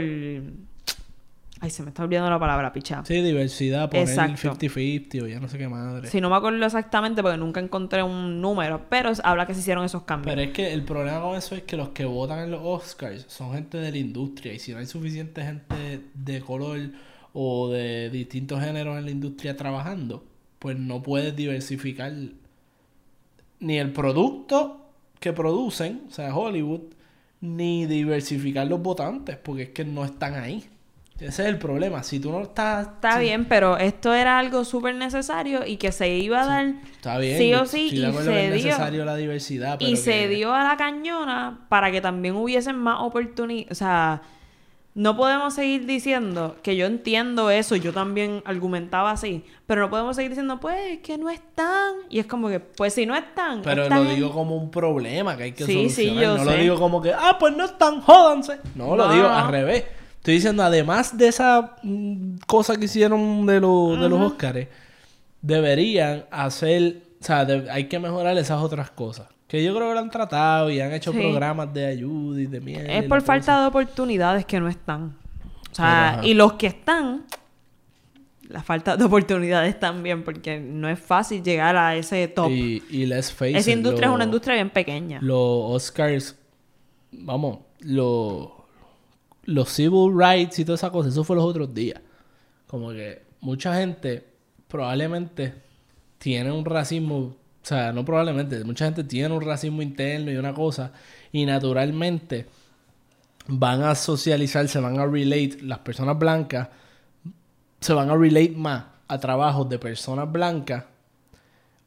Ay, 1.59 1.72
se 1.72 1.82
me 1.82 1.89
está 1.89 2.03
olvidando 2.03 2.30
la 2.30 2.38
palabra, 2.38 2.72
picha. 2.72 3.03
Sí, 3.03 3.20
diversidad, 3.22 3.89
poner 3.89 4.07
Exacto. 4.07 4.53
50-50 4.53 5.24
o 5.24 5.28
ya 5.28 5.39
no 5.39 5.47
sé 5.47 5.57
qué 5.57 5.68
madre. 5.68 6.07
Si 6.07 6.22
no 6.22 6.30
me 6.30 6.36
acuerdo 6.36 6.63
exactamente 6.63 7.24
porque 7.24 7.38
nunca 7.38 7.59
encontré 7.59 8.03
un 8.03 8.41
número, 8.41 8.86
pero 8.89 9.11
habla 9.24 9.47
que 9.47 9.55
se 9.55 9.61
hicieron 9.61 9.84
esos 9.84 10.03
cambios. 10.03 10.36
Pero 10.36 10.47
es 10.47 10.53
que 10.53 10.72
el 10.72 10.84
problema 10.84 11.20
con 11.22 11.36
eso 11.36 11.55
es 11.55 11.63
que 11.63 11.76
los 11.76 11.89
que 11.89 12.05
votan 12.05 12.39
en 12.39 12.51
los 12.51 12.61
Oscars 12.63 13.26
son 13.28 13.53
gente 13.53 13.78
de 13.78 13.89
la 13.89 13.97
industria 13.97 14.53
y 14.53 14.59
si 14.59 14.72
no 14.74 14.78
hay 14.78 14.86
suficiente 14.86 15.43
gente 15.43 16.01
de 16.13 16.41
color 16.41 16.80
o 17.34 17.70
de 17.70 18.11
distintos 18.11 18.61
géneros 18.61 18.97
en 18.99 19.05
la 19.05 19.11
industria 19.11 19.57
trabajando, 19.57 20.26
pues 20.59 20.78
no 20.78 21.01
puedes 21.01 21.36
diversificar 21.36 22.13
ni 23.60 23.78
el 23.78 23.91
producto 23.91 24.82
que 25.20 25.34
producen, 25.34 26.03
o 26.08 26.12
sea, 26.12 26.36
Hollywood, 26.36 26.82
ni 27.41 27.86
diversificar 27.86 28.68
los 28.68 28.82
votantes, 28.82 29.38
porque 29.38 29.64
es 29.64 29.70
que 29.70 29.86
no 29.86 30.05
están 30.05 30.36
ahí. 30.36 30.66
Ese 31.20 31.41
es 31.43 31.49
el 31.49 31.58
problema. 31.58 32.03
Si 32.03 32.20
tú 32.20 32.32
no 32.32 32.43
estás... 32.43 32.88
Está 32.88 33.18
bien, 33.18 33.45
pero 33.45 33.78
esto 33.78 34.14
era 34.14 34.38
algo 34.38 34.64
súper 34.64 34.93
necesario 34.93 35.66
y 35.66 35.78
que 35.78 35.91
se 35.91 36.10
iba 36.10 36.43
a 36.43 36.45
dar 36.45 36.76
Está 36.91 37.18
bien. 37.18 37.39
sí 37.39 37.53
o 37.55 37.66
sí 37.66 37.88
y 37.88 37.89
se 37.89 37.95
dio. 37.97 38.12
necesario 38.51 39.03
la 39.03 39.16
diversidad, 39.16 39.78
pero 39.80 39.89
Y 39.89 39.97
se 39.97 40.28
dio 40.28 40.53
a 40.53 40.64
la 40.64 40.78
cañona 40.78 41.66
para 41.70 41.91
que 41.91 42.01
también 42.01 42.36
hubiesen 42.36 42.76
más 42.78 43.01
oportunidades. 43.01 43.72
O 43.72 43.76
sea, 43.76 44.22
no 44.98 45.16
podemos 45.16 45.54
seguir 45.54 45.86
diciendo 45.86 46.56
que 46.64 46.76
yo 46.76 46.88
entiendo 46.88 47.52
eso, 47.52 47.76
yo 47.76 47.93
también 47.93 48.41
argumentaba 48.45 49.12
así, 49.12 49.43
pero 49.68 49.82
no 49.82 49.89
podemos 49.91 50.16
seguir 50.16 50.32
diciendo, 50.32 50.60
pues, 50.60 51.00
que 51.04 51.20
no 51.20 51.30
están. 51.30 51.93
Y 52.10 52.18
es 52.18 52.26
como 52.26 52.48
que, 52.50 52.60
pues, 52.60 52.93
si 52.95 53.06
no 53.06 53.16
están. 53.16 53.62
Pero 53.62 53.84
están 53.84 54.04
lo 54.06 54.10
en- 54.10 54.16
digo 54.16 54.32
como 54.32 54.56
un 54.56 54.72
problema 54.72 55.38
que 55.38 55.43
hay 55.43 55.52
que 55.52 55.66
Sí, 55.66 55.89
sí, 55.89 56.08
solucionar. 56.08 56.24
yo 56.24 56.38
no 56.39 56.43
lo 56.45 56.52
sé. 56.52 56.58
digo 56.58 56.80
como 56.80 57.00
que, 57.02 57.14
ah, 57.14 57.38
pues 57.39 57.56
no 57.56 57.64
están, 57.66 58.02
jódanse. 58.02 58.58
No, 58.74 58.95
lo 58.95 59.08
digo 59.14 59.28
al 59.28 59.48
revés. 59.50 59.84
Estoy 60.18 60.34
diciendo, 60.34 60.64
además 60.64 61.16
de 61.16 61.28
esa 61.28 61.76
mm, 61.84 62.38
cosa 62.48 62.76
que 62.76 62.86
hicieron 62.86 63.45
de, 63.45 63.60
los 63.62 64.00
de 64.02 64.10
los 64.10 64.20
Óscares, 64.20 64.68
deberían 65.41 66.26
hacer, 66.32 67.04
o 67.22 67.24
sea, 67.24 67.45
de- 67.45 67.70
hay 67.70 67.88
que 67.88 68.00
mejorar 68.00 68.38
esas 68.38 68.62
otras 68.62 68.89
cosas. 68.89 69.28
Que 69.48 69.64
yo 69.64 69.74
creo 69.76 69.88
que 69.89 69.93
lo 69.93 70.00
han 70.02 70.10
tratado 70.10 70.70
y 70.70 70.80
han 70.82 70.91
hecho 70.93 71.12
Sí. 71.14 71.20
programas 71.20 71.74
de 71.74 71.86
ayuda 71.86 72.41
y 72.41 72.45
de 72.48 72.60
mierda. 72.60 72.91
Es 72.93 73.04
por 73.06 73.22
falta 73.22 73.54
cosa. 73.54 73.62
de 73.62 73.68
oportunidades 73.68 74.45
que 74.45 74.60
no 74.60 74.68
están. 74.68 75.16
O 75.72 75.76
sea, 75.76 76.10
ajá. 76.16 76.26
y 76.28 76.34
los 76.34 76.54
que 76.54 76.68
están, 76.68 77.24
la 78.50 78.62
falta 78.64 78.98
de 78.98 79.04
oportunidades 79.06 79.80
también, 79.80 80.24
porque 80.24 80.60
no 80.60 80.89
es 80.89 81.00
fácil 81.00 81.43
llegar 81.43 81.76
a 81.78 81.95
ese 81.95 82.28
top. 82.28 82.50
Y, 82.52 82.84
y 82.89 83.06
let's 83.06 83.32
face 83.32 83.58
Esa 83.58 83.72
it, 83.72 83.78
industria 83.78 84.08
lo- 84.08 84.14
es 84.14 84.16
una 84.16 84.24
industria 84.26 84.56
bien 84.56 84.70
pequeña. 84.70 85.20
Los 85.22 85.39
Oscars, 85.39 86.36
vamos, 87.12 87.60
los 87.80 88.50
los 89.43 89.70
civil 89.70 90.12
rights 90.14 90.60
y 90.60 90.66
toda 90.66 90.76
esa 90.76 90.89
cosa, 90.91 91.08
eso 91.08 91.24
fue 91.24 91.38
los 91.38 91.45
otros 91.45 91.74
días. 91.74 92.02
Como 92.68 92.89
que 92.91 93.22
mucha 93.39 93.74
gente 93.76 94.26
probablemente 94.68 95.54
tiene 96.18 96.52
un 96.52 96.66
racismo, 96.66 97.34
o 97.68 97.70
sea, 97.70 97.91
no 97.91 98.05
probablemente, 98.05 98.63
mucha 98.63 98.86
gente 98.86 99.03
tiene 99.03 99.36
un 99.36 99.41
racismo 99.41 99.82
interno 99.82 100.32
y 100.32 100.38
una 100.38 100.53
cosa, 100.53 100.93
y 101.34 101.45
naturalmente 101.45 102.45
van 103.47 103.84
a 103.84 103.93
socializar, 103.93 104.70
se 104.70 104.80
van 104.80 104.97
a 104.97 105.05
relate, 105.05 105.57
las 105.63 105.80
personas 105.80 106.18
blancas 106.18 106.70
se 107.82 107.91
van 107.91 108.09
a 108.09 108.15
relate 108.15 108.53
más 108.55 108.86
a 109.09 109.20
trabajos 109.20 109.68
de 109.68 109.80
personas 109.80 110.32
blancas 110.32 110.86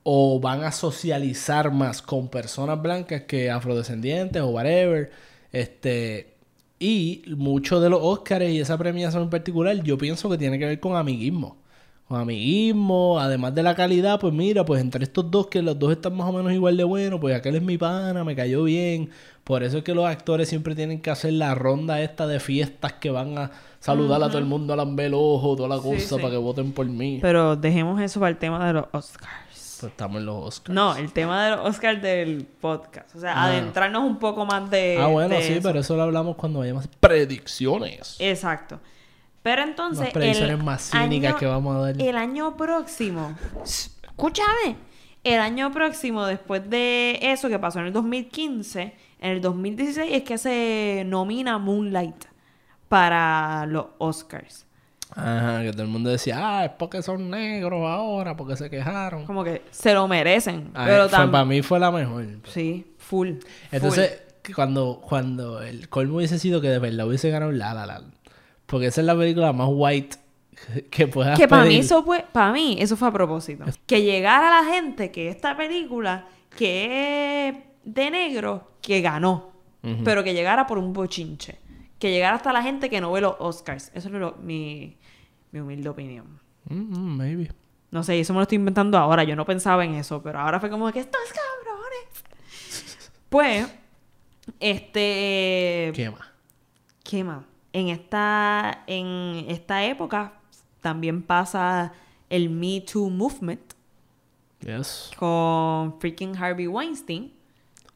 o 0.02 0.38
van 0.38 0.64
a 0.64 0.70
socializar 0.70 1.72
más 1.72 2.02
con 2.02 2.28
personas 2.28 2.82
blancas 2.82 3.22
que 3.22 3.50
afrodescendientes 3.50 4.42
o 4.42 4.48
whatever. 4.48 5.10
Este, 5.50 6.34
y 6.78 7.22
muchos 7.38 7.80
de 7.82 7.88
los 7.88 8.00
Oscars 8.02 8.50
y 8.50 8.60
esa 8.60 8.76
premiación 8.76 9.22
en 9.22 9.30
particular, 9.30 9.82
yo 9.82 9.96
pienso 9.96 10.28
que 10.28 10.36
tiene 10.36 10.58
que 10.58 10.66
ver 10.66 10.78
con 10.78 10.94
amiguismo. 10.94 11.56
Amiguismo, 12.16 13.18
además 13.20 13.54
de 13.54 13.62
la 13.62 13.74
calidad, 13.74 14.18
pues 14.20 14.32
mira, 14.34 14.64
pues 14.64 14.80
entre 14.80 15.04
estos 15.04 15.30
dos, 15.30 15.46
que 15.48 15.62
los 15.62 15.78
dos 15.78 15.92
están 15.92 16.16
más 16.16 16.28
o 16.28 16.32
menos 16.32 16.52
igual 16.52 16.76
de 16.76 16.84
buenos, 16.84 17.20
pues 17.20 17.34
aquel 17.36 17.56
es 17.56 17.62
mi 17.62 17.78
pana, 17.78 18.24
me 18.24 18.34
cayó 18.36 18.64
bien. 18.64 19.10
Por 19.44 19.62
eso 19.62 19.78
es 19.78 19.84
que 19.84 19.94
los 19.94 20.06
actores 20.06 20.48
siempre 20.48 20.74
tienen 20.74 21.00
que 21.00 21.10
hacer 21.10 21.32
la 21.32 21.54
ronda 21.54 22.00
esta 22.02 22.26
de 22.26 22.40
fiestas 22.40 22.94
que 22.94 23.10
van 23.10 23.36
a 23.38 23.50
saludar 23.80 24.22
a 24.22 24.28
todo 24.28 24.38
el 24.38 24.44
mundo, 24.44 24.72
a 24.72 24.76
lamber 24.76 25.06
el 25.06 25.14
ojo, 25.14 25.56
toda 25.56 25.68
la 25.68 25.78
Sí, 25.82 25.88
cosa, 25.88 26.16
sí. 26.16 26.22
para 26.22 26.30
que 26.30 26.36
voten 26.36 26.72
por 26.72 26.86
mí. 26.86 27.18
Pero 27.22 27.56
dejemos 27.56 28.00
eso 28.00 28.20
para 28.20 28.30
el 28.30 28.36
tema 28.36 28.66
de 28.66 28.74
los 28.74 28.84
Oscars. 28.92 29.78
Pues 29.80 29.90
estamos 29.92 30.18
en 30.18 30.26
los 30.26 30.44
Oscars. 30.44 30.74
No, 30.74 30.94
el 30.96 31.10
tema 31.12 31.44
de 31.46 31.56
los 31.56 31.68
Oscars 31.68 32.02
del 32.02 32.44
podcast. 32.60 33.14
O 33.16 33.20
sea, 33.20 33.32
Ah. 33.34 33.46
adentrarnos 33.46 34.04
un 34.04 34.18
poco 34.18 34.44
más 34.44 34.70
de. 34.70 34.98
ah, 35.00 35.06
bueno, 35.06 35.34
de 35.36 35.42
sí, 35.42 35.52
eso. 35.54 35.62
pero 35.62 35.80
eso 35.80 35.96
lo 35.96 36.02
hablamos 36.02 36.36
cuando 36.36 36.58
vayamos 36.58 36.86
predicciones. 37.00 38.16
Exacto. 38.18 38.78
Pero 39.42 39.62
entonces. 39.62 40.04
Las 40.04 40.12
predicciones 40.12 40.58
el 40.58 40.62
más 40.64 40.90
cínicas 40.90 41.30
año- 41.32 41.38
que 41.38 41.46
vamos 41.46 41.76
a 41.76 41.80
dar. 41.80 42.00
El 42.00 42.16
año 42.16 42.56
próximo. 42.56 43.36
Escúchame. 43.64 44.76
El 45.24 45.40
año 45.40 45.70
próximo, 45.72 46.24
después 46.26 46.68
de 46.70 47.18
eso 47.22 47.48
que 47.48 47.58
pasó 47.58 47.80
en 47.80 47.86
el 47.86 47.92
2015, 47.92 48.94
en 49.20 49.30
el 49.30 49.40
2016 49.42 50.10
es 50.12 50.22
que 50.22 50.38
se 50.38 51.02
nomina 51.06 51.58
Moonlight 51.58 52.24
para 52.88 53.66
los 53.66 53.86
Oscars. 53.98 54.66
Ajá, 55.14 55.62
que 55.62 55.72
todo 55.72 55.82
el 55.82 55.88
mundo 55.88 56.08
decía, 56.08 56.36
ah, 56.38 56.64
es 56.66 56.70
porque 56.78 57.02
son 57.02 57.30
negros 57.30 57.82
ahora, 57.86 58.36
porque 58.36 58.56
se 58.56 58.70
quejaron. 58.70 59.26
Como 59.26 59.42
que 59.42 59.62
se 59.70 59.92
lo 59.92 60.06
merecen. 60.06 60.70
Ay, 60.72 60.86
pero 60.88 61.08
fue- 61.08 61.18
tam- 61.18 61.30
para 61.32 61.44
mí 61.44 61.62
fue 61.62 61.80
la 61.80 61.90
mejor. 61.90 62.26
Sí, 62.44 62.94
full. 62.96 63.32
Entonces, 63.72 64.22
cuando, 64.54 65.00
cuando 65.02 65.60
el 65.62 65.88
colmo 65.88 66.16
hubiese 66.18 66.38
sido 66.38 66.60
que 66.60 66.68
de 66.68 66.78
verdad 66.78 67.06
hubiese 67.06 67.28
ganado 67.30 67.50
La 67.52 67.74
La 67.74 67.86
Land. 67.86 68.12
Porque 68.70 68.86
esa 68.86 69.00
es 69.00 69.06
la 69.06 69.16
película 69.16 69.52
más 69.52 69.68
white 69.70 70.16
que 70.90 71.06
puedas 71.08 71.38
Que 71.38 71.48
para 71.48 71.64
mí 71.64 71.76
eso 71.76 72.02
fue, 72.04 72.24
para 72.32 72.52
mí 72.52 72.76
eso 72.78 72.96
fue 72.96 73.08
a 73.08 73.12
propósito. 73.12 73.64
Que 73.86 74.02
llegara 74.02 74.62
la 74.62 74.70
gente 74.72 75.10
que 75.10 75.28
esta 75.28 75.56
película, 75.56 76.26
que 76.56 77.48
es 77.48 77.54
de 77.84 78.10
negro, 78.10 78.72
que 78.80 79.00
ganó. 79.00 79.50
Pero 80.04 80.22
que 80.22 80.34
llegara 80.34 80.66
por 80.66 80.76
un 80.78 80.92
bochinche. 80.92 81.58
Que 81.98 82.10
llegara 82.10 82.36
hasta 82.36 82.52
la 82.52 82.62
gente 82.62 82.88
que 82.90 83.00
no 83.00 83.12
ve 83.12 83.20
los 83.22 83.34
Oscars. 83.38 83.90
Eso 83.94 84.08
es 84.08 84.14
lo- 84.14 84.36
mi, 84.42 84.96
mi 85.52 85.60
humilde 85.60 85.88
opinión. 85.88 86.38
Mm, 86.68 86.74
mm, 86.98 87.16
maybe. 87.16 87.52
No 87.90 88.02
sé, 88.02 88.20
eso 88.20 88.32
me 88.34 88.38
lo 88.38 88.42
estoy 88.42 88.56
inventando 88.56 88.96
ahora. 88.98 89.24
Yo 89.24 89.34
no 89.36 89.44
pensaba 89.46 89.84
en 89.84 89.94
eso, 89.94 90.22
pero 90.22 90.38
ahora 90.38 90.60
fue 90.60 90.70
como 90.70 90.90
que 90.92 91.00
estos 91.00 91.20
cabrones. 91.32 92.24
Pues, 93.30 93.66
este. 94.58 95.92
¿Qué 95.94 96.10
más? 96.10 96.28
¿Qué 97.02 97.24
más? 97.24 97.44
En 97.72 97.88
esta, 97.88 98.82
en 98.86 99.44
esta 99.48 99.84
época 99.84 100.32
también 100.80 101.22
pasa 101.22 101.92
el 102.28 102.50
Me 102.50 102.80
Too 102.80 103.10
Movement 103.10 103.60
Yes. 104.60 105.10
con 105.16 105.98
freaking 106.00 106.36
Harvey 106.36 106.66
Weinstein. 106.66 107.32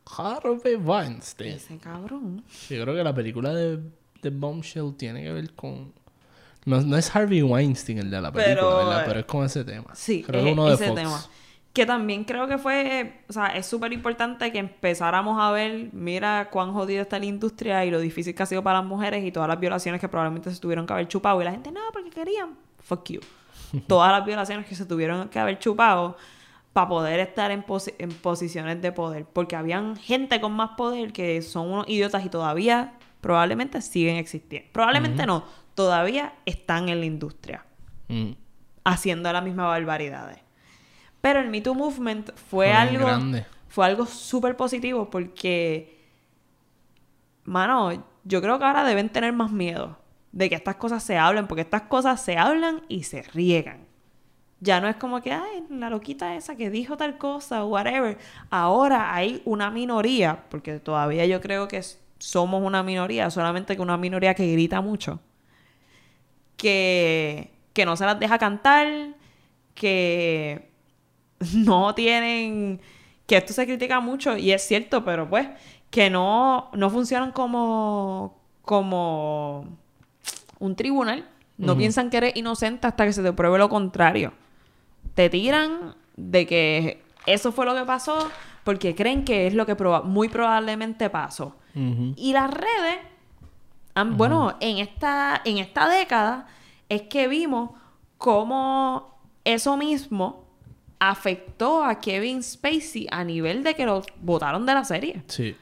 Harvey 0.06 0.76
Weinstein. 0.76 1.52
Ese 1.54 1.76
cabrón. 1.78 2.42
Yo 2.70 2.82
creo 2.82 2.94
que 2.94 3.04
la 3.04 3.14
película 3.14 3.52
de, 3.52 3.80
de 4.22 4.30
Bombshell 4.30 4.94
tiene 4.96 5.22
que 5.22 5.32
ver 5.32 5.52
con... 5.54 5.92
No, 6.66 6.80
no 6.80 6.96
es 6.96 7.14
Harvey 7.14 7.42
Weinstein 7.42 7.98
el 7.98 8.10
de 8.10 8.20
la 8.20 8.32
película, 8.32 8.54
Pero, 8.54 8.76
¿verdad? 8.76 9.04
Pero 9.06 9.20
es 9.20 9.26
con 9.26 9.44
ese 9.44 9.64
tema. 9.64 9.94
Sí, 9.94 10.22
Creo 10.22 10.42
que 10.42 10.48
es 10.48 10.52
uno 10.54 10.66
de 10.68 10.74
ese 10.74 10.86
Fox. 10.88 11.00
tema. 11.00 11.24
Que 11.74 11.84
también 11.84 12.24
creo 12.24 12.46
que 12.46 12.56
fue, 12.56 13.20
o 13.28 13.32
sea, 13.32 13.48
es 13.48 13.66
súper 13.66 13.92
importante 13.92 14.50
que 14.52 14.58
empezáramos 14.58 15.38
a 15.38 15.50
ver, 15.50 15.90
mira 15.92 16.48
cuán 16.50 16.72
jodida 16.72 17.02
está 17.02 17.18
la 17.18 17.26
industria 17.26 17.84
y 17.84 17.90
lo 17.90 17.98
difícil 17.98 18.34
que 18.34 18.42
ha 18.42 18.46
sido 18.46 18.62
para 18.62 18.78
las 18.78 18.86
mujeres 18.88 19.24
y 19.24 19.32
todas 19.32 19.48
las 19.48 19.58
violaciones 19.60 20.00
que 20.00 20.08
probablemente 20.08 20.50
se 20.54 20.60
tuvieron 20.60 20.86
que 20.86 20.92
haber 20.92 21.08
chupado. 21.08 21.40
Y 21.42 21.44
la 21.44 21.50
gente, 21.50 21.70
no, 21.72 21.80
porque 21.92 22.10
querían. 22.10 22.56
Fuck 22.78 23.10
you. 23.10 23.20
todas 23.88 24.12
las 24.12 24.24
violaciones 24.24 24.66
que 24.66 24.74
se 24.76 24.86
tuvieron 24.86 25.28
que 25.28 25.38
haber 25.38 25.58
chupado 25.58 26.16
para 26.72 26.88
poder 26.88 27.20
estar 27.20 27.50
en, 27.50 27.64
en 27.98 28.10
posiciones 28.10 28.80
de 28.80 28.92
poder. 28.92 29.24
Porque 29.24 29.56
habían 29.56 29.96
gente 29.96 30.40
con 30.40 30.52
más 30.52 30.70
poder 30.76 31.12
que 31.12 31.42
son 31.42 31.72
unos 31.72 31.88
idiotas 31.88 32.24
y 32.24 32.28
todavía 32.28 32.94
probablemente 33.20 33.80
siguen 33.82 34.16
existiendo. 34.16 34.68
Probablemente 34.72 35.26
no. 35.26 35.44
todavía 35.74 36.34
están 36.46 36.88
en 36.88 37.00
la 37.00 37.06
industria 37.06 37.64
Mm. 38.08 38.32
haciendo 38.84 39.32
las 39.32 39.42
mismas 39.42 39.66
barbaridades. 39.66 40.38
Pero 41.24 41.40
el 41.40 41.48
Me 41.48 41.62
Too 41.62 41.74
Movement 41.74 42.32
fue 42.34 42.70
algo 42.70 43.06
grande. 43.06 43.46
fue 43.68 43.86
algo 43.86 44.04
súper 44.04 44.58
positivo 44.58 45.08
porque 45.08 45.98
mano, 47.44 48.04
yo 48.24 48.42
creo 48.42 48.58
que 48.58 48.64
ahora 48.66 48.84
deben 48.84 49.08
tener 49.08 49.32
más 49.32 49.50
miedo 49.50 49.96
de 50.32 50.50
que 50.50 50.54
estas 50.54 50.76
cosas 50.76 51.02
se 51.02 51.16
hablen, 51.16 51.46
porque 51.46 51.62
estas 51.62 51.80
cosas 51.80 52.22
se 52.22 52.36
hablan 52.36 52.82
y 52.90 53.04
se 53.04 53.22
riegan. 53.22 53.86
Ya 54.60 54.82
no 54.82 54.86
es 54.86 54.96
como 54.96 55.22
que, 55.22 55.32
ay, 55.32 55.64
la 55.70 55.88
loquita 55.88 56.36
esa 56.36 56.56
que 56.56 56.68
dijo 56.68 56.98
tal 56.98 57.16
cosa, 57.16 57.64
whatever. 57.64 58.18
Ahora 58.50 59.14
hay 59.14 59.40
una 59.46 59.70
minoría, 59.70 60.44
porque 60.50 60.78
todavía 60.78 61.24
yo 61.24 61.40
creo 61.40 61.68
que 61.68 61.80
somos 62.18 62.62
una 62.62 62.82
minoría, 62.82 63.30
solamente 63.30 63.76
que 63.76 63.80
una 63.80 63.96
minoría 63.96 64.34
que 64.34 64.52
grita 64.52 64.82
mucho, 64.82 65.20
que, 66.58 67.50
que 67.72 67.86
no 67.86 67.96
se 67.96 68.04
las 68.04 68.20
deja 68.20 68.36
cantar, 68.36 69.14
que 69.74 70.73
no 71.54 71.94
tienen, 71.94 72.80
que 73.26 73.36
esto 73.36 73.52
se 73.52 73.66
critica 73.66 74.00
mucho 74.00 74.36
y 74.36 74.52
es 74.52 74.62
cierto, 74.66 75.04
pero 75.04 75.28
pues 75.28 75.48
que 75.90 76.10
no, 76.10 76.70
no 76.74 76.90
funcionan 76.90 77.30
como, 77.32 78.36
como 78.62 79.66
un 80.58 80.76
tribunal. 80.76 81.28
No 81.56 81.76
piensan 81.76 82.10
que 82.10 82.16
eres 82.16 82.36
inocente 82.36 82.86
hasta 82.88 83.04
que 83.06 83.12
se 83.12 83.22
te 83.22 83.32
pruebe 83.32 83.58
lo 83.58 83.68
contrario. 83.68 84.32
Te 85.14 85.30
tiran 85.30 85.94
de 86.16 86.46
que 86.46 87.02
eso 87.26 87.52
fue 87.52 87.64
lo 87.64 87.74
que 87.76 87.84
pasó 87.84 88.28
porque 88.64 88.94
creen 88.96 89.24
que 89.24 89.46
es 89.46 89.54
lo 89.54 89.64
que 89.66 89.76
proba- 89.76 90.02
muy 90.02 90.28
probablemente 90.28 91.08
pasó. 91.10 91.54
Y 92.16 92.32
las 92.32 92.50
redes, 92.50 92.98
han- 93.94 94.16
bueno, 94.16 94.56
en 94.60 94.78
esta, 94.78 95.40
en 95.44 95.58
esta 95.58 95.88
década 95.88 96.48
es 96.88 97.02
que 97.02 97.28
vimos 97.28 97.70
cómo 98.18 99.16
eso 99.44 99.76
mismo 99.76 100.43
afectó 101.10 101.84
a 101.84 101.98
Kevin 102.00 102.42
Spacey 102.42 103.06
a 103.10 103.24
nivel 103.24 103.62
de 103.62 103.74
que 103.74 103.84
lo 103.86 104.02
votaron 104.20 104.64
de 104.66 104.74
la 104.74 104.84
serie. 104.84 105.22
Sí. 105.28 105.56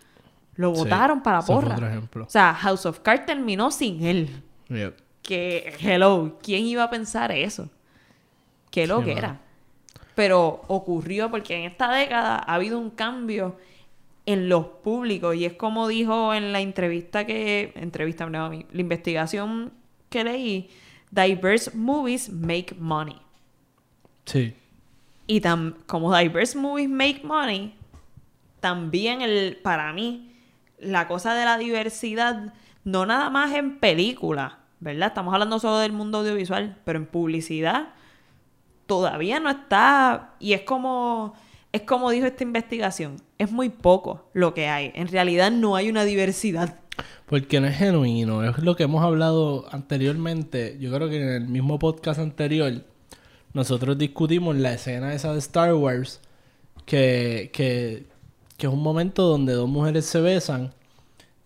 Lo 0.57 0.75
Sí. 0.75 0.81
votaron 0.83 1.23
para 1.23 1.41
porra. 1.43 1.75
otro 1.75 1.87
ejemplo. 1.89 2.25
O 2.25 2.31
sea, 2.31 2.53
House 2.55 2.85
of 2.87 3.01
Cards 3.01 3.27
terminó 3.27 3.71
sin 3.71 4.05
él. 4.05 4.43
Yep. 4.69 4.97
Que, 5.23 5.75
hello, 5.81 6.39
¿quién 6.43 6.65
iba 6.67 6.83
a 6.85 6.91
pensar 6.91 7.31
eso? 7.33 7.71
Qué 8.71 8.87
lo 8.87 9.03
que 9.05 9.13
era. 9.13 9.41
Pero 10.15 10.63
ocurrió 10.69 11.31
porque 11.31 11.57
en 11.57 11.71
esta 11.71 11.91
década 11.93 12.37
ha 12.47 12.55
habido 12.55 12.79
un 12.79 12.91
cambio 12.91 13.57
en 14.27 14.49
los 14.49 14.67
públicos 14.67 15.35
y 15.35 15.45
es 15.47 15.55
como 15.55 15.89
dijo 15.89 16.33
en 16.35 16.53
la 16.53 16.61
entrevista 16.61 17.25
que 17.27 17.73
entrevista 17.77 18.27
no, 18.27 18.51
la 18.51 18.81
investigación 18.81 19.73
que 20.11 20.23
leí 20.25 20.71
diverse 21.11 21.71
movies 21.75 22.31
make 22.31 22.75
money 22.79 23.17
Sí. 24.25 24.55
Y 25.27 25.41
tam- 25.41 25.75
como 25.87 26.17
diverse 26.17 26.59
movies 26.59 26.89
make 26.89 27.21
money 27.25 27.75
también 28.61 29.23
el 29.23 29.59
para 29.63 29.93
mí 29.93 30.33
la 30.79 31.09
cosa 31.09 31.35
de 31.35 31.45
la 31.45 31.59
diversidad 31.59 32.53
no 32.85 33.07
nada 33.07 33.31
más 33.31 33.55
en 33.55 33.79
película 33.79 34.59
verdad 34.81 35.09
estamos 35.09 35.33
hablando 35.33 35.59
solo 35.59 35.79
del 35.79 35.93
mundo 35.93 36.19
audiovisual 36.19 36.77
pero 36.85 36.99
en 36.99 37.07
publicidad 37.07 37.89
todavía 38.87 39.41
no 39.41 39.51
está 39.51 40.35
y 40.41 40.53
es 40.55 40.63
como 40.63 41.35
es 41.73 41.83
como 41.83 42.11
dijo 42.11 42.27
esta 42.27 42.43
investigación 42.43 43.17
es 43.39 43.51
muy 43.51 43.69
poco 43.69 44.29
lo 44.35 44.55
que 44.55 44.69
hay 44.69 44.93
en 44.95 45.09
realidad 45.09 45.51
no 45.51 45.77
hay 45.77 45.89
una 45.89 46.05
diversidad 46.05 46.79
Porque 47.27 47.61
no 47.61 47.67
es 47.69 47.77
genuino, 47.79 48.45
es 48.45 48.59
lo 48.59 48.77
que 48.77 48.83
hemos 48.83 49.03
hablado 49.03 49.65
anteriormente. 49.73 50.77
Yo 50.79 50.93
creo 50.93 51.09
que 51.09 51.17
en 51.17 51.29
el 51.29 51.49
mismo 51.49 51.79
podcast 51.79 52.21
anterior 52.21 52.85
nosotros 53.55 53.99
discutimos 53.99 54.57
la 54.57 54.75
escena 54.75 55.15
esa 55.15 55.33
de 55.33 55.39
Star 55.39 55.75
Wars, 55.75 56.21
que, 56.87 57.51
que, 57.53 58.07
que 58.57 58.67
es 58.67 58.73
un 58.73 58.83
momento 58.83 59.25
donde 59.25 59.53
dos 59.53 59.69
mujeres 59.69 60.07
se 60.07 60.21
besan 60.21 60.73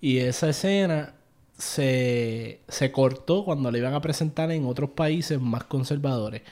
y 0.00 0.18
esa 0.18 0.50
escena 0.50 1.14
se, 1.58 2.60
se 2.68 2.92
cortó 2.92 3.44
cuando 3.44 3.70
la 3.70 3.78
iban 3.78 3.94
a 3.94 4.00
presentar 4.00 4.50
en 4.50 4.66
otros 4.66 4.90
países 4.90 5.40
más 5.40 5.64
conservadores. 5.64 6.42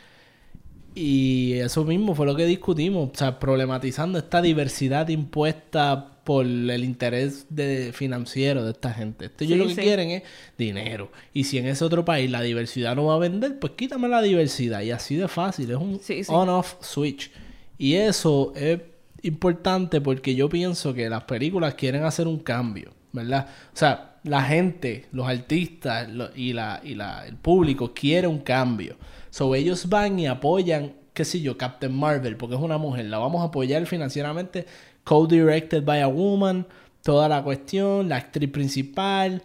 Y 0.94 1.54
eso 1.54 1.84
mismo 1.84 2.14
fue 2.14 2.26
lo 2.26 2.36
que 2.36 2.46
discutimos, 2.46 3.10
o 3.12 3.16
sea, 3.16 3.38
problematizando 3.40 4.18
esta 4.18 4.40
diversidad 4.40 5.08
impuesta 5.08 6.13
por 6.24 6.44
el 6.46 6.82
interés 6.84 7.46
de 7.50 7.92
financiero 7.92 8.64
de 8.64 8.72
esta 8.72 8.92
gente. 8.92 9.26
Esto 9.26 9.44
ellos 9.44 9.56
Sí, 9.56 9.62
lo 9.62 9.68
que 9.68 9.74
sí. 9.74 9.80
quieren 9.82 10.10
es 10.10 10.22
dinero. 10.58 11.10
Y 11.32 11.44
si 11.44 11.58
en 11.58 11.66
ese 11.66 11.84
otro 11.84 12.04
país 12.04 12.30
la 12.30 12.40
diversidad 12.42 12.96
no 12.96 13.04
va 13.06 13.14
a 13.14 13.18
vender, 13.18 13.58
pues 13.58 13.74
quítame 13.76 14.08
la 14.08 14.22
diversidad. 14.22 14.80
Y 14.82 14.90
así 14.90 15.16
de 15.16 15.28
fácil, 15.28 15.70
es 15.70 15.76
un 15.76 16.00
Sí, 16.02 16.22
on-off 16.28 16.74
switch. 16.80 17.30
Y 17.78 17.94
eso 17.94 18.52
es 18.56 18.80
importante 19.22 20.00
porque 20.00 20.34
yo 20.34 20.48
pienso 20.48 20.92
que 20.94 21.08
las 21.08 21.24
películas 21.24 21.74
quieren 21.74 22.04
hacer 22.04 22.26
un 22.26 22.38
cambio, 22.38 22.92
¿verdad? 23.12 23.48
O 23.72 23.76
sea, 23.76 24.16
la 24.24 24.42
gente, 24.42 25.06
los 25.12 25.26
artistas 25.28 26.08
lo- 26.10 26.30
y, 26.34 26.52
la, 26.52 26.80
y 26.84 26.94
la, 26.94 27.26
el 27.26 27.36
público 27.36 27.92
quiere 27.94 28.26
un 28.26 28.38
cambio. 28.38 28.96
So 29.30 29.54
ellos 29.54 29.88
van 29.88 30.18
y 30.18 30.26
apoyan, 30.26 30.92
qué 31.12 31.24
sé 31.24 31.40
yo, 31.40 31.56
Captain 31.58 31.92
Marvel, 31.94 32.36
porque 32.36 32.54
es 32.56 32.60
una 32.60 32.78
mujer, 32.78 33.06
la 33.06 33.18
vamos 33.18 33.42
a 33.42 33.46
apoyar 33.46 33.84
financieramente, 33.86 34.66
co-directed 35.04 35.84
by 35.84 36.00
a 36.00 36.08
woman, 36.08 36.66
toda 37.02 37.28
la 37.28 37.42
cuestión, 37.42 38.08
la 38.08 38.16
actriz 38.16 38.50
principal, 38.50 39.42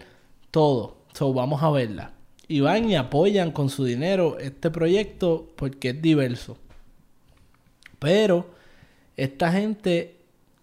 todo. 0.52 0.98
So 1.14 1.34
vamos 1.34 1.62
a 1.62 1.70
verla. 1.70 2.14
Y 2.48 2.62
van 2.62 2.90
y 2.90 2.96
apoyan 2.96 3.52
con 3.52 3.70
su 3.70 3.86
dinero 3.86 4.40
este 4.40 4.72
proyecto 4.72 5.50
porque 5.56 5.90
es 5.90 6.02
diverso. 6.02 6.58
Pero 8.00 8.50
esta 9.18 9.52
gente, 9.52 10.16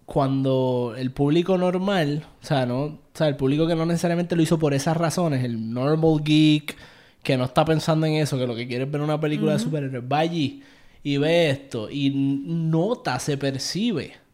cuando 0.06 0.94
el 0.96 1.12
público 1.12 1.58
normal, 1.58 2.26
o 2.42 2.46
sea, 2.46 2.66
no, 2.66 2.84
o 2.84 2.98
sea, 3.12 3.28
el 3.28 3.36
público 3.36 3.66
que 3.66 3.76
no 3.76 3.86
necesariamente 3.86 4.34
lo 4.34 4.42
hizo 4.42 4.58
por 4.58 4.74
esas 4.74 4.96
razones, 4.96 5.44
el 5.44 5.72
normal 5.72 6.24
geek, 6.24 6.76
que 7.22 7.36
no 7.36 7.44
está 7.44 7.64
pensando 7.64 8.06
en 8.06 8.14
eso, 8.14 8.38
que 8.38 8.46
lo 8.46 8.54
que 8.54 8.66
quiere 8.66 8.84
es 8.84 8.90
ver 8.90 9.00
una 9.00 9.20
película 9.20 9.52
de 9.52 9.58
superhéroes, 9.58 10.04
va 10.10 10.20
allí 10.20 10.62
y 11.02 11.18
ve 11.18 11.50
esto 11.50 11.88
y 11.90 12.10
nota, 12.10 13.18
se 13.18 13.36
percibe 13.36 14.25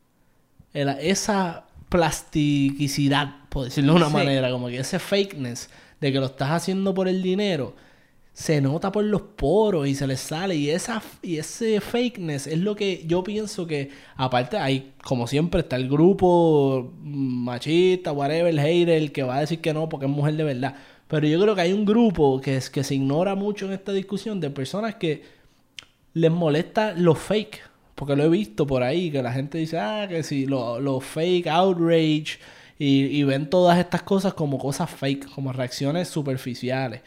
esa 0.75 1.65
plasticidad, 1.89 3.37
por 3.49 3.65
decirlo 3.65 3.93
de 3.93 3.99
una 3.99 4.09
Sí. 4.09 4.13
manera, 4.15 4.51
como 4.51 4.69
que 4.69 4.79
ese 4.79 4.99
fakeness 4.99 5.69
de 6.01 6.13
que 6.13 6.19
lo 6.19 6.27
estás 6.27 6.51
haciendo 6.51 6.95
por 6.95 7.09
el 7.09 7.23
dinero, 7.23 7.75
se 8.33 8.63
nota 8.63 8.91
por 8.91 9.05
los 9.05 9.21
poros 9.23 9.87
y 9.87 9.95
se 9.95 10.07
les 10.07 10.19
sale. 10.21 10.57
Y, 10.57 10.71
esa, 10.71 11.03
y 11.23 11.37
ese 11.37 11.81
fakeness 11.83 12.47
es 12.47 12.59
lo 12.59 12.75
que 12.75 13.05
yo 13.07 13.23
pienso 13.23 13.67
que, 13.67 13.91
aparte, 14.17 14.57
hay, 14.57 14.95
como 15.05 15.27
siempre, 15.27 15.61
está 15.61 15.77
el 15.77 15.89
grupo 15.89 16.93
machista, 17.03 18.13
whatever, 18.13 18.47
el 18.47 18.59
hater, 18.59 18.89
el 19.03 19.13
que 19.13 19.23
va 19.23 19.37
a 19.37 19.41
decir 19.41 19.61
que 19.61 19.75
no 19.75 19.89
porque 19.91 20.07
es 20.07 20.13
mujer 20.13 20.35
de 20.37 20.45
verdad. 20.45 20.77
Pero 21.09 21.27
yo 21.27 21.39
creo 21.43 21.55
que 21.55 21.61
hay 21.61 21.75
un 21.75 21.85
grupo 21.85 22.41
que, 22.41 22.57
es, 22.57 22.71
que 22.71 22.83
se 22.83 22.95
ignora 22.95 23.35
mucho 23.35 23.67
en 23.67 23.73
esta 23.73 23.93
discusión 23.93 24.41
de 24.41 24.49
personas 24.49 24.95
que 24.95 25.23
les 26.15 26.31
molesta 26.31 26.95
lo 26.97 27.15
fake. 27.15 27.61
Porque 27.95 28.17
lo 28.17 28.25
he 28.25 28.29
visto 28.29 28.67
por 28.67 28.83
ahí, 28.83 29.11
que 29.11 29.23
la 29.23 29.33
gente 29.33 29.59
dice, 29.59 29.79
ah, 29.79 30.07
que 30.09 30.23
sí, 30.23 30.47
lo, 30.47 30.81
lo 30.81 31.01
fake, 31.01 31.47
outrage, 31.49 32.39
y, 32.79 33.05
y 33.05 33.25
ven 33.25 33.49
todas 33.51 33.79
estas 33.79 34.03
cosas 34.03 34.35
como 34.35 34.59
cosas 34.59 34.91
fake, 34.91 35.31
como 35.35 35.53
reacciones 35.53 36.09
superficiales. 36.09 37.03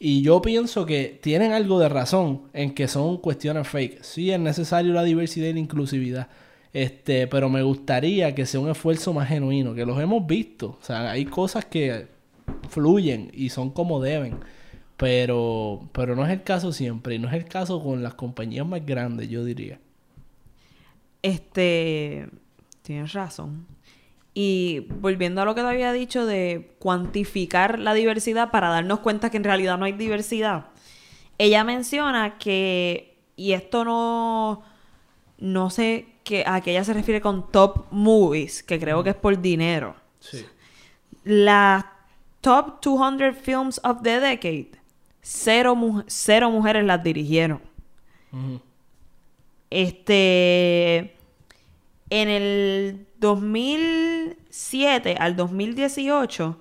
Y 0.00 0.22
yo 0.22 0.40
pienso 0.40 0.86
que 0.86 1.18
tienen 1.20 1.52
algo 1.52 1.80
de 1.80 1.88
razón 1.88 2.42
en 2.52 2.72
que 2.74 2.86
son 2.86 3.16
cuestiones 3.18 3.66
fake. 3.66 4.02
Sí 4.02 4.30
es 4.30 4.38
necesario 4.38 4.92
la 4.92 5.02
diversidad 5.02 5.48
y 5.48 5.52
la 5.54 5.58
inclusividad. 5.58 6.28
Este, 6.72 7.26
pero 7.26 7.48
me 7.48 7.62
gustaría 7.62 8.34
que 8.34 8.46
sea 8.46 8.60
un 8.60 8.70
esfuerzo 8.70 9.12
más 9.12 9.28
genuino, 9.28 9.74
que 9.74 9.84
los 9.84 10.00
hemos 10.00 10.26
visto. 10.26 10.78
O 10.80 10.84
sea, 10.84 11.10
hay 11.10 11.24
cosas 11.24 11.64
que 11.64 12.06
fluyen 12.68 13.30
y 13.34 13.48
son 13.50 13.70
como 13.70 14.00
deben. 14.00 14.38
Pero, 14.96 15.88
pero 15.92 16.16
no 16.16 16.24
es 16.26 16.32
el 16.32 16.42
caso 16.42 16.72
siempre. 16.72 17.16
Y 17.16 17.18
no 17.18 17.28
es 17.28 17.34
el 17.34 17.46
caso 17.46 17.82
con 17.82 18.02
las 18.02 18.14
compañías 18.14 18.66
más 18.66 18.84
grandes, 18.86 19.28
yo 19.28 19.44
diría. 19.44 19.80
Este, 21.22 22.28
tienes 22.82 23.12
razón. 23.12 23.66
Y 24.34 24.86
volviendo 25.00 25.42
a 25.42 25.44
lo 25.44 25.54
que 25.54 25.62
te 25.62 25.66
había 25.68 25.92
dicho 25.92 26.24
de 26.26 26.76
cuantificar 26.78 27.78
la 27.78 27.92
diversidad 27.94 28.50
para 28.50 28.68
darnos 28.68 29.00
cuenta 29.00 29.30
que 29.30 29.36
en 29.36 29.44
realidad 29.44 29.78
no 29.78 29.84
hay 29.84 29.92
diversidad, 29.92 30.66
ella 31.38 31.64
menciona 31.64 32.38
que, 32.38 33.18
y 33.36 33.52
esto 33.52 33.84
no, 33.84 34.62
no 35.38 35.70
sé 35.70 36.06
que, 36.22 36.44
a 36.46 36.60
qué 36.60 36.70
ella 36.72 36.84
se 36.84 36.94
refiere 36.94 37.20
con 37.20 37.50
top 37.50 37.86
movies, 37.90 38.62
que 38.62 38.78
creo 38.78 39.02
que 39.02 39.10
es 39.10 39.16
por 39.16 39.40
dinero. 39.40 39.96
Sí. 40.20 40.44
Las 41.24 41.84
top 42.40 42.80
200 42.80 43.36
films 43.36 43.80
of 43.82 44.02
the 44.02 44.20
decade, 44.20 44.70
cero, 45.20 45.74
mu- 45.74 46.04
cero 46.06 46.50
mujeres 46.50 46.84
las 46.84 47.02
dirigieron. 47.02 47.60
Este. 49.70 51.14
En 52.10 52.28
el 52.28 53.06
2007 53.18 55.16
al 55.18 55.36
2018 55.36 56.58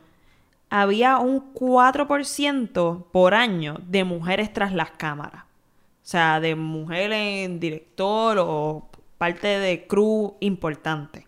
había 0.70 1.20
un 1.20 1.54
4% 1.54 3.06
por 3.12 3.34
año 3.34 3.80
de 3.88 4.04
mujeres 4.04 4.52
tras 4.52 4.74
las 4.74 4.92
cámaras. 4.92 5.44
O 5.44 6.10
sea, 6.10 6.40
de 6.40 6.56
mujeres 6.56 7.46
en 7.46 7.60
director 7.60 8.38
o 8.40 8.90
parte 9.18 9.48
de 9.48 9.88
crew 9.88 10.36
importante. 10.40 11.26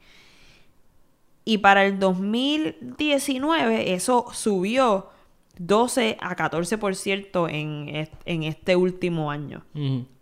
Y 1.46 1.60
para 1.60 1.86
el 1.86 2.00
2019 2.00 3.94
eso 3.94 4.28
subió 4.34 5.10
12 5.58 6.18
a 6.20 6.36
14% 6.36 7.50
en, 7.50 8.10
en 8.26 8.44
este 8.44 8.76
último 8.76 9.32
año. 9.32 9.64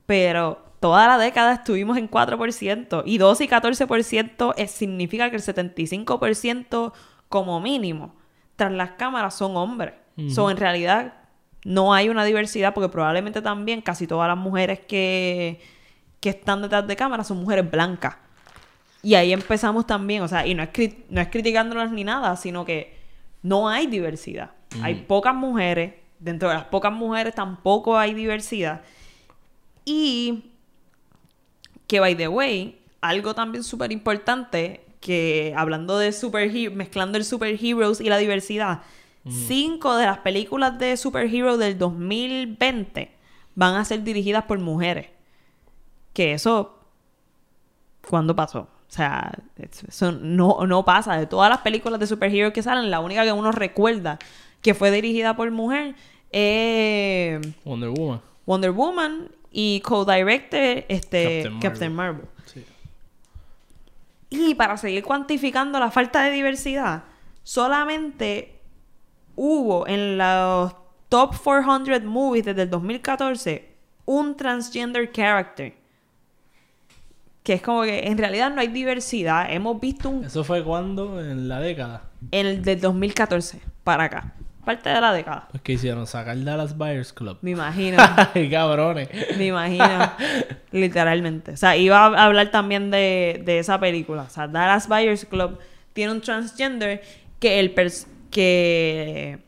Pero 0.06 0.67
toda 0.80 1.08
la 1.08 1.18
década 1.18 1.54
estuvimos 1.54 1.98
en 1.98 2.10
4%. 2.10 3.04
Y 3.06 3.18
12 3.18 3.44
y 3.44 3.48
14% 3.48 4.54
es- 4.58 4.72
significa 4.72 5.30
que 5.30 5.36
el 5.38 5.42
75% 5.42 6.94
como 7.30 7.60
mínimo 7.60 8.14
tras 8.56 8.72
las 8.72 8.92
cámaras 8.92 9.36
son 9.36 9.56
hombres. 9.58 9.94
So, 10.30 10.50
en 10.50 10.58
realidad 10.58 11.14
no 11.64 11.94
hay 11.94 12.10
una 12.10 12.24
diversidad 12.26 12.74
porque 12.74 12.90
probablemente 12.90 13.42
también 13.42 13.82
casi 13.82 14.08
todas 14.08 14.28
las 14.28 14.38
mujeres 14.38 14.80
que, 14.80 15.62
que 16.20 16.30
están 16.30 16.62
detrás 16.64 16.88
de 16.88 16.96
cámaras 16.96 17.28
son 17.28 17.38
mujeres 17.38 17.70
blancas. 17.70 18.16
Y 19.04 19.14
ahí 19.16 19.32
empezamos 19.32 19.86
también, 19.86 20.24
o 20.24 20.28
sea, 20.28 20.48
y 20.48 20.56
no 20.56 20.64
es, 20.64 20.70
cri- 20.74 21.04
no 21.10 21.22
es 21.22 21.28
criticándolas 21.28 21.92
ni 21.92 22.04
nada, 22.04 22.36
sino 22.36 22.66
que 22.66 22.98
no 23.44 23.70
hay 23.70 23.86
diversidad. 23.88 24.52
Hay 24.82 24.96
pocas 24.96 25.36
mujeres, 25.36 25.94
dentro 26.20 26.50
de 26.50 26.56
las 26.56 26.66
pocas 26.66 26.92
mujeres 26.92 27.36
tampoco 27.36 27.98
hay 27.98 28.14
diversidad. 28.16 28.82
Y 29.86 30.52
que, 31.88 32.00
by 32.00 32.16
the 32.16 32.28
way, 32.28 32.80
algo 33.02 33.34
también 33.34 33.64
súper 33.64 33.92
importante, 33.92 34.86
que 35.00 35.54
hablando 35.56 35.98
de 35.98 36.12
superheroes, 36.12 36.76
mezclando 36.76 37.18
el 37.18 37.26
superheroes 37.26 38.02
y 38.02 38.10
la 38.10 38.18
diversidad, 38.18 38.82
cinco 39.30 39.96
de 39.96 40.06
las 40.06 40.20
películas 40.20 40.80
de 40.80 40.96
superheroes 40.96 41.60
del 41.60 41.78
2020 41.78 43.12
van 43.56 43.76
a 43.76 43.86
ser 43.86 44.04
dirigidas 44.04 44.46
por 44.46 44.60
mujeres. 44.60 45.08
Que 46.14 46.34
eso, 46.34 46.80
¿cuándo 48.08 48.36
pasó? 48.36 48.60
O 48.60 48.92
sea, 48.92 49.32
eso 49.88 50.12
no, 50.14 50.66
no 50.66 50.86
pasa. 50.86 51.18
De 51.18 51.26
todas 51.26 51.50
las 51.50 51.60
películas 51.60 52.00
de 52.00 52.08
superheroes 52.08 52.54
que 52.54 52.64
salen, 52.64 52.90
la 52.90 53.00
única 53.00 53.24
que 53.24 53.32
uno 53.32 53.52
recuerda 53.52 54.18
que 54.62 54.74
fue 54.74 54.92
dirigida 54.92 55.36
por 55.36 55.52
mujer 55.52 55.96
es 56.32 57.40
Wonder 57.64 57.90
Woman. 57.90 58.22
Wonder 58.46 58.72
Woman 58.72 59.30
y 59.52 59.82
co-director 59.82 60.86
este, 60.88 61.44
Captain 61.44 61.60
Captain, 61.60 61.94
Marvel. 61.94 62.24
Marvel. 62.24 62.44
Sí. 62.46 62.66
Y 64.30 64.56
para 64.56 64.78
seguir 64.78 65.04
cuantificando 65.04 65.80
la 65.80 65.90
falta 65.92 66.24
de 66.24 66.32
diversidad, 66.32 67.04
solamente 67.44 68.60
hubo 69.36 69.88
en 69.88 70.18
los 70.18 70.76
top 71.10 71.36
400 71.42 72.04
movies 72.04 72.46
desde 72.46 72.64
el 72.64 72.70
2014 72.70 73.70
un 74.06 74.36
transgender 74.36 75.12
character. 75.12 75.74
Que 77.44 77.54
es 77.54 77.62
como 77.62 77.84
que 77.84 78.00
en 78.08 78.18
realidad 78.18 78.54
no 78.54 78.60
hay 78.60 78.68
diversidad. 78.68 79.50
Hemos 79.50 79.80
visto 79.80 80.10
un 80.10 80.26
¿Eso 80.26 80.44
fue 80.44 80.64
cuando? 80.64 81.22
En 81.22 81.48
la 81.48 81.62
década. 81.62 82.04
en 82.32 82.46
el 82.46 82.62
del 82.62 82.82
2014 82.82 83.62
para 83.86 84.04
acá. 84.06 84.34
Parte 84.68 84.90
de 84.90 85.00
la 85.00 85.14
década. 85.14 85.48
Pues 85.50 85.64
que 85.64 85.72
hicieron 85.74 86.06
sacar 86.08 86.44
Dallas 86.44 86.78
Buyers 86.78 87.14
Club. 87.14 87.38
Me 87.42 87.52
imagino. 87.52 87.98
Ay, 88.34 88.50
cabrones. 88.50 89.08
Me 89.38 89.46
imagino, 89.46 90.12
literalmente. 90.72 91.52
O 91.54 91.58
sea, 91.58 91.78
iba 91.78 92.06
a 92.06 92.26
hablar 92.26 92.52
también 92.52 92.92
de, 92.92 93.42
de 93.46 93.60
esa 93.60 93.80
película. 93.80 94.24
O 94.24 94.30
sea, 94.30 94.48
Dallas 94.50 94.90
Buyers 94.90 95.24
Club 95.24 95.58
tiene 95.94 96.12
un 96.12 96.20
transgender 96.20 97.02
que 97.40 97.62
el 97.62 97.74
pers- 97.74 98.08
que 98.30 99.40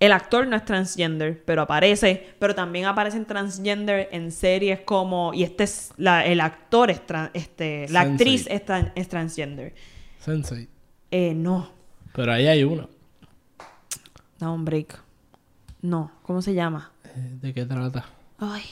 el 0.00 0.12
actor 0.12 0.46
no 0.46 0.54
es 0.54 0.64
transgender, 0.64 1.42
pero 1.44 1.62
aparece, 1.62 2.28
pero 2.38 2.54
también 2.54 2.84
aparecen 2.86 3.24
transgender 3.26 4.08
en 4.12 4.30
series 4.30 4.78
como 4.80 5.34
y 5.34 5.42
este 5.42 5.64
es 5.64 5.90
la, 5.96 6.24
el 6.24 6.40
actor 6.40 6.90
es 6.92 7.04
tran- 7.04 7.30
este 7.34 7.86
la 7.90 8.02
actriz 8.02 8.46
es, 8.48 8.64
tran- 8.64 8.92
es 8.94 9.08
transgender. 9.08 9.74
Sensei. 10.20 10.68
Eh, 11.10 11.32
no, 11.34 11.68
Pero 12.14 12.32
ahí 12.32 12.46
hay 12.46 12.62
uno. 12.62 12.88
Da 14.38 14.50
un 14.50 14.64
break. 14.64 15.00
No, 15.82 16.10
¿cómo 16.22 16.42
se 16.42 16.54
llama? 16.54 16.90
Eh, 17.04 17.36
¿De 17.40 17.54
qué 17.54 17.64
trata? 17.64 18.04
Ay, 18.38 18.62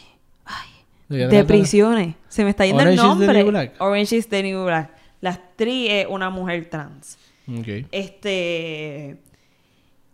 ay. 0.45 0.69
¿De 1.09 1.17
qué 1.19 1.23
De 1.25 1.29
trata? 1.31 1.47
prisiones. 1.47 2.15
Se 2.29 2.45
me 2.45 2.51
está 2.51 2.67
yendo 2.67 2.83
Orange 2.83 2.93
el 2.93 2.99
is 2.99 3.03
the 3.03 3.09
nombre. 3.27 3.43
New 3.43 3.51
Black. 3.51 3.81
Orange 3.81 4.17
is 4.17 4.29
the 4.29 4.43
New 4.43 4.65
Black. 4.65 4.91
La 5.21 5.31
actriz 5.31 5.89
es 5.91 6.07
una 6.09 6.31
mujer 6.31 6.69
trans. 6.69 7.19
Ok. 7.49 7.87
Este. 7.93 9.21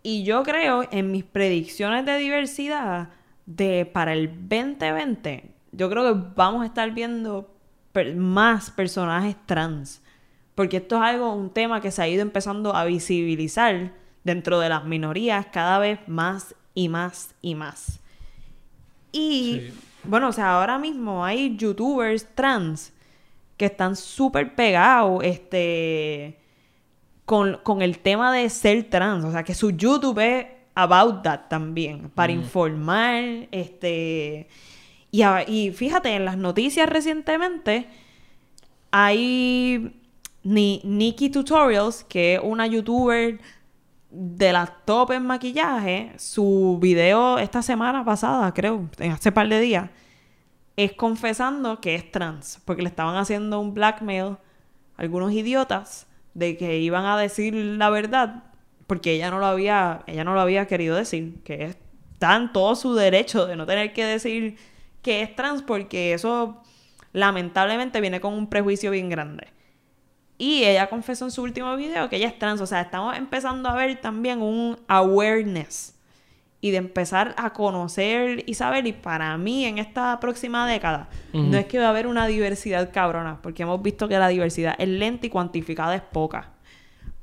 Y 0.03 0.25
yo 0.25 0.43
creo 0.43 0.85
en 0.91 1.11
mis 1.13 1.25
predicciones 1.25 2.05
de 2.05 2.17
diversidad 2.19 3.11
de 3.47 3.87
para 3.87 4.13
el 4.13 4.29
2020, 4.49 5.51
yo 5.73 5.89
creo 5.91 6.13
que 6.15 6.29
vamos 6.37 6.63
a 6.63 6.67
estar 6.67 6.91
viendo 6.93 7.55
per- 7.93 8.15
más 8.17 8.71
personajes 8.71 9.37
trans. 9.47 10.03
Porque 10.55 10.79
esto 10.79 10.97
es 10.97 11.03
algo, 11.03 11.33
un 11.35 11.51
tema 11.51 11.81
que 11.81 11.91
se 11.91 12.03
ha 12.03 12.09
ido 12.09 12.21
empezando 12.23 12.75
a 12.75 12.85
visibilizar 12.85 13.93
dentro 14.25 14.59
de 14.61 14.69
las 14.69 14.85
minorías 14.85 15.47
cada 15.53 15.79
vez 15.79 15.99
más 16.07 16.55
y 16.75 16.89
más 16.89 17.35
y 17.43 17.55
más. 17.55 18.01
Y 19.13 19.61
Sí. 19.71 19.75
bueno, 20.05 20.29
o 20.29 20.33
sea, 20.33 20.59
ahora 20.59 20.79
mismo 20.79 21.25
hay 21.25 21.57
youtubers 21.57 22.27
trans 22.35 22.93
que 23.57 23.67
están 23.67 23.95
súper 23.97 24.55
pegados, 24.55 25.23
este, 25.25 26.39
con, 27.27 27.59
con 27.63 27.83
el 27.83 27.99
tema 27.99 28.33
de 28.33 28.49
ser 28.51 28.85
trans. 28.91 29.25
O 29.25 29.31
sea, 29.33 29.43
que 29.45 29.55
su 29.55 29.71
YouTube 29.71 30.19
es 30.19 30.47
about 30.75 31.23
that 31.23 31.41
también, 31.49 32.09
para 32.11 32.33
informar, 32.33 33.23
este... 33.51 34.49
Y, 35.11 35.21
a- 35.23 35.47
y 35.47 35.71
fíjate, 35.73 36.15
en 36.15 36.25
las 36.25 36.39
noticias 36.39 36.89
recientemente 36.89 37.87
hay 38.91 39.95
Ni 40.43 40.81
Nikki 40.85 41.29
Tutorials, 41.31 42.03
que 42.05 42.35
es 42.35 42.41
una 42.43 42.67
youtuber 42.67 43.39
de 44.13 44.53
las 44.53 44.71
top 44.85 45.13
en 45.13 45.27
maquillaje. 45.27 46.13
Su 46.19 46.79
video 46.81 47.39
esta 47.39 47.63
semana 47.63 48.05
pasada, 48.05 48.53
creo, 48.53 48.89
hace 49.11 49.33
par 49.33 49.49
de 49.49 49.61
días, 49.61 49.91
es 50.77 50.93
confesando 50.93 51.81
que 51.81 51.95
es 51.95 52.11
trans, 52.11 52.61
porque 52.65 52.83
le 52.83 52.89
estaban 52.89 53.17
haciendo 53.17 53.59
un 53.61 53.75
blackmail 53.75 54.23
a 54.25 54.39
algunos 54.97 55.33
idiotas 55.33 56.07
de 56.35 56.57
que 56.57 56.79
iban 56.79 57.05
a 57.05 57.17
decir 57.19 57.55
la 57.55 57.91
verdad, 57.91 58.45
porque 58.87 59.13
ella 59.13 59.31
no 59.31 59.39
lo 59.39 59.47
había, 59.47 60.03
ella 60.07 60.25
no 60.25 60.35
lo 60.35 60.41
había 60.41 60.67
querido 60.67 60.97
decir, 60.97 61.43
que 61.45 61.65
es- 61.65 61.77
está 62.13 62.37
en 62.37 62.53
todo 62.53 62.77
su 62.77 62.95
derecho 62.95 63.47
de 63.47 63.57
no 63.57 63.67
tener 63.67 63.93
que 63.93 64.05
decir 64.05 64.57
que 65.03 65.23
es 65.23 65.35
trans, 65.35 65.63
porque 65.63 66.13
eso 66.13 66.63
lamentablemente 67.13 68.01
viene 68.01 68.21
con 68.21 68.35
un 68.35 68.47
prejuicio 68.49 68.91
bien 68.91 69.09
grande. 69.09 69.49
Y 70.43 70.65
ella 70.65 70.89
confesó 70.89 71.27
en 71.27 71.31
su 71.31 71.41
último 71.41 71.77
video 71.77 72.09
que 72.09 72.17
ella 72.17 72.27
es 72.27 72.37
trans. 72.37 72.61
O 72.61 72.67
sea, 72.67 72.81
estamos 72.81 73.17
empezando 73.17 73.69
a 73.69 73.77
ver 73.77 74.01
también 74.01 74.43
un 74.43 74.77
awareness. 74.89 75.97
Y 76.61 76.73
de 76.73 76.79
empezar 76.79 77.33
a 77.39 77.53
conocer 77.53 78.43
y 78.45 78.55
saber. 78.55 78.85
Y 78.89 78.93
para 78.93 79.39
mí, 79.39 79.67
en 79.67 79.79
esta 79.79 80.19
próxima 80.19 80.69
década, 80.69 81.09
no 81.33 81.57
es 81.57 81.67
que 81.67 81.79
va 81.79 81.87
a 81.87 81.91
haber 81.91 82.09
una 82.09 82.27
diversidad 82.27 82.91
cabrona. 82.93 83.39
Porque 83.41 83.63
hemos 83.63 83.81
visto 83.83 84.09
que 84.09 84.19
la 84.19 84.27
diversidad 84.27 84.75
es 84.79 84.89
lenta 84.89 85.29
y 85.29 85.31
cuantificada 85.31 85.95
es 85.95 86.03
poca. 86.03 86.51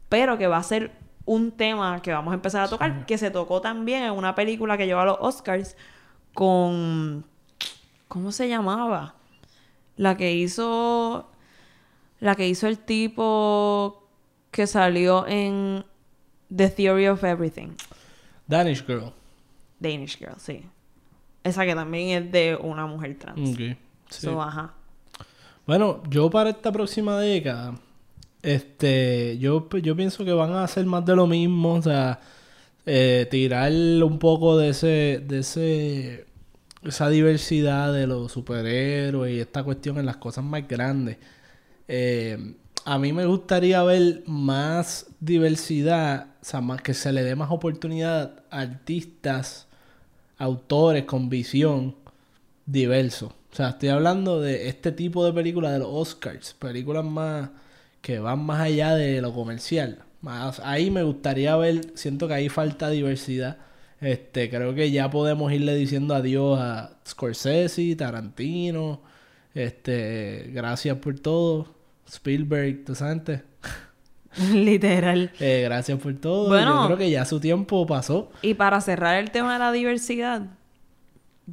Pero 0.07 0.37
que 0.37 0.47
va 0.47 0.55
a 0.55 0.63
ser 0.63 0.93
un 1.25 1.51
tema 1.51 2.01
que 2.01 2.13
vamos 2.13 2.31
a 2.31 2.35
empezar 2.35 2.63
a 2.63 2.69
tocar. 2.69 3.05
Que 3.05 3.17
se 3.17 3.31
tocó 3.31 3.59
también 3.59 4.03
en 4.03 4.11
una 4.13 4.33
película 4.33 4.77
que 4.77 4.85
llevó 4.85 5.01
a 5.01 5.05
los 5.05 5.17
Oscars. 5.19 5.75
Con. 6.33 7.25
¿Cómo 8.07 8.31
se 8.31 8.47
llamaba? 8.47 9.15
La 9.97 10.15
que 10.15 10.31
hizo. 10.31 11.29
La 12.19 12.35
que 12.35 12.47
hizo 12.47 12.67
el 12.67 12.79
tipo 12.79 14.03
que 14.51 14.67
salió 14.67 15.25
en 15.27 15.85
The 16.55 16.69
Theory 16.69 17.07
of 17.07 17.23
Everything. 17.23 17.69
Danish 18.47 18.85
Girl. 18.85 19.13
Danish 19.79 20.17
Girl, 20.17 20.35
sí. 20.37 20.63
Esa 21.43 21.65
que 21.65 21.75
también 21.75 22.23
es 22.23 22.31
de 22.31 22.57
una 22.61 22.85
mujer 22.85 23.17
trans. 23.17 23.51
Ok. 23.51 23.57
Sí. 24.09 24.25
So, 24.25 24.41
ajá. 24.41 24.73
Bueno, 25.65 26.01
yo 26.09 26.29
para 26.29 26.49
esta 26.49 26.71
próxima 26.71 27.19
década, 27.19 27.75
este, 28.41 29.37
yo, 29.37 29.69
yo 29.69 29.95
pienso 29.95 30.25
que 30.25 30.33
van 30.33 30.51
a 30.53 30.63
hacer 30.63 30.85
más 30.85 31.05
de 31.05 31.15
lo 31.15 31.27
mismo, 31.27 31.75
o 31.75 31.81
sea, 31.81 32.19
eh, 32.85 33.27
tirar 33.29 33.71
un 33.71 34.17
poco 34.17 34.57
de 34.57 34.69
ese, 34.69 35.23
de 35.27 35.39
ese, 35.39 36.25
esa 36.83 37.09
diversidad 37.09 37.93
de 37.93 38.07
los 38.07 38.31
superhéroes 38.31 39.35
y 39.35 39.39
esta 39.39 39.63
cuestión 39.63 39.99
en 39.99 40.07
las 40.07 40.17
cosas 40.17 40.43
más 40.43 40.67
grandes. 40.67 41.17
Eh, 41.89 42.55
a 42.85 42.99
mí 42.99 43.13
me 43.13 43.25
gustaría 43.25 43.83
ver 43.83 44.23
más 44.27 45.07
diversidad, 45.19 46.27
o 46.41 46.45
sea, 46.45 46.61
más 46.61 46.81
que 46.81 46.93
se 46.93 47.11
le 47.11 47.23
dé 47.23 47.35
más 47.35 47.51
oportunidad 47.51 48.43
a 48.51 48.61
artistas, 48.61 49.67
autores 50.37 51.05
con 51.05 51.29
visión 51.29 51.95
diversos. 52.65 53.31
O 53.51 53.55
sea, 53.55 53.69
estoy 53.69 53.89
hablando 53.89 54.39
de 54.39 54.69
este 54.69 54.91
tipo 54.91 55.25
de 55.25 55.33
películas 55.33 55.73
de 55.73 55.79
los 55.79 55.89
Oscars, 55.91 56.53
películas 56.53 57.03
más 57.05 57.49
que 58.01 58.19
van 58.19 58.45
más 58.45 58.61
allá 58.61 58.95
de 58.95 59.21
lo 59.21 59.33
comercial. 59.33 60.03
Más, 60.21 60.59
ahí 60.61 60.91
me 60.91 61.03
gustaría 61.03 61.55
ver, 61.55 61.91
siento 61.95 62.27
que 62.27 62.35
ahí 62.35 62.49
falta 62.49 62.89
diversidad. 62.89 63.57
Este, 63.99 64.49
creo 64.49 64.75
que 64.75 64.91
ya 64.91 65.09
podemos 65.09 65.51
irle 65.51 65.75
diciendo 65.75 66.13
adiós 66.15 66.59
a 66.59 66.99
Scorsese, 67.07 67.95
Tarantino. 67.95 69.01
Este, 69.53 70.51
gracias 70.53 70.97
por 70.97 71.19
todo. 71.19 71.78
Spielberg, 72.09 72.85
¿tú 72.85 72.95
sabes? 72.95 73.41
Literal. 74.53 75.31
Eh, 75.39 75.61
gracias 75.63 75.99
por 75.99 76.13
todo. 76.15 76.47
Bueno. 76.49 76.81
Yo 76.81 76.85
creo 76.87 76.97
que 76.97 77.09
ya 77.09 77.25
su 77.25 77.39
tiempo 77.39 77.85
pasó. 77.85 78.31
Y 78.41 78.53
para 78.53 78.79
cerrar 78.81 79.15
el 79.15 79.31
tema 79.31 79.53
de 79.53 79.59
la 79.59 79.71
diversidad, 79.71 80.43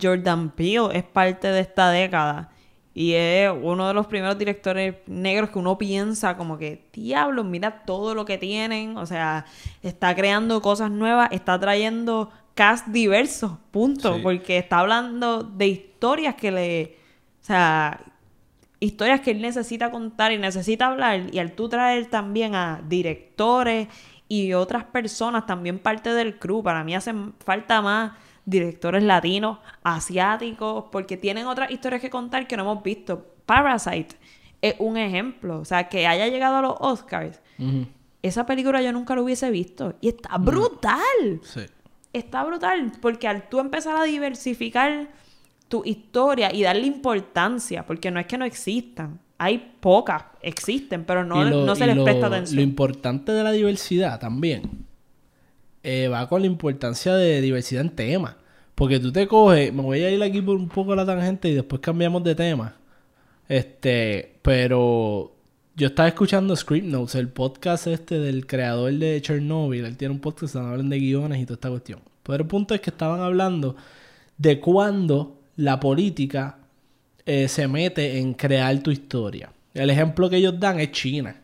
Jordan 0.01 0.51
Peele 0.51 0.89
es 0.93 1.05
parte 1.05 1.49
de 1.49 1.61
esta 1.61 1.91
década. 1.91 2.51
Y 2.95 3.13
es 3.13 3.51
uno 3.63 3.89
de 3.89 3.95
los 3.95 4.07
primeros 4.07 4.39
directores 4.39 4.95
negros 5.07 5.51
que 5.51 5.59
uno 5.59 5.77
piensa 5.77 6.37
como 6.39 6.57
que, 6.57 6.89
diablo, 6.95 7.45
mira 7.45 7.83
todo 7.85 8.15
lo 8.15 8.25
que 8.25 8.39
tienen. 8.39 8.97
O 8.97 9.05
sea, 9.05 9.45
está 9.83 10.15
creando 10.15 10.63
cosas 10.63 10.91
nuevas, 10.91 11.29
está 11.31 11.61
trayendo 11.61 12.31
cast 12.55 12.87
diversos, 12.87 13.53
punto. 13.71 14.15
Sí. 14.15 14.21
Porque 14.23 14.57
está 14.57 14.79
hablando 14.79 15.43
de 15.43 15.67
historias 15.67 16.37
que 16.37 16.51
le... 16.51 16.97
O 17.43 17.45
sea, 17.47 18.01
historias 18.81 19.21
que 19.21 19.31
él 19.31 19.41
necesita 19.41 19.91
contar 19.91 20.33
y 20.33 20.39
necesita 20.39 20.87
hablar. 20.87 21.33
Y 21.33 21.39
al 21.39 21.53
tú 21.53 21.69
traer 21.69 22.07
también 22.07 22.55
a 22.55 22.83
directores 22.87 23.89
y 24.29 24.53
otras 24.53 24.85
personas, 24.85 25.47
también 25.47 25.79
parte 25.79 26.13
del 26.13 26.39
crew, 26.39 26.63
para 26.63 26.85
mí 26.85 26.95
hacen 26.95 27.35
falta 27.45 27.81
más 27.81 28.13
directores 28.45 29.03
latinos, 29.03 29.59
asiáticos, 29.83 30.85
porque 30.93 31.17
tienen 31.17 31.47
otras 31.47 31.71
historias 31.71 32.01
que 32.01 32.11
contar 32.11 32.47
que 32.47 32.57
no 32.57 32.63
hemos 32.63 32.83
visto. 32.83 33.27
Parasite 33.47 34.17
es 34.63 34.75
un 34.79 34.97
ejemplo. 34.97 35.61
O 35.61 35.65
sea, 35.65 35.89
que 35.89 36.07
haya 36.07 36.29
llegado 36.29 36.57
a 36.57 36.63
los 36.63 36.75
Oscars. 36.81 37.41
Esa 38.23 38.47
película 38.47 38.83
yo 38.83 38.93
nunca 38.93 39.15
lo 39.15 39.23
hubiese 39.25 39.51
visto. 39.51 39.95
Y 40.01 40.09
está 40.09 40.37
brutal 40.39 41.41
Sí. 41.43 41.63
está 42.13 42.43
brutal 42.45 42.93
porque 43.01 43.29
al 43.29 43.49
tú 43.49 43.61
empezar 43.61 43.97
a 43.97 44.03
diversificar 44.05 45.09
tu 45.69 45.83
historia 45.85 46.53
y 46.55 46.63
darle 46.63 46.87
importancia, 46.87 47.85
porque 47.87 48.11
no 48.11 48.21
es 48.21 48.27
que 48.27 48.39
no 48.39 48.45
existan, 48.45 49.19
hay 49.39 49.73
pocas, 49.81 50.25
existen, 50.41 51.05
pero 51.05 51.25
no, 51.25 51.45
lo- 51.45 51.65
no 51.67 51.75
se 51.77 51.87
les 51.87 51.97
lo- 51.97 52.05
presta 52.05 52.29
Lo 52.29 52.35
atención. 52.35 52.61
importante 52.61 53.33
de 53.33 53.43
la 53.45 53.53
diversidad 53.53 54.19
también 54.21 54.63
eh, 55.83 56.09
va 56.09 56.29
con 56.29 56.41
la 56.41 56.47
importancia 56.47 57.15
de 57.15 57.41
diversidad 57.41 57.83
en 57.83 57.91
temas. 57.91 58.35
Porque 58.75 58.99
tú 58.99 59.11
te 59.13 59.27
coges, 59.27 59.73
me 59.73 59.83
voy 59.83 60.01
a 60.03 60.11
ir 60.11 60.23
aquí 60.23 60.43
por 60.43 60.57
un 60.57 60.69
poco 60.69 60.93
a 60.93 60.97
la 60.97 61.07
tangente 61.07 61.49
y 61.49 61.55
después 61.55 61.81
cambiamos 61.81 62.23
de 62.25 62.35
tema. 62.35 62.75
Este, 63.49 64.39
pero 64.43 65.33
yo 65.77 65.87
estaba 65.89 66.09
escuchando 66.09 66.55
Script 66.57 66.87
Notes, 66.87 67.15
el 67.15 67.29
podcast 67.29 67.87
este 67.87 68.19
del 68.19 68.47
creador 68.47 68.93
de 68.93 69.21
Chernobyl. 69.23 69.85
Él 69.85 69.97
tiene 69.97 70.13
un 70.15 70.21
podcast 70.21 70.55
donde 70.55 70.71
hablan 70.73 70.89
de 70.91 70.99
guiones 70.99 71.41
y 71.41 71.45
toda 71.47 71.55
esta 71.55 71.71
cuestión. 71.71 72.01
Pero 72.23 72.43
el 72.43 72.49
punto 72.49 72.75
es 72.75 72.81
que 72.81 72.91
estaban 72.91 73.21
hablando 73.21 73.77
de 74.37 74.59
cuándo 74.61 75.36
la 75.57 75.81
política 75.81 76.59
eh, 77.25 77.49
se 77.49 77.67
mete 77.67 78.19
en 78.19 78.35
crear 78.35 78.79
tu 78.81 78.91
historia. 78.91 79.51
El 79.75 79.91
ejemplo 79.91 80.31
que 80.31 80.37
ellos 80.37 80.59
dan 80.59 80.81
es 80.81 80.93
China. 80.93 81.43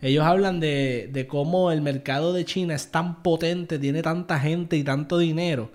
Ellos 0.00 0.24
hablan 0.24 0.60
de, 0.60 1.10
de 1.12 1.26
cómo 1.26 1.72
el 1.72 1.82
mercado 1.82 2.32
de 2.32 2.44
China 2.44 2.74
es 2.74 2.90
tan 2.90 3.22
potente, 3.22 3.78
tiene 3.78 4.00
tanta 4.02 4.38
gente 4.38 4.76
y 4.76 4.84
tanto 4.84 5.18
dinero, 5.18 5.72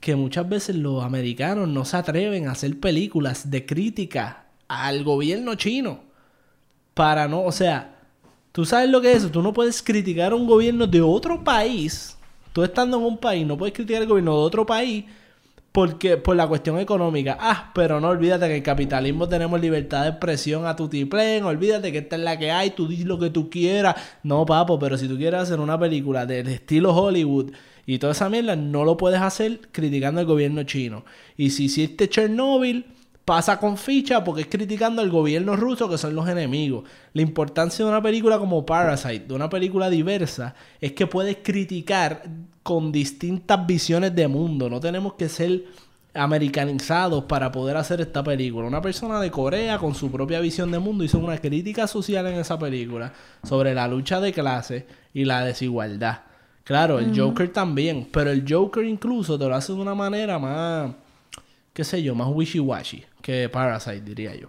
que 0.00 0.16
muchas 0.16 0.48
veces 0.48 0.76
los 0.76 1.04
americanos 1.04 1.68
no 1.68 1.84
se 1.84 1.98
atreven 1.98 2.48
a 2.48 2.52
hacer 2.52 2.80
películas 2.80 3.50
de 3.50 3.66
crítica 3.66 4.46
al 4.68 5.04
gobierno 5.04 5.54
chino. 5.56 6.00
Para 6.94 7.28
no, 7.28 7.42
o 7.42 7.52
sea, 7.52 7.96
tú 8.52 8.64
sabes 8.64 8.88
lo 8.88 9.00
que 9.00 9.12
es 9.12 9.18
eso, 9.18 9.30
tú 9.30 9.42
no 9.42 9.52
puedes 9.52 9.82
criticar 9.82 10.32
a 10.32 10.36
un 10.36 10.46
gobierno 10.46 10.86
de 10.86 11.02
otro 11.02 11.44
país. 11.44 12.16
Tú 12.54 12.64
estando 12.64 12.96
en 12.96 13.04
un 13.04 13.18
país, 13.18 13.46
no 13.46 13.58
puedes 13.58 13.74
criticar 13.74 14.02
al 14.02 14.08
gobierno 14.08 14.32
de 14.32 14.42
otro 14.44 14.64
país 14.64 15.04
porque 15.78 16.16
por 16.16 16.34
la 16.34 16.48
cuestión 16.48 16.80
económica. 16.80 17.38
Ah, 17.40 17.70
pero 17.72 18.00
no 18.00 18.08
olvídate 18.08 18.46
que 18.46 18.50
en 18.50 18.56
el 18.56 18.62
capitalismo 18.64 19.28
tenemos 19.28 19.60
libertad 19.60 20.02
de 20.02 20.08
expresión 20.08 20.66
a 20.66 20.74
tu 20.74 20.88
tiplén. 20.88 21.44
Olvídate 21.44 21.92
que 21.92 21.98
esta 21.98 22.16
es 22.16 22.22
la 22.22 22.36
que 22.36 22.50
hay. 22.50 22.70
Tú 22.70 22.88
dices 22.88 23.06
lo 23.06 23.16
que 23.16 23.30
tú 23.30 23.48
quieras. 23.48 23.94
No, 24.24 24.44
papo, 24.44 24.76
pero 24.80 24.98
si 24.98 25.06
tú 25.06 25.16
quieres 25.16 25.38
hacer 25.38 25.60
una 25.60 25.78
película 25.78 26.26
del 26.26 26.48
estilo 26.48 26.92
Hollywood 26.96 27.52
y 27.86 27.98
toda 27.98 28.10
esa 28.10 28.28
mierda, 28.28 28.56
no 28.56 28.82
lo 28.82 28.96
puedes 28.96 29.20
hacer 29.20 29.60
criticando 29.70 30.18
al 30.18 30.26
gobierno 30.26 30.64
chino. 30.64 31.04
Y 31.36 31.50
si 31.50 31.66
hiciste 31.66 32.08
Chernobyl, 32.08 32.84
pasa 33.28 33.60
con 33.60 33.76
ficha 33.76 34.24
porque 34.24 34.40
es 34.40 34.46
criticando 34.46 35.02
al 35.02 35.10
gobierno 35.10 35.54
ruso 35.54 35.86
que 35.86 35.98
son 35.98 36.14
los 36.14 36.26
enemigos. 36.30 36.84
La 37.12 37.20
importancia 37.20 37.84
de 37.84 37.90
una 37.90 38.00
película 38.00 38.38
como 38.38 38.64
Parasite, 38.64 39.26
de 39.26 39.34
una 39.34 39.50
película 39.50 39.90
diversa, 39.90 40.54
es 40.80 40.92
que 40.92 41.06
puedes 41.06 41.36
criticar 41.42 42.22
con 42.62 42.90
distintas 42.90 43.66
visiones 43.66 44.14
de 44.14 44.28
mundo. 44.28 44.70
No 44.70 44.80
tenemos 44.80 45.12
que 45.12 45.28
ser 45.28 45.66
americanizados 46.14 47.24
para 47.24 47.52
poder 47.52 47.76
hacer 47.76 48.00
esta 48.00 48.24
película. 48.24 48.66
Una 48.66 48.80
persona 48.80 49.20
de 49.20 49.30
Corea 49.30 49.76
con 49.76 49.94
su 49.94 50.10
propia 50.10 50.40
visión 50.40 50.70
de 50.70 50.78
mundo 50.78 51.04
hizo 51.04 51.18
una 51.18 51.36
crítica 51.36 51.86
social 51.86 52.26
en 52.28 52.36
esa 52.36 52.58
película 52.58 53.12
sobre 53.46 53.74
la 53.74 53.86
lucha 53.88 54.22
de 54.22 54.32
clase 54.32 54.86
y 55.12 55.26
la 55.26 55.44
desigualdad. 55.44 56.20
Claro, 56.64 56.98
el 56.98 57.14
Joker 57.14 57.52
también, 57.52 58.08
pero 58.10 58.30
el 58.30 58.50
Joker 58.50 58.86
incluso 58.86 59.38
te 59.38 59.46
lo 59.46 59.54
hace 59.54 59.74
de 59.74 59.80
una 59.80 59.94
manera 59.94 60.38
más, 60.38 60.92
qué 61.74 61.84
sé 61.84 62.02
yo, 62.02 62.14
más 62.14 62.28
wishy-washy 62.28 63.04
que 63.22 63.48
Parasite, 63.48 64.00
diría 64.00 64.34
yo. 64.34 64.48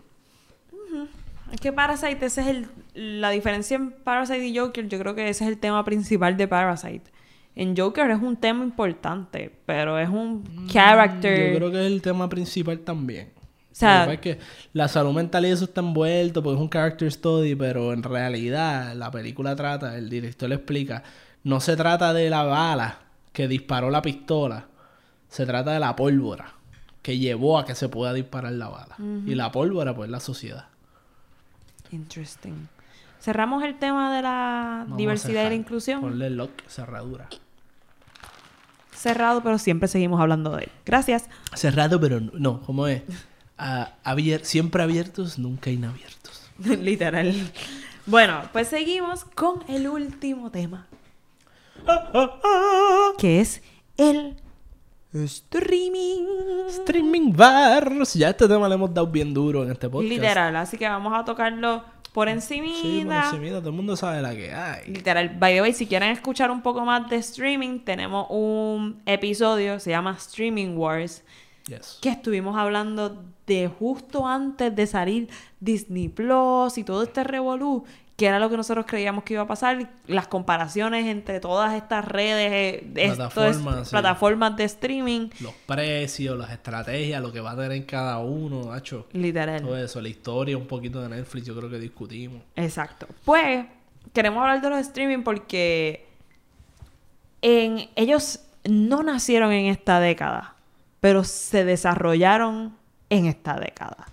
Es 1.51 1.59
que 1.59 1.73
Parasite, 1.73 2.25
ese 2.25 2.41
es 2.41 2.47
el, 2.47 2.67
la 2.93 3.31
diferencia 3.31 3.75
en 3.75 3.91
Parasite 3.91 4.45
y 4.47 4.57
Joker, 4.57 4.87
yo 4.87 4.99
creo 4.99 5.15
que 5.15 5.29
ese 5.29 5.43
es 5.45 5.49
el 5.49 5.57
tema 5.57 5.83
principal 5.83 6.37
de 6.37 6.47
Parasite. 6.47 7.11
En 7.55 7.75
Joker 7.75 8.09
es 8.11 8.21
un 8.21 8.37
tema 8.37 8.63
importante, 8.63 9.51
pero 9.65 9.97
es 9.97 10.07
un 10.09 10.67
character. 10.67 11.51
Yo 11.53 11.57
creo 11.57 11.71
que 11.71 11.79
es 11.85 11.91
el 11.91 12.01
tema 12.01 12.29
principal 12.29 12.79
también. 12.81 13.31
O 13.71 13.75
sea- 13.79 14.11
es 14.13 14.19
que 14.19 14.37
la 14.73 14.87
salud 14.87 15.13
mental 15.13 15.45
y 15.45 15.49
eso 15.49 15.65
está 15.65 15.81
envuelto 15.81 16.43
porque 16.43 16.57
es 16.57 16.61
un 16.61 16.69
character 16.69 17.11
study, 17.11 17.55
pero 17.55 17.93
en 17.93 18.03
realidad 18.03 18.93
la 18.95 19.09
película 19.09 19.55
trata, 19.55 19.97
el 19.97 20.09
director 20.09 20.49
le 20.49 20.55
explica, 20.55 21.03
no 21.43 21.59
se 21.59 21.75
trata 21.75 22.13
de 22.13 22.29
la 22.29 22.43
bala 22.43 22.99
que 23.33 23.47
disparó 23.47 23.89
la 23.89 24.01
pistola, 24.01 24.65
se 25.27 25.45
trata 25.45 25.71
de 25.71 25.79
la 25.79 25.95
pólvora 25.95 26.53
que 27.01 27.17
llevó 27.17 27.57
a 27.59 27.65
que 27.65 27.75
se 27.75 27.89
pueda 27.89 28.13
disparar 28.13 28.53
la 28.53 28.67
bala. 28.69 28.95
Y 29.25 29.35
la 29.35 29.51
pólvora, 29.51 29.95
pues, 29.95 30.09
la 30.09 30.19
sociedad. 30.19 30.67
Interesting. 31.91 32.67
Cerramos 33.21 33.63
el 33.63 33.77
tema 33.79 34.15
de 34.15 34.21
la 34.21 34.81
Vamos 34.83 34.97
diversidad 34.97 35.45
y 35.45 35.49
la 35.49 35.55
inclusión. 35.55 36.01
Ponle 36.01 36.29
lock, 36.29 36.51
cerradura. 36.67 37.27
Cerrado, 38.93 39.41
pero 39.43 39.57
siempre 39.57 39.87
seguimos 39.87 40.19
hablando 40.19 40.55
de 40.55 40.63
él. 40.65 40.71
Gracias. 40.85 41.29
Cerrado, 41.55 41.99
pero 41.99 42.19
no, 42.19 42.31
no 42.33 42.61
¿cómo 42.61 42.87
es? 42.87 43.03
Ah, 43.61 43.91
abier- 44.05 44.45
siempre 44.45 44.81
abiertos, 44.83 45.37
nunca 45.37 45.69
inabiertos. 45.69 46.49
Literal. 46.59 47.33
Bueno, 48.05 48.43
pues 48.53 48.69
seguimos 48.69 49.25
con 49.25 49.65
el 49.67 49.89
último 49.89 50.49
tema. 50.49 50.87
Que 53.17 53.41
es 53.41 53.61
el 53.97 54.37
streaming. 55.13 56.25
Streaming 56.69 57.33
bars. 57.35 58.13
Ya 58.13 58.29
este 58.29 58.47
tema 58.47 58.67
le 58.67 58.75
hemos 58.75 58.93
dado 58.93 59.07
bien 59.07 59.33
duro 59.33 59.63
en 59.63 59.71
este 59.71 59.89
podcast. 59.89 60.09
Literal. 60.11 60.55
Así 60.55 60.77
que 60.77 60.87
vamos 60.87 61.13
a 61.17 61.23
tocarlo 61.25 61.83
por 62.13 62.27
encimita. 62.29 62.79
Sí, 62.81 63.03
por 63.05 63.13
encimita, 63.15 63.59
todo 63.59 63.69
el 63.69 63.75
mundo 63.75 63.95
sabe 63.95 64.21
la 64.21 64.35
que 64.35 64.53
hay. 64.53 64.87
Literal. 64.91 65.29
By 65.37 65.53
the 65.55 65.61
way, 65.61 65.73
si 65.73 65.85
quieren 65.87 66.09
escuchar 66.11 66.51
un 66.51 66.61
poco 66.61 66.83
más 66.85 67.09
de 67.09 67.17
streaming, 67.17 67.79
tenemos 67.79 68.27
un 68.29 69.01
episodio, 69.05 69.79
se 69.79 69.91
llama 69.91 70.15
Streaming 70.17 70.75
Wars, 70.77 71.23
Yes. 71.67 71.99
que 72.01 72.09
estuvimos 72.09 72.57
hablando 72.57 73.23
de 73.45 73.67
justo 73.67 74.25
antes 74.27 74.75
de 74.75 74.87
salir 74.87 75.29
Disney 75.59 76.07
Plus 76.09 76.77
y 76.79 76.83
todo 76.83 77.03
este 77.03 77.23
revolú, 77.23 77.83
que 78.19 78.25
era 78.25 78.37
lo 78.37 78.49
que 78.49 78.57
nosotros 78.57 78.85
creíamos 78.85 79.23
que 79.23 79.35
iba 79.35 79.43
a 79.43 79.47
pasar, 79.47 79.89
las 80.05 80.27
comparaciones 80.27 81.05
entre 81.05 81.39
todas 81.39 81.73
estas 81.73 82.03
redes, 82.03 82.51
eh, 82.51 82.91
Plataformas, 83.15 83.87
sí. 83.87 83.91
plataformas 83.91 84.57
de 84.57 84.65
streaming, 84.65 85.29
Los 85.39 85.53
precios, 85.65 86.37
las 86.37 86.51
estrategias, 86.51 87.21
lo 87.21 87.31
que 87.31 87.39
va 87.39 87.51
a 87.51 87.55
tener 87.55 87.85
cada 87.85 88.17
uno, 88.19 88.73
hacho. 88.73 89.07
literal. 89.13 89.61
Todo 89.61 89.77
eso, 89.77 90.01
la 90.01 90.09
historia 90.09 90.57
un 90.57 90.67
poquito 90.67 91.01
de 91.01 91.07
Netflix, 91.07 91.47
yo 91.47 91.55
creo 91.55 91.69
que 91.69 91.79
discutimos. 91.79 92.41
Exacto. 92.57 93.07
Pues, 93.23 93.65
queremos 94.11 94.41
hablar 94.41 94.59
de 94.61 94.69
los 94.69 94.79
streaming 94.79 95.23
porque 95.23 96.05
en, 97.41 97.89
ellos 97.95 98.41
no 98.69 99.01
nacieron 99.01 99.53
en 99.53 99.67
esta 99.67 100.01
década, 100.01 100.55
pero 100.99 101.23
se 101.23 101.63
desarrollaron 101.63 102.75
en 103.09 103.27
esta 103.27 103.57
década. 103.57 104.07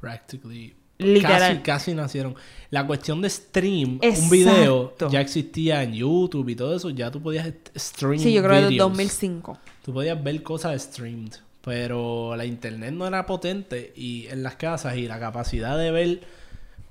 Practically. 0.00 0.76
Literal. 0.98 1.40
Casi, 1.40 1.58
casi 1.62 1.94
nacieron. 1.94 2.34
La 2.70 2.86
cuestión 2.86 3.20
de 3.20 3.30
stream, 3.30 4.00
un 4.02 4.30
video, 4.30 4.94
ya 5.10 5.20
existía 5.20 5.82
en 5.82 5.92
YouTube 5.94 6.48
y 6.48 6.56
todo 6.56 6.74
eso, 6.74 6.90
ya 6.90 7.10
tú 7.10 7.22
podías 7.22 7.52
stream 7.76 8.18
Sí, 8.18 8.32
yo 8.32 8.40
creo 8.42 8.52
que 8.52 8.56
desde 8.56 8.70
videos. 8.70 8.88
2005. 8.90 9.58
Tú 9.84 9.92
podías 9.92 10.22
ver 10.22 10.42
cosas 10.42 10.82
streamed, 10.82 11.32
pero 11.62 12.34
la 12.36 12.44
internet 12.44 12.92
no 12.92 13.06
era 13.06 13.24
potente 13.26 13.92
y 13.94 14.26
en 14.28 14.42
las 14.42 14.56
casas 14.56 14.96
y 14.96 15.06
la 15.06 15.20
capacidad 15.20 15.78
de 15.78 15.90
ver 15.90 16.20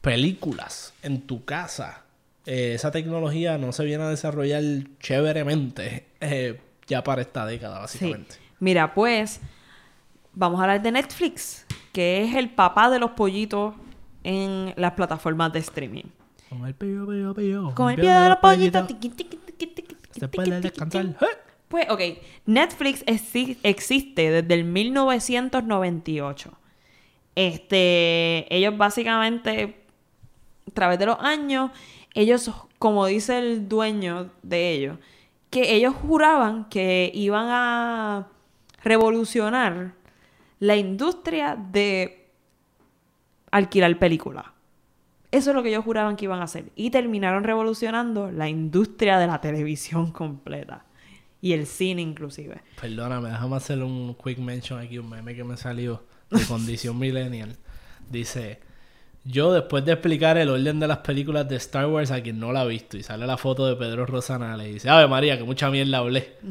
películas 0.01 0.93
en 1.01 1.21
tu 1.21 1.43
casa 1.45 2.03
eh, 2.45 2.73
esa 2.75 2.91
tecnología 2.91 3.57
no 3.57 3.71
se 3.71 3.83
viene 3.85 4.03
a 4.03 4.09
desarrollar 4.09 4.61
chéveremente 4.99 6.05
eh, 6.21 6.59
ya 6.87 7.03
para 7.03 7.21
esta 7.23 7.43
década, 7.45 7.77
Sí. 7.87 7.97
básicamente. 7.99 8.35
Mira, 8.59 8.93
pues, 8.93 9.39
vamos 10.33 10.59
a 10.59 10.63
hablar 10.63 10.81
de 10.83 10.91
Netflix, 10.91 11.65
que 11.91 12.23
es 12.23 12.35
el 12.35 12.49
papá 12.51 12.91
de 12.91 12.99
los 12.99 13.11
pollitos 13.11 13.73
en 14.25 14.73
las 14.75 14.91
plataformas 14.93 15.53
de 15.53 15.59
streaming. 15.59 16.03
Con 16.49 16.65
el 16.65 16.73
pillo, 16.73 17.07
pillo, 17.07 17.33
pillo. 17.33 17.73
Con 17.75 17.91
el 17.91 17.95
pie 17.99 18.09
de 18.09 18.81
tiqui, 18.83 19.09
tiqui, 19.09 19.95
Se 20.19 20.27
puede 20.27 20.59
descansar. 20.61 21.05
¡Eh! 21.05 21.25
Pues, 21.67 21.89
ok, 21.89 22.01
Netflix 22.45 23.05
exi- 23.05 23.57
existe 23.63 24.29
desde 24.31 24.53
el 24.53 24.63
1998. 24.65 26.51
Este, 27.35 28.45
ellos 28.55 28.77
básicamente, 28.77 29.83
a 30.67 30.71
través 30.71 30.99
de 30.99 31.05
los 31.07 31.17
años, 31.19 31.71
ellos, 32.13 32.49
como 32.79 33.05
dice 33.05 33.39
el 33.39 33.67
dueño 33.67 34.31
de 34.41 34.71
ellos, 34.71 34.97
que 35.49 35.75
ellos 35.75 35.93
juraban 35.95 36.65
que 36.69 37.11
iban 37.13 37.47
a 37.49 38.27
revolucionar 38.83 39.93
la 40.59 40.75
industria 40.77 41.55
de 41.55 42.24
alquilar 43.55 43.97
películas. 43.97 44.45
Eso 45.31 45.49
es 45.49 45.55
lo 45.55 45.63
que 45.63 45.69
ellos 45.69 45.83
juraban 45.83 46.15
que 46.17 46.25
iban 46.25 46.41
a 46.41 46.43
hacer. 46.43 46.65
Y 46.75 46.89
terminaron 46.89 47.43
revolucionando 47.43 48.31
la 48.31 48.49
industria 48.49 49.17
de 49.17 49.27
la 49.27 49.39
televisión 49.41 50.11
completa. 50.11 50.85
Y 51.41 51.53
el 51.53 51.65
cine 51.65 52.01
inclusive. 52.01 52.61
Perdóname, 52.79 53.29
déjame 53.29 53.55
hacer 53.55 53.81
un 53.81 54.15
quick 54.15 54.39
mention 54.39 54.79
aquí, 54.79 54.97
un 54.97 55.09
meme 55.09 55.35
que 55.35 55.43
me 55.43 55.57
salió 55.57 56.03
de 56.29 56.43
Condición 56.47 56.97
Millennial. 56.99 57.55
Dice, 58.09 58.59
yo 59.23 59.53
después 59.53 59.85
de 59.85 59.93
explicar 59.93 60.37
el 60.37 60.49
orden 60.49 60.79
de 60.79 60.87
las 60.87 60.97
películas 60.99 61.47
de 61.47 61.55
Star 61.55 61.87
Wars 61.87 62.11
a 62.11 62.21
quien 62.21 62.39
no 62.39 62.51
la 62.51 62.61
ha 62.61 62.65
visto, 62.65 62.97
y 62.97 63.03
sale 63.03 63.25
la 63.25 63.37
foto 63.37 63.65
de 63.67 63.75
Pedro 63.75 64.05
Rosanales 64.05 64.67
y 64.67 64.73
dice, 64.73 64.89
Ave 64.89 65.07
María, 65.07 65.37
que 65.37 65.43
mucha 65.43 65.69
mierda 65.69 65.99
hablé. 65.99 66.35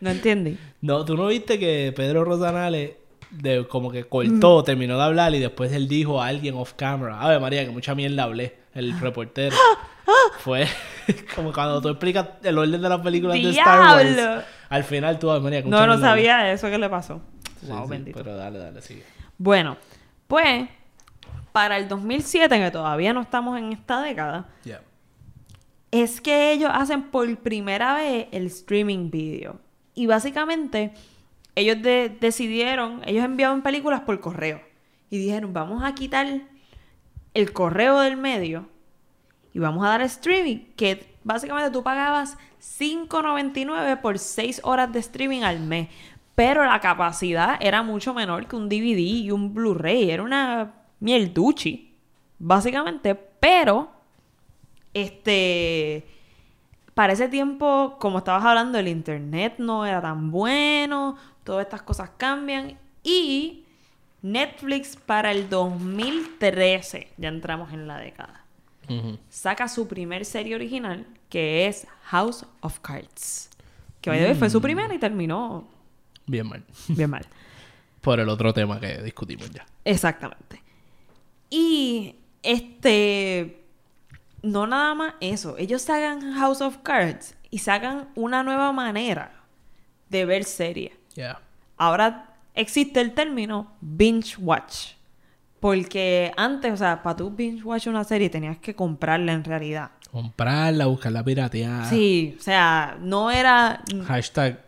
¿No 0.00 0.10
entiendes? 0.10 0.58
No, 0.80 1.04
tú 1.04 1.16
no 1.16 1.28
viste 1.28 1.58
que 1.58 1.92
Pedro 1.94 2.24
Rosanales 2.24 3.01
de, 3.32 3.66
como 3.66 3.90
que 3.90 4.04
cortó, 4.04 4.62
terminó 4.62 4.96
de 4.96 5.02
hablar 5.02 5.34
y 5.34 5.40
después 5.40 5.72
él 5.72 5.88
dijo 5.88 6.20
a 6.22 6.26
alguien 6.28 6.54
off 6.54 6.74
camera, 6.74 7.20
Ave 7.20 7.40
María, 7.40 7.64
que 7.64 7.70
mucha 7.70 7.94
mierda 7.94 8.24
hablé, 8.24 8.56
el 8.74 8.98
reportero. 9.00 9.56
Fue 10.38 10.66
como 11.34 11.52
cuando 11.52 11.80
tú 11.80 11.88
explicas 11.88 12.28
el 12.42 12.58
orden 12.58 12.80
de 12.82 12.88
las 12.88 13.00
películas 13.00 13.34
de 13.34 13.50
Star 13.50 13.96
Wars. 13.96 14.44
Al 14.68 14.84
final 14.84 15.18
tú, 15.18 15.30
Ave 15.30 15.40
María, 15.40 15.62
que 15.62 15.68
No, 15.68 15.76
mucha 15.76 15.86
no 15.86 15.92
hablé". 15.94 16.06
sabía 16.06 16.52
eso 16.52 16.68
que 16.70 16.78
le 16.78 16.88
pasó. 16.88 17.20
Sí, 17.60 17.66
wow, 17.68 17.84
sí, 17.84 17.90
bendito. 17.90 18.18
Pero 18.18 18.36
dale, 18.36 18.58
dale, 18.58 18.82
sigue. 18.82 19.04
Bueno, 19.38 19.76
pues, 20.26 20.68
para 21.52 21.76
el 21.76 21.88
2007, 21.88 22.58
que 22.58 22.70
todavía 22.70 23.12
no 23.12 23.20
estamos 23.22 23.58
en 23.58 23.72
esta 23.72 24.00
década, 24.02 24.46
es 25.90 26.20
que 26.20 26.52
ellos 26.52 26.70
hacen 26.72 27.02
por 27.10 27.36
primera 27.38 27.94
vez 27.94 28.26
el 28.32 28.46
streaming 28.46 29.10
video. 29.10 29.60
Y 29.94 30.06
básicamente, 30.06 30.92
ellos 31.54 31.82
de- 31.82 32.08
decidieron, 32.20 33.02
ellos 33.06 33.24
enviaban 33.24 33.62
películas 33.62 34.00
por 34.02 34.20
correo. 34.20 34.60
Y 35.10 35.18
dijeron, 35.18 35.52
vamos 35.52 35.84
a 35.84 35.94
quitar 35.94 36.26
el 37.34 37.52
correo 37.52 38.00
del 38.00 38.16
medio 38.16 38.68
y 39.52 39.58
vamos 39.58 39.84
a 39.84 39.88
dar 39.88 40.02
streaming, 40.02 40.58
que 40.76 41.14
básicamente 41.24 41.70
tú 41.70 41.82
pagabas 41.82 42.38
5.99 42.60 44.00
por 44.00 44.18
6 44.18 44.60
horas 44.64 44.92
de 44.92 45.00
streaming 45.00 45.42
al 45.42 45.60
mes. 45.60 45.88
Pero 46.34 46.64
la 46.64 46.80
capacidad 46.80 47.56
era 47.60 47.82
mucho 47.82 48.14
menor 48.14 48.46
que 48.46 48.56
un 48.56 48.68
DVD 48.70 48.98
y 48.98 49.30
un 49.30 49.52
Blu-ray. 49.52 50.10
Era 50.10 50.22
una 50.22 50.72
mierduchi, 51.00 51.94
básicamente. 52.38 53.14
Pero, 53.14 53.90
este, 54.94 56.06
para 56.94 57.12
ese 57.12 57.28
tiempo, 57.28 57.96
como 57.98 58.18
estabas 58.18 58.44
hablando, 58.44 58.78
el 58.78 58.88
internet 58.88 59.54
no 59.58 59.84
era 59.86 60.00
tan 60.00 60.30
bueno, 60.30 61.16
todas 61.44 61.64
estas 61.66 61.82
cosas 61.82 62.10
cambian 62.16 62.78
y 63.02 63.64
Netflix 64.22 64.96
para 64.96 65.32
el 65.32 65.48
2013, 65.48 67.08
ya 67.16 67.28
entramos 67.28 67.72
en 67.72 67.86
la 67.86 67.98
década, 67.98 68.44
saca 69.28 69.68
su 69.68 69.88
primer 69.88 70.24
serie 70.24 70.54
original 70.54 71.06
que 71.28 71.66
es 71.66 71.86
House 72.04 72.44
of 72.60 72.80
Cards. 72.80 73.48
Que 74.00 74.10
way, 74.10 74.34
fue 74.34 74.50
su 74.50 74.60
primera 74.60 74.92
y 74.94 74.98
terminó 74.98 75.66
Bien 76.26 76.46
mal. 76.48 76.64
bien 76.88 77.08
mal. 77.08 77.24
Por 78.00 78.18
el 78.20 78.28
otro 78.28 78.52
tema 78.52 78.80
que 78.80 79.00
discutimos 79.02 79.50
ya. 79.50 79.64
Exactamente. 79.84 80.62
Y 81.48 82.16
este. 82.42 83.62
No 84.42 84.66
nada 84.66 84.94
más 84.94 85.14
eso. 85.20 85.56
Ellos 85.56 85.82
sacan 85.82 86.34
House 86.34 86.60
of 86.60 86.78
Cards 86.82 87.36
y 87.50 87.58
sacan 87.58 88.08
una 88.16 88.42
nueva 88.42 88.72
manera 88.72 89.32
de 90.08 90.24
ver 90.24 90.44
series. 90.44 90.92
Ya. 91.14 91.40
Ahora 91.76 92.34
existe 92.54 93.00
el 93.00 93.12
término 93.12 93.72
binge 93.80 94.36
watch. 94.38 94.92
Porque 95.60 96.32
antes, 96.36 96.72
o 96.72 96.76
sea, 96.76 97.02
para 97.02 97.16
tú 97.16 97.30
binge 97.30 97.62
watch 97.62 97.86
una 97.86 98.04
serie 98.04 98.28
tenías 98.28 98.58
que 98.58 98.74
comprarla 98.74 99.32
en 99.32 99.44
realidad. 99.44 99.90
Comprarla, 100.10 100.86
buscarla 100.86 101.22
pirateada. 101.22 101.88
Sí, 101.88 102.36
o 102.38 102.42
sea, 102.42 102.98
no 103.00 103.30
era. 103.30 103.82
Hashtag 104.06 104.60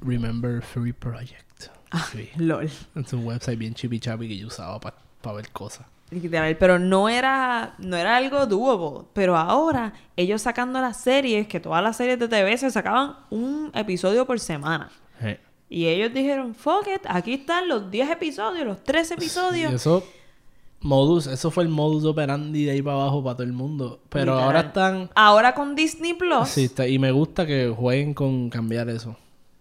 Remember 0.00 0.62
Free 0.62 0.92
Project. 0.92 1.70
Ah. 1.90 2.06
Sí. 2.12 2.28
LOL. 2.36 2.70
Es 2.94 3.12
un 3.12 3.24
website 3.24 3.58
bien 3.58 3.74
chippy 3.74 3.98
chappy 3.98 4.28
que 4.28 4.36
yo 4.36 4.48
usaba 4.48 4.78
para 4.78 5.36
ver 5.36 5.48
cosas. 5.50 5.86
Literal, 6.10 6.56
pero 6.58 6.78
no 6.78 7.08
era, 7.08 7.74
no 7.78 7.96
era 7.96 8.16
algo 8.16 8.46
doable. 8.46 9.08
Pero 9.14 9.36
ahora, 9.36 9.94
ellos 10.16 10.42
sacando 10.42 10.80
las 10.80 10.98
series, 10.98 11.48
que 11.48 11.58
todas 11.58 11.82
las 11.82 11.96
series 11.96 12.18
de 12.18 12.28
TV 12.28 12.56
se 12.58 12.70
sacaban 12.70 13.16
un 13.30 13.70
episodio 13.74 14.26
por 14.26 14.38
semana. 14.38 14.90
Eh. 15.20 15.40
Y 15.74 15.88
ellos 15.88 16.14
dijeron, 16.14 16.54
fuck 16.54 16.86
it, 16.94 17.02
aquí 17.08 17.34
están 17.34 17.66
los 17.68 17.90
10 17.90 18.10
episodios, 18.10 18.64
los 18.64 18.84
13 18.84 19.14
episodios. 19.14 19.72
Y 19.72 19.74
eso, 19.74 20.04
modus, 20.80 21.26
eso 21.26 21.50
fue 21.50 21.64
el 21.64 21.68
modus 21.70 22.04
operandi 22.04 22.64
de 22.66 22.72
ahí 22.72 22.82
para 22.82 22.96
abajo 22.96 23.24
para 23.24 23.36
todo 23.36 23.46
el 23.46 23.52
mundo. 23.52 24.00
Pero 24.08 24.26
Literal. 24.32 24.44
ahora 24.44 24.60
están. 24.60 25.10
Ahora 25.14 25.54
con 25.54 25.74
Disney 25.74 26.14
Plus, 26.14 26.48
Sí, 26.48 26.64
está- 26.64 26.86
y 26.86 26.98
me 26.98 27.10
gusta 27.10 27.46
que 27.46 27.68
jueguen 27.76 28.14
con 28.14 28.50
cambiar 28.50 28.88
eso. 28.88 29.16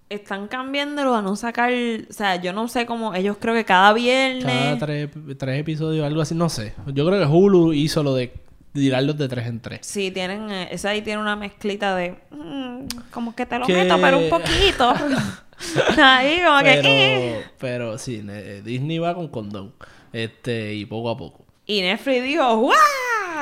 están 0.09 0.47
cambiándolo 0.47 1.15
a 1.15 1.23
no 1.23 1.35
sacar, 1.35 1.71
o 1.71 2.13
sea, 2.13 2.35
yo 2.39 2.53
no 2.53 2.67
sé 2.67 2.85
cómo, 2.85 3.15
ellos 3.15 3.37
creo 3.39 3.55
que 3.55 3.65
cada 3.65 3.91
viernes... 3.93 4.43
Cada 4.45 4.77
tres, 4.77 5.09
tres 5.39 5.59
episodios, 5.59 6.05
algo 6.05 6.21
así, 6.21 6.35
no 6.35 6.49
sé. 6.49 6.75
Yo 6.93 7.07
creo 7.07 7.19
que 7.19 7.25
Hulu 7.25 7.73
hizo 7.73 8.03
lo 8.03 8.13
de 8.13 8.31
tirarlos 8.73 9.17
de 9.17 9.27
tres 9.27 9.47
en 9.47 9.59
tres. 9.61 9.79
Sí, 9.83 10.11
tienen, 10.11 10.49
eh, 10.51 10.67
esa 10.71 10.89
ahí 10.89 11.01
tiene 11.01 11.21
una 11.21 11.35
mezclita 11.35 11.95
de, 11.95 12.15
mm, 12.31 12.85
como 13.11 13.35
que 13.35 13.45
te 13.45 13.59
lo 13.59 13.65
Que- 13.65 13.73
meto, 13.73 13.97
pero 14.01 14.17
un 14.19 14.29
poquito. 14.29 14.93
ahí 16.03 16.41
como 16.45 16.59
que... 16.59 16.79
eh. 16.83 17.35
Pero, 17.35 17.51
pero 17.59 17.97
sí, 17.97 18.21
ne- 18.23 18.61
Disney 18.61 18.97
va 18.99 19.13
con 19.15 19.27
condón. 19.27 19.73
Este, 20.11 20.73
y 20.73 20.85
poco 20.85 21.09
a 21.09 21.17
poco. 21.17 21.45
Y 21.65 21.81
Netflix 21.81 22.23
dijo, 22.23 22.57
¡guau! 22.57 22.75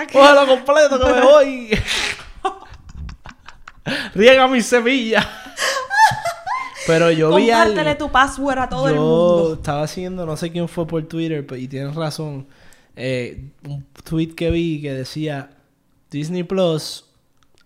¿Qué- 0.08 0.14
¡Cógelo 0.18 0.48
completo 0.48 1.00
que 1.00 1.14
me 1.14 1.22
voy! 1.26 1.70
Riega 4.14 4.48
mi 4.48 4.62
semilla. 4.62 5.28
Pero 6.88 7.12
yo 7.12 7.36
vi 7.36 7.52
algo. 7.52 7.80
Tu 7.98 8.10
password 8.12 8.60
a 8.60 8.70
todo 8.70 8.88
el 8.88 8.96
mundo. 8.96 9.54
estaba 9.56 9.84
haciendo, 9.84 10.26
no 10.26 10.36
sé 10.38 10.52
quién 10.52 10.68
fue 10.68 10.86
por 10.88 11.04
Twitter, 11.08 11.46
pero- 11.46 11.60
y 11.60 11.68
tienes 11.68 11.96
razón. 11.96 12.48
Eh, 12.96 13.52
un 13.68 13.86
tweet 14.04 14.36
que 14.36 14.52
vi 14.52 14.82
que 14.82 14.94
decía 14.94 15.52
Disney 16.10 16.44
Plus 16.44 17.06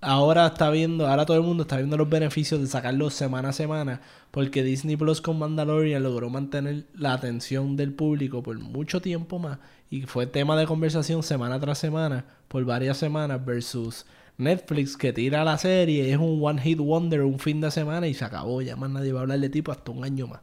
ahora 0.01 0.47
está 0.47 0.69
viendo, 0.69 1.07
ahora 1.07 1.25
todo 1.25 1.37
el 1.37 1.43
mundo 1.43 1.63
está 1.63 1.77
viendo 1.77 1.97
los 1.97 2.09
beneficios 2.09 2.61
de 2.61 2.67
sacarlo 2.67 3.09
semana 3.09 3.49
a 3.49 3.53
semana, 3.53 4.01
porque 4.31 4.63
Disney 4.63 4.95
Plus 4.95 5.21
con 5.21 5.39
Mandalorian 5.39 6.03
logró 6.03 6.29
mantener 6.29 6.85
la 6.93 7.13
atención 7.13 7.75
del 7.75 7.93
público 7.93 8.43
por 8.43 8.57
mucho 8.59 9.01
tiempo 9.01 9.39
más 9.39 9.57
y 9.89 10.03
fue 10.03 10.27
tema 10.27 10.57
de 10.57 10.67
conversación 10.67 11.23
semana 11.23 11.59
tras 11.59 11.79
semana 11.79 12.25
por 12.47 12.63
varias 12.65 12.97
semanas 12.97 13.43
versus 13.43 14.05
Netflix 14.37 14.97
que 14.97 15.13
tira 15.13 15.43
la 15.43 15.57
serie, 15.57 16.11
es 16.11 16.17
un 16.17 16.39
one 16.41 16.61
hit 16.61 16.79
wonder 16.79 17.23
un 17.23 17.39
fin 17.39 17.61
de 17.61 17.71
semana 17.71 18.07
y 18.07 18.13
se 18.13 18.25
acabó, 18.25 18.61
ya 18.61 18.75
más 18.75 18.89
nadie 18.89 19.13
va 19.13 19.19
a 19.19 19.23
hablar 19.23 19.39
de 19.39 19.49
tipo 19.49 19.71
hasta 19.71 19.91
un 19.91 20.03
año 20.03 20.27
más. 20.27 20.41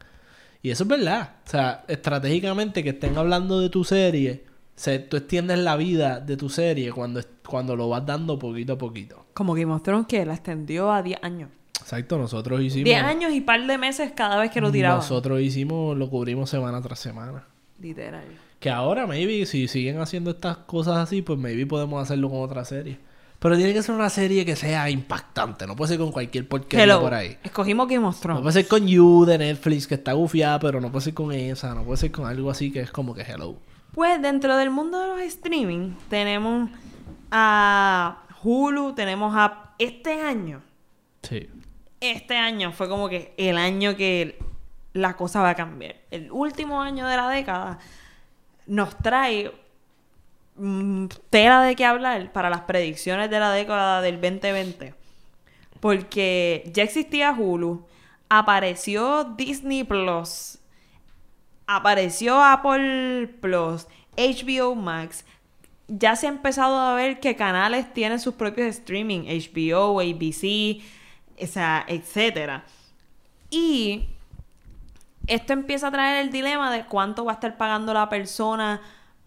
Y 0.62 0.70
eso 0.70 0.84
es 0.84 0.88
verdad. 0.88 1.36
O 1.44 1.50
sea, 1.50 1.84
estratégicamente 1.88 2.82
que 2.82 2.90
estén 2.90 3.18
hablando 3.18 3.60
de 3.60 3.68
tu 3.68 3.84
serie, 3.84 4.44
se, 4.82 4.98
tú 4.98 5.16
extiendes 5.16 5.60
la 5.60 5.76
vida 5.76 6.18
de 6.18 6.36
tu 6.36 6.48
serie 6.48 6.90
cuando, 6.90 7.20
cuando 7.46 7.76
lo 7.76 7.88
vas 7.88 8.04
dando 8.04 8.36
poquito 8.36 8.72
a 8.72 8.78
poquito. 8.78 9.26
Como 9.32 9.54
Game 9.54 9.72
of 9.72 9.84
Thrones 9.84 10.08
que 10.08 10.26
la 10.26 10.34
extendió 10.34 10.90
a 10.90 11.04
10 11.04 11.20
años. 11.22 11.50
Exacto, 11.80 12.18
nosotros 12.18 12.60
hicimos... 12.60 12.86
10 12.86 13.02
años 13.04 13.32
y 13.32 13.42
par 13.42 13.64
de 13.64 13.78
meses 13.78 14.10
cada 14.10 14.40
vez 14.40 14.50
que 14.50 14.60
lo 14.60 14.72
tiraban. 14.72 14.98
Nosotros 14.98 15.40
hicimos, 15.40 15.96
lo 15.96 16.10
cubrimos 16.10 16.50
semana 16.50 16.82
tras 16.82 16.98
semana. 16.98 17.44
Literal. 17.78 18.24
Que 18.58 18.70
ahora, 18.70 19.06
maybe, 19.06 19.46
si 19.46 19.68
siguen 19.68 20.00
haciendo 20.00 20.32
estas 20.32 20.56
cosas 20.56 20.96
así, 20.96 21.22
pues 21.22 21.38
maybe 21.38 21.64
podemos 21.64 22.02
hacerlo 22.02 22.28
con 22.28 22.40
otra 22.40 22.64
serie. 22.64 22.98
Pero 23.38 23.56
tiene 23.56 23.72
que 23.72 23.84
ser 23.84 23.94
una 23.94 24.10
serie 24.10 24.44
que 24.44 24.56
sea 24.56 24.90
impactante. 24.90 25.64
No 25.64 25.76
puede 25.76 25.90
ser 25.90 25.98
con 25.98 26.10
cualquier 26.10 26.48
porquería 26.48 26.82
Hello. 26.82 27.00
por 27.02 27.14
ahí. 27.14 27.38
Escogimos 27.44 27.86
Game 27.86 28.04
of 28.04 28.16
No 28.16 28.20
Thrones. 28.20 28.42
puede 28.42 28.52
ser 28.54 28.66
con 28.66 28.84
You 28.88 29.26
de 29.26 29.38
Netflix, 29.38 29.86
que 29.86 29.94
está 29.94 30.12
gufiada, 30.14 30.58
pero 30.58 30.80
no 30.80 30.90
puede 30.90 31.04
ser 31.04 31.14
con 31.14 31.30
esa. 31.30 31.72
No 31.72 31.84
puede 31.84 31.98
ser 31.98 32.10
con 32.10 32.26
algo 32.26 32.50
así 32.50 32.72
que 32.72 32.80
es 32.80 32.90
como 32.90 33.14
que 33.14 33.22
hello. 33.22 33.56
Pues 33.92 34.22
dentro 34.22 34.56
del 34.56 34.70
mundo 34.70 35.00
de 35.00 35.08
los 35.08 35.20
streaming 35.20 35.94
tenemos 36.08 36.70
a 37.30 38.22
Hulu, 38.42 38.94
tenemos 38.94 39.34
a 39.36 39.74
este 39.78 40.20
año. 40.20 40.62
Sí. 41.22 41.48
Este 42.00 42.36
año 42.36 42.72
fue 42.72 42.88
como 42.88 43.08
que 43.08 43.34
el 43.36 43.58
año 43.58 43.94
que 43.96 44.38
la 44.94 45.14
cosa 45.14 45.42
va 45.42 45.50
a 45.50 45.54
cambiar. 45.54 45.96
El 46.10 46.32
último 46.32 46.80
año 46.80 47.06
de 47.06 47.16
la 47.16 47.28
década 47.28 47.78
nos 48.66 48.96
trae 48.96 49.52
mm, 50.56 51.06
tela 51.30 51.62
de 51.62 51.76
qué 51.76 51.84
hablar 51.84 52.32
para 52.32 52.50
las 52.50 52.62
predicciones 52.62 53.30
de 53.30 53.40
la 53.40 53.52
década 53.52 54.00
del 54.00 54.20
2020. 54.20 54.94
Porque 55.80 56.70
ya 56.72 56.82
existía 56.82 57.32
Hulu, 57.32 57.84
apareció 58.28 59.24
Disney 59.36 59.84
Plus, 59.84 60.58
apareció 61.76 62.42
Apple 62.42 63.28
Plus, 63.40 63.86
HBO 64.16 64.74
Max. 64.74 65.24
Ya 65.88 66.16
se 66.16 66.26
ha 66.26 66.30
empezado 66.30 66.78
a 66.78 66.94
ver 66.94 67.20
que 67.20 67.36
canales 67.36 67.92
tienen 67.92 68.20
sus 68.20 68.34
propios 68.34 68.68
streaming, 68.68 69.22
HBO, 69.24 70.00
ABC, 70.00 70.82
o 71.40 71.46
sea, 71.46 71.84
etcétera. 71.88 72.64
Y 73.50 74.06
esto 75.26 75.52
empieza 75.52 75.88
a 75.88 75.90
traer 75.90 76.24
el 76.24 76.32
dilema 76.32 76.72
de 76.72 76.84
cuánto 76.84 77.24
va 77.24 77.32
a 77.32 77.34
estar 77.34 77.56
pagando 77.56 77.92
la 77.92 78.08
persona 78.08 78.80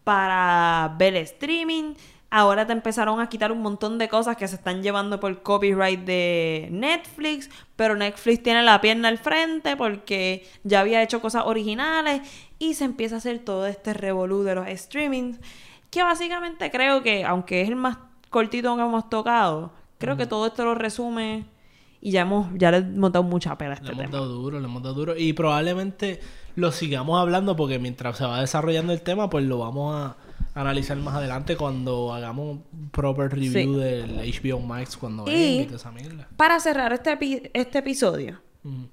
para 0.04 0.96
ver 0.98 1.16
streaming. 1.16 1.94
Ahora 2.38 2.68
te 2.68 2.74
empezaron 2.74 3.22
a 3.22 3.30
quitar 3.30 3.54
un 3.54 3.62
montón 3.62 3.98
de 3.98 4.10
cosas 4.10 4.36
que 4.36 4.46
se 4.50 4.56
están 4.56 4.84
llevando 4.84 5.22
por 5.22 5.42
copyright 5.42 6.02
de 6.02 6.68
Netflix, 6.70 7.50
pero 7.78 7.96
Netflix 7.96 8.44
tiene 8.44 8.62
la 8.62 8.82
pierna 8.82 9.08
al 9.08 9.18
frente 9.18 9.78
porque 9.78 10.46
ya 10.66 10.82
había 10.82 11.02
hecho 11.02 11.22
cosas 11.22 11.44
originales 11.46 12.22
y 12.60 12.74
se 12.74 12.84
empieza 12.84 13.16
a 13.16 13.18
hacer 13.20 13.40
todo 13.40 13.68
este 13.68 13.94
revolú 13.94 14.44
de 14.44 14.54
los 14.54 14.68
streamings, 14.68 15.40
que 15.90 16.04
básicamente 16.04 16.70
creo 16.72 17.02
que, 17.04 17.24
aunque 17.24 17.62
es 17.62 17.70
el 17.70 17.78
más 17.78 18.00
cortito 18.30 18.76
que 18.76 18.82
hemos 18.82 19.10
tocado, 19.10 19.72
creo 19.98 20.18
que 20.18 20.26
todo 20.26 20.48
esto 20.48 20.66
lo 20.66 20.76
resume 20.76 21.46
y 22.02 22.12
ya 22.12 22.24
hemos 22.24 22.48
ya 22.56 22.70
le 22.70 22.80
hemos 22.80 23.14
dado 23.14 23.24
mucha 23.24 23.58
pela 23.58 23.76
a 23.76 23.76
Le 23.76 23.82
este 23.82 23.94
hemos 23.94 24.12
tema. 24.12 24.18
dado 24.18 24.34
duro, 24.34 24.60
le 24.60 24.66
hemos 24.66 24.84
dado 24.84 24.96
duro. 24.96 25.16
Y 25.16 25.32
probablemente 25.32 26.20
lo 26.56 26.74
sigamos 26.74 27.18
hablando 27.18 27.56
porque 27.56 27.80
mientras 27.80 28.18
se 28.18 28.26
va 28.26 28.42
desarrollando 28.42 28.92
el 28.92 29.00
tema, 29.04 29.30
pues 29.30 29.46
lo 29.46 29.60
vamos 29.60 29.96
a 29.96 30.18
analizar 30.56 30.98
más 30.98 31.14
adelante 31.16 31.56
cuando 31.58 32.14
hagamos 32.14 32.58
un 32.74 32.90
proper 32.90 33.32
review 33.32 33.52
Sí. 33.76 33.80
del 33.80 34.20
HBO 34.20 34.60
Max 34.62 34.98
cuando 34.98 35.26
Y- 35.30 35.68
esa 35.72 35.92
mierda. 35.92 36.28
Para 36.38 36.60
cerrar 36.60 36.92
este, 36.94 37.52
este 37.54 37.78
episodio, 37.80 38.42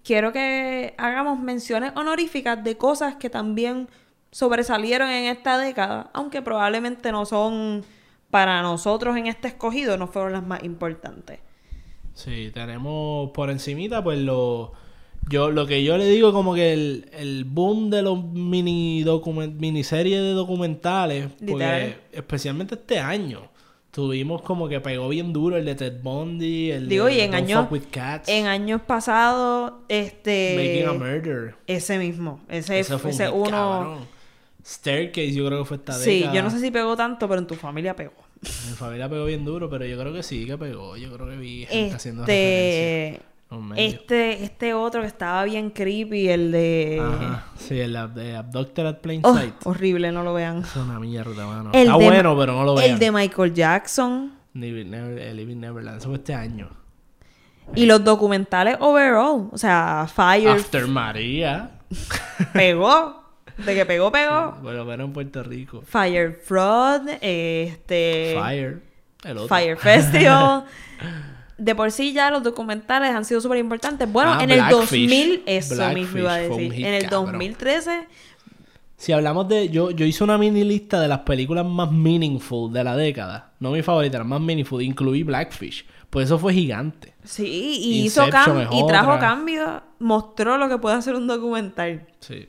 quiero 0.05 0.33
que 0.33 0.95
hagamos 0.99 1.39
menciones 1.39 1.93
honoríficas 1.97 2.63
de 2.63 2.77
cosas 2.77 3.15
que 3.15 3.31
también 3.31 3.89
sobresalieron 4.31 5.09
en 5.09 5.25
esta 5.27 5.57
década, 5.59 6.11
aunque 6.13 6.43
probablemente 6.43 7.11
no 7.13 7.25
son 7.27 7.85
para 8.31 8.61
nosotros 8.63 9.17
en 9.17 9.27
este 9.29 9.49
escogido, 9.49 9.97
no 9.99 10.07
fueron 10.09 10.33
las 10.33 10.43
más 10.45 10.63
importantes. 10.65 11.39
Sí, 12.15 12.51
tenemos 12.53 13.31
por 13.31 13.51
encimita, 13.51 14.03
pues 14.03 14.19
lo. 14.19 14.73
Yo, 15.29 15.51
lo 15.51 15.67
que 15.67 15.83
yo 15.85 15.97
le 15.97 16.07
digo 16.07 16.33
como 16.33 16.55
que 16.55 16.73
el, 16.73 17.09
el 17.13 17.45
boom 17.45 17.91
de 17.91 18.03
los 18.03 18.23
mini 18.25 19.03
document, 19.03 19.59
miniseries 19.61 20.21
de 20.21 20.33
documentales, 20.33 21.29
porque 21.47 21.97
especialmente 22.13 22.75
este 22.75 22.99
año, 22.99 23.49
tuvimos 23.93 24.43
como 24.43 24.69
que 24.69 24.81
pegó 24.81 25.09
bien 25.09 25.33
duro 25.33 25.57
el 25.57 25.65
de 25.65 25.75
Ted 25.75 26.03
Bundy, 26.03 26.71
el 26.73 26.89
Digo, 26.89 27.07
de 27.07 27.15
y 27.15 27.21
en 27.21 27.31
Don't 27.31 27.45
años, 27.45 27.63
Fuck 27.63 27.73
with 27.73 27.83
Cats, 27.91 28.29
en 28.29 28.47
años 28.47 28.81
pasados, 28.83 29.75
este... 29.89 30.55
Making 30.57 30.89
a 30.89 30.93
Murder. 30.99 31.55
Ese 31.67 31.99
mismo, 31.99 32.41
ese, 32.49 32.81
Ese 32.81 32.99
fue 32.99 33.11
un 33.11 33.15
ese 33.15 33.27
hit, 33.27 33.35
uno... 33.35 33.51
cabrón. 33.51 33.99
Staircase 34.65 35.33
yo 35.33 35.47
creo 35.47 35.59
que 35.61 35.65
fue 35.65 35.77
esta 35.77 35.93
Sí, 35.95 36.19
década. 36.21 36.35
yo 36.35 36.43
no 36.43 36.51
sé 36.51 36.61
si 36.61 36.71
pegó 36.71 36.97
tanto, 36.97 37.29
pero 37.29 37.41
en 37.41 37.47
tu 37.47 37.55
familia 37.55 37.97
pegó. 37.97 38.13
Mi 38.43 38.75
familia 38.75 39.09
pegó 39.09 39.25
bien 39.25 39.45
duro, 39.45 39.69
pero 39.69 39.85
yo 39.87 39.99
creo 39.99 40.13
que 40.13 40.23
sí 40.23 40.47
que 40.47 40.57
pegó. 40.57 40.97
Yo 40.97 41.13
creo 41.13 41.29
que 41.29 41.37
vi 41.37 41.67
gente 41.67 41.95
haciendo 41.95 42.25
referencia. 42.25 43.32
Este... 43.55 43.65
medios. 43.65 43.95
Este, 43.95 44.45
este 44.45 44.75
otro 44.75 45.01
que 45.03 45.07
estaba 45.07 45.45
bien 45.45 45.71
creepy, 45.71 46.29
el 46.29 46.53
de... 46.53 47.03
Ajá. 47.03 47.47
Sí, 47.57 47.79
el 47.81 47.93
de 48.15 48.37
Abducted 48.37 48.87
at 48.87 48.97
Plain 49.01 49.21
Oh, 49.25 49.35
Sight. 49.37 49.55
horrible, 49.65 50.11
no 50.13 50.23
lo 50.23 50.35
vean. 50.35 50.59
Es 50.63 50.77
una 50.77 50.99
mierda, 50.99 51.47
mano. 51.47 51.71
El 51.73 51.87
Está 51.89 51.99
de- 51.99 52.05
bueno, 52.05 52.37
pero 52.39 52.53
no 52.55 52.65
lo 52.65 52.75
vean. 52.75 52.91
El 52.93 52.99
de 52.99 53.11
Michael 53.13 53.55
Jackson. 53.55 54.33
Living 54.55 54.87
Never- 54.91 55.19
eh, 55.19 55.35
Living 55.35 55.57
Neverland. 55.57 55.99
Eso 55.99 56.09
fue 56.09 56.19
este 56.19 56.35
año. 56.35 56.69
Y 57.75 57.87
los 57.87 58.03
documentales 58.05 58.77
overall. 58.81 59.49
O 59.53 59.57
sea, 59.59 60.07
Fire 60.13 60.49
After 60.49 60.87
María. 60.87 61.71
pegó. 62.53 63.23
De 63.65 63.75
que 63.75 63.87
pegó, 63.87 64.11
pegó. 64.11 64.57
Bueno, 64.63 64.85
pero 64.87 65.05
en 65.05 65.13
Puerto 65.13 65.43
Rico. 65.43 65.83
Fire 65.87 66.41
Fraud. 66.45 67.09
Este. 67.21 68.35
Fire. 68.43 68.83
El 69.25 69.39
otro. 69.39 69.49
Fire 69.49 69.77
Festival. 69.77 70.65
De 71.59 71.75
por 71.75 71.91
sí 71.93 72.13
ya 72.13 72.31
los 72.31 72.43
documentales 72.43 73.11
han 73.11 73.25
sido 73.25 73.41
súper 73.41 73.59
importantes. 73.59 74.11
Bueno, 74.11 74.33
Ah, 74.35 74.43
en 74.43 74.51
el 74.51 74.59
Blackfish. 74.61 75.09
2000, 75.09 75.43
eso 75.47 75.89
mismo 75.95 76.19
iba 76.19 76.35
a 76.35 76.39
decir. 76.39 76.73
hit, 76.73 76.85
En 76.87 76.95
el 76.95 77.03
cabrón. 77.05 77.25
2013, 77.33 78.07
Si 78.97 79.13
hablamos 79.13 79.49
de... 79.49 79.69
Yo, 79.69 79.91
yo 79.91 80.07
hice 80.07 80.23
una 80.25 80.39
mini 80.39 80.63
lista 80.65 81.01
de 81.01 81.09
las 81.09 81.21
películas 81.21 81.67
más 81.67 81.91
meaningful 81.91 82.73
de 82.73 82.85
la 82.85 82.97
década. 82.97 83.51
No 83.61 83.73
mi 83.73 83.83
favorita, 83.83 84.19
las 84.19 84.27
más 84.27 84.41
meaningful. 84.41 84.81
Incluí 84.83 85.23
Blackfish. 85.25 85.85
Pues 86.09 86.27
eso 86.27 86.39
fue 86.39 86.53
gigante. 86.55 87.15
sí, 87.25 87.47
y 87.47 88.03
hizo 88.05 88.25
Inception 88.25 88.59
cam- 88.67 88.69
y 88.73 88.87
trajo 88.87 89.13
otra. 89.15 89.21
cambio. 89.29 89.83
Mostró 89.99 90.57
lo 90.59 90.69
que 90.69 90.79
puede 90.79 90.97
hacer 90.97 91.15
un 91.15 91.27
documental. 91.27 92.07
Sí. 92.21 92.49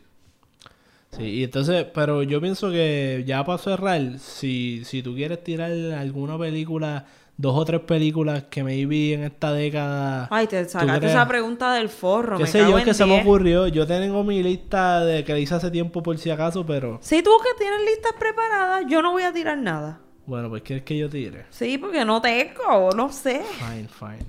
Sí, 1.15 1.23
y 1.23 1.43
entonces, 1.43 1.85
pero 1.93 2.23
yo 2.23 2.41
pienso 2.41 2.71
que 2.71 3.23
ya 3.27 3.43
para 3.45 3.57
cerrar, 3.59 4.17
si, 4.19 4.81
si 4.84 5.03
tú 5.03 5.13
quieres 5.13 5.43
tirar 5.43 5.71
alguna 5.71 6.38
película, 6.39 7.05
dos 7.35 7.55
o 7.57 7.65
tres 7.65 7.81
películas 7.81 8.43
que 8.49 8.64
me 8.64 8.85
vi 8.85 9.14
en 9.14 9.23
esta 9.23 9.51
década. 9.51 10.27
Ay, 10.31 10.47
te 10.47 10.64
¿tú 10.64 10.69
sacaste 10.72 11.07
esa 11.07 11.27
pregunta 11.27 11.73
del 11.73 11.89
forro. 11.89 12.38
¿Qué 12.38 12.43
me 12.43 12.49
sé 12.49 12.60
cago 12.60 12.72
yo 12.72 12.80
en 12.80 12.85
que 12.85 12.93
se 12.93 13.05
me 13.05 13.14
10. 13.14 13.23
ocurrió? 13.26 13.68
Yo 13.68 13.88
tengo 13.88 14.23
mi 14.23 14.41
lista 14.43 15.03
de 15.03 15.23
que 15.23 15.39
hice 15.39 15.55
hace 15.55 15.72
tiempo 15.72 16.03
por 16.03 16.18
si 16.18 16.30
acaso, 16.30 16.65
pero 16.65 16.99
Si 17.01 17.22
tú 17.23 17.31
que 17.43 17.57
tienes 17.57 17.81
listas 17.81 18.14
preparadas, 18.19 18.85
yo 18.88 19.01
no 19.01 19.11
voy 19.11 19.23
a 19.23 19.34
tirar 19.34 19.57
nada. 19.57 19.99
bueno, 20.26 20.49
pues 20.49 20.61
¿quieres 20.64 20.85
que 20.85 20.97
yo 20.97 21.10
tire? 21.10 21.45
Sí, 21.49 21.77
porque 21.77 22.05
no 22.05 22.22
tengo, 22.22 22.91
no 22.95 23.11
sé. 23.11 23.41
Fine, 23.60 23.88
fine. 23.89 24.26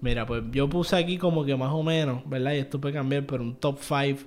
Mira, 0.00 0.24
pues 0.26 0.42
yo 0.52 0.68
puse 0.68 0.96
aquí 0.96 1.16
como 1.18 1.44
que 1.44 1.56
más 1.56 1.72
o 1.72 1.82
menos, 1.82 2.22
¿verdad? 2.28 2.52
Y 2.52 2.58
esto 2.58 2.80
puede 2.80 2.94
cambiar, 2.94 3.24
pero 3.26 3.42
un 3.42 3.56
top 3.56 3.78
5 3.80 4.20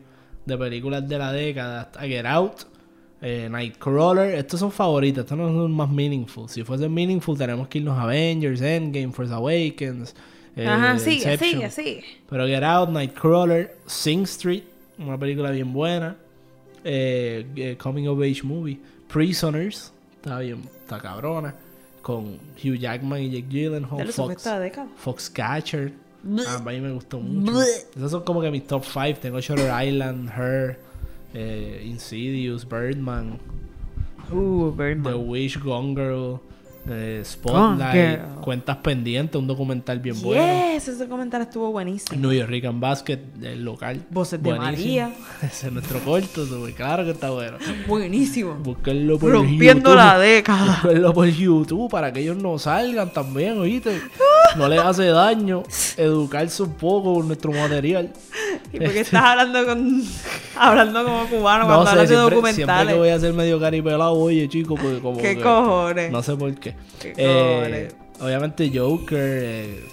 de 0.46 0.58
películas 0.58 1.08
de 1.08 1.18
la 1.18 1.32
década. 1.32 1.82
Está 1.84 2.02
Get 2.02 2.26
Out, 2.26 2.54
eh, 3.22 3.48
Nightcrawler. 3.50 4.36
Estos 4.36 4.60
son 4.60 4.72
favoritos, 4.72 5.24
estos 5.24 5.38
no 5.38 5.48
son 5.48 5.72
más 5.72 5.90
meaningful. 5.90 6.48
Si 6.50 6.64
fuesen 6.64 6.94
meaningful, 6.94 7.38
tenemos 7.38 7.68
que 7.68 7.80
irnos 7.80 7.98
a 7.98 8.04
Avengers, 8.04 8.62
Endgame, 8.62 9.12
Force 9.12 9.34
Awakens. 9.34 10.16
eh, 10.56 10.68
Ajá, 10.68 10.98
sigue, 11.00 11.16
Inception. 11.18 11.52
sigue, 11.52 11.70
sigue. 11.72 12.04
Pero 12.30 12.46
Get 12.48 12.64
Out, 12.64 12.90
Nightcrawler, 12.90 13.76
Sing 13.86 14.24
Street, 14.24 14.64
una 14.98 15.18
película 15.18 15.52
bien 15.52 15.72
buena. 15.74 16.16
Eh, 16.84 17.76
Coming 17.82 18.08
of 18.08 18.20
Age 18.22 18.42
Movie. 18.44 18.80
Prisoners, 19.08 19.92
está 20.16 20.40
bien, 20.40 20.62
está 20.82 21.00
cabrona. 21.00 21.54
Con 22.02 22.38
Hugh 22.64 22.76
Jackman 22.80 23.22
y 23.24 23.30
Jake 23.32 23.48
Gyllenhaal. 23.50 24.08
Fox. 24.14 24.48
Foxcatcher. 24.98 25.92
Ah, 26.48 26.56
a 26.58 26.60
mí 26.72 26.80
me 26.80 26.92
gustó 26.92 27.20
mucho. 27.20 27.62
Esos 27.62 28.12
son 28.12 28.24
como 28.24 28.42
que 28.42 28.50
mis 28.52 28.66
top 28.66 28.84
5. 28.86 29.20
Tengo 29.22 29.40
Shutter 29.42 29.72
Island, 29.86 30.30
Her, 30.30 30.80
eh, 31.38 31.84
Insidious, 31.86 32.68
Birdman, 32.68 33.40
Uh, 34.32 34.74
The. 34.76 35.14
Wish, 35.16 35.58
Gone 35.58 35.94
Girl, 35.96 36.42
eh, 36.90 37.22
Spotlight, 37.24 37.80
Gone 37.80 37.92
Girl. 37.94 38.42
Cuentas 38.42 38.76
Pendientes, 38.78 39.40
un 39.40 39.48
documental 39.48 40.00
bien 40.00 40.22
bueno. 40.22 40.44
Yes, 40.74 40.88
ese 40.90 41.08
comentario 41.08 41.46
estuvo 41.46 41.72
buenísimo. 41.72 42.20
New 42.20 42.34
York 42.34 42.66
and 42.66 42.82
Basket, 42.82 43.20
el 43.42 43.64
local. 43.64 44.06
Voces 44.10 44.44
de 44.44 44.54
María. 44.54 45.14
Ese 45.42 45.68
es 45.68 45.74
nuestro 45.74 46.00
corto, 46.00 46.46
claro 46.76 47.06
que 47.06 47.12
está 47.12 47.30
bueno. 47.30 47.58
Buenísimo. 47.88 48.56
Búsquenlo 48.56 49.18
por 49.18 49.32
Rompiendo 49.32 49.92
YouTube. 49.92 49.96
la 49.96 50.20
década. 50.20 50.80
Búsquenlo 50.84 51.14
por 51.14 51.28
YouTube 51.28 51.90
para 51.90 52.12
que 52.12 52.20
ellos 52.20 52.36
no 52.36 52.58
salgan 52.60 53.14
también, 53.14 53.58
oíste. 53.60 54.02
No 54.56 54.68
les 54.70 54.80
hace 54.80 55.06
daño 55.08 55.64
educarse 55.98 56.64
un 56.64 56.74
poco 56.74 57.16
con 57.16 57.28
nuestro 57.28 57.52
material. 57.52 58.12
¿Y 58.74 58.80
por 58.80 58.92
qué 58.92 59.02
estás 59.02 59.22
hablando 59.24 59.66
con 59.66 60.04
hablando 60.56 61.04
como 61.06 61.26
cubano 61.28 61.60
No 61.64 61.68
cuando 61.68 61.86
sé, 61.86 61.90
hablas 61.92 62.10
de 62.10 62.16
siempre, 62.16 62.36
siempre 62.36 62.52
documentales? 62.52 62.94
que 62.94 63.00
voy 63.00 63.10
a 63.10 63.20
ser 63.20 63.34
medio 63.34 63.60
caripelado, 63.60 64.14
oye, 64.14 64.48
chico, 64.50 64.76
porque 64.76 65.00
como 65.00 65.18
¿Qué 65.20 65.36
que- 65.38 65.42
cojones? 65.44 66.12
No 66.12 66.24
sé 66.24 66.36
por 66.36 66.54
qué. 66.56 66.76
¿Qué 67.00 67.14
Eh, 67.18 67.92
obviamente 68.20 68.72
Joker, 68.74 69.18
eh, 69.20 69.84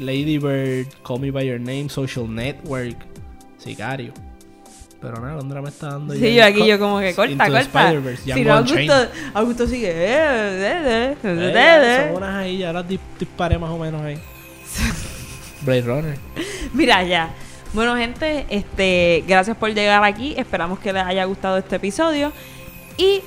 Lady 0.00 0.38
Bird, 0.38 0.86
Call 1.06 1.20
Me 1.20 1.30
By 1.30 1.46
Your 1.46 1.60
Name, 1.60 1.88
Social 1.88 2.32
Network, 2.32 2.96
Sicario. 3.58 4.12
Pero 5.00 5.20
nada, 5.20 5.36
Londra 5.36 5.62
me 5.62 5.68
está 5.68 5.90
dando. 5.90 6.12
Sí, 6.14 6.34
yo 6.34 6.44
aquí 6.44 6.66
yo 6.66 6.78
como 6.78 6.98
que 6.98 7.14
corta, 7.16 7.48
corta. 7.48 7.92
Si 8.24 8.42
no. 8.44 8.54
Augusto, 8.56 8.94
Augusto 9.34 9.66
sigue. 9.68 9.90
eh, 9.90 9.94
eh, 9.94 10.62
eh, 10.64 11.16
Eh, 11.22 11.52
eh, 11.54 11.96
Son 12.00 12.08
eh. 12.08 12.12
unas 12.16 12.34
ahí, 12.36 12.58
ya 12.58 12.72
las 12.72 12.84
dis- 12.86 12.98
disparé 13.18 13.58
más 13.58 13.70
o 13.70 13.78
menos 13.78 14.02
ahí. 14.02 14.18
Blade 15.62 15.82
Runner. 15.82 16.18
Mira 16.72 17.02
ya. 17.04 17.30
Bueno, 17.74 17.96
gente, 17.96 18.46
este, 18.48 19.22
gracias 19.28 19.56
por 19.56 19.72
llegar 19.72 20.02
aquí. 20.02 20.34
Esperamos 20.36 20.78
que 20.78 20.92
les 20.92 21.04
haya 21.04 21.24
gustado 21.26 21.58
este 21.58 21.76
episodio. 21.76 22.32
Y 22.96 23.20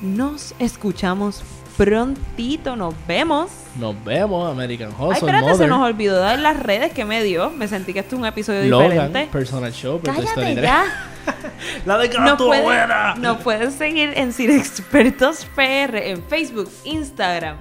nos 0.00 0.54
escuchamos 0.58 1.42
prontito. 1.78 2.76
Nos 2.76 2.94
vemos. 3.06 3.50
Nos 3.76 4.04
vemos, 4.04 4.50
American 4.50 4.88
Ay, 4.88 4.94
Hustle, 4.98 5.18
espérate, 5.18 5.54
se 5.54 5.66
nos 5.68 5.80
olvidó 5.80 6.18
dar 6.18 6.38
las 6.38 6.58
redes 6.60 6.92
que 6.92 7.04
me 7.04 7.22
dio. 7.22 7.50
Me 7.50 7.68
sentí 7.68 7.92
que 7.92 8.00
esto 8.00 8.16
es 8.16 8.20
un 8.20 8.26
episodio 8.26 8.64
Logan, 8.64 8.90
diferente. 8.90 9.28
Personal 9.32 9.72
Show, 9.72 10.00
Cállate 10.02 10.34
3. 10.34 10.56
ya. 10.60 11.10
La 11.86 11.98
de 11.98 12.08
Nos 12.08 12.42
pueden, 12.42 12.64
buena. 12.64 13.14
nos 13.16 13.38
pueden 13.42 13.70
seguir 13.70 14.12
en 14.16 14.32
Cine 14.32 14.56
Expertos 14.56 15.46
PR 15.54 15.96
en 15.98 16.22
Facebook, 16.24 16.70
Instagram 16.84 17.58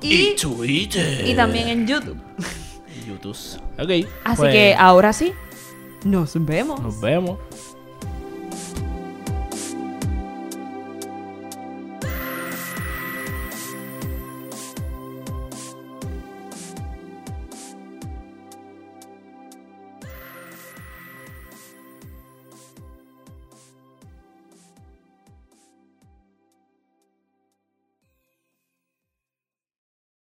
y, 0.00 0.34
Twitter. 0.34 1.26
y 1.26 1.34
también 1.34 1.68
en 1.68 1.86
YouTube. 1.86 2.18
YouTube. 3.06 3.36
Ok. 3.78 4.08
Así 4.24 4.36
pues, 4.36 4.52
que 4.52 4.74
ahora 4.76 5.12
sí, 5.12 5.32
nos 6.04 6.32
vemos. 6.44 6.80
Nos 6.80 7.00
vemos. 7.00 7.38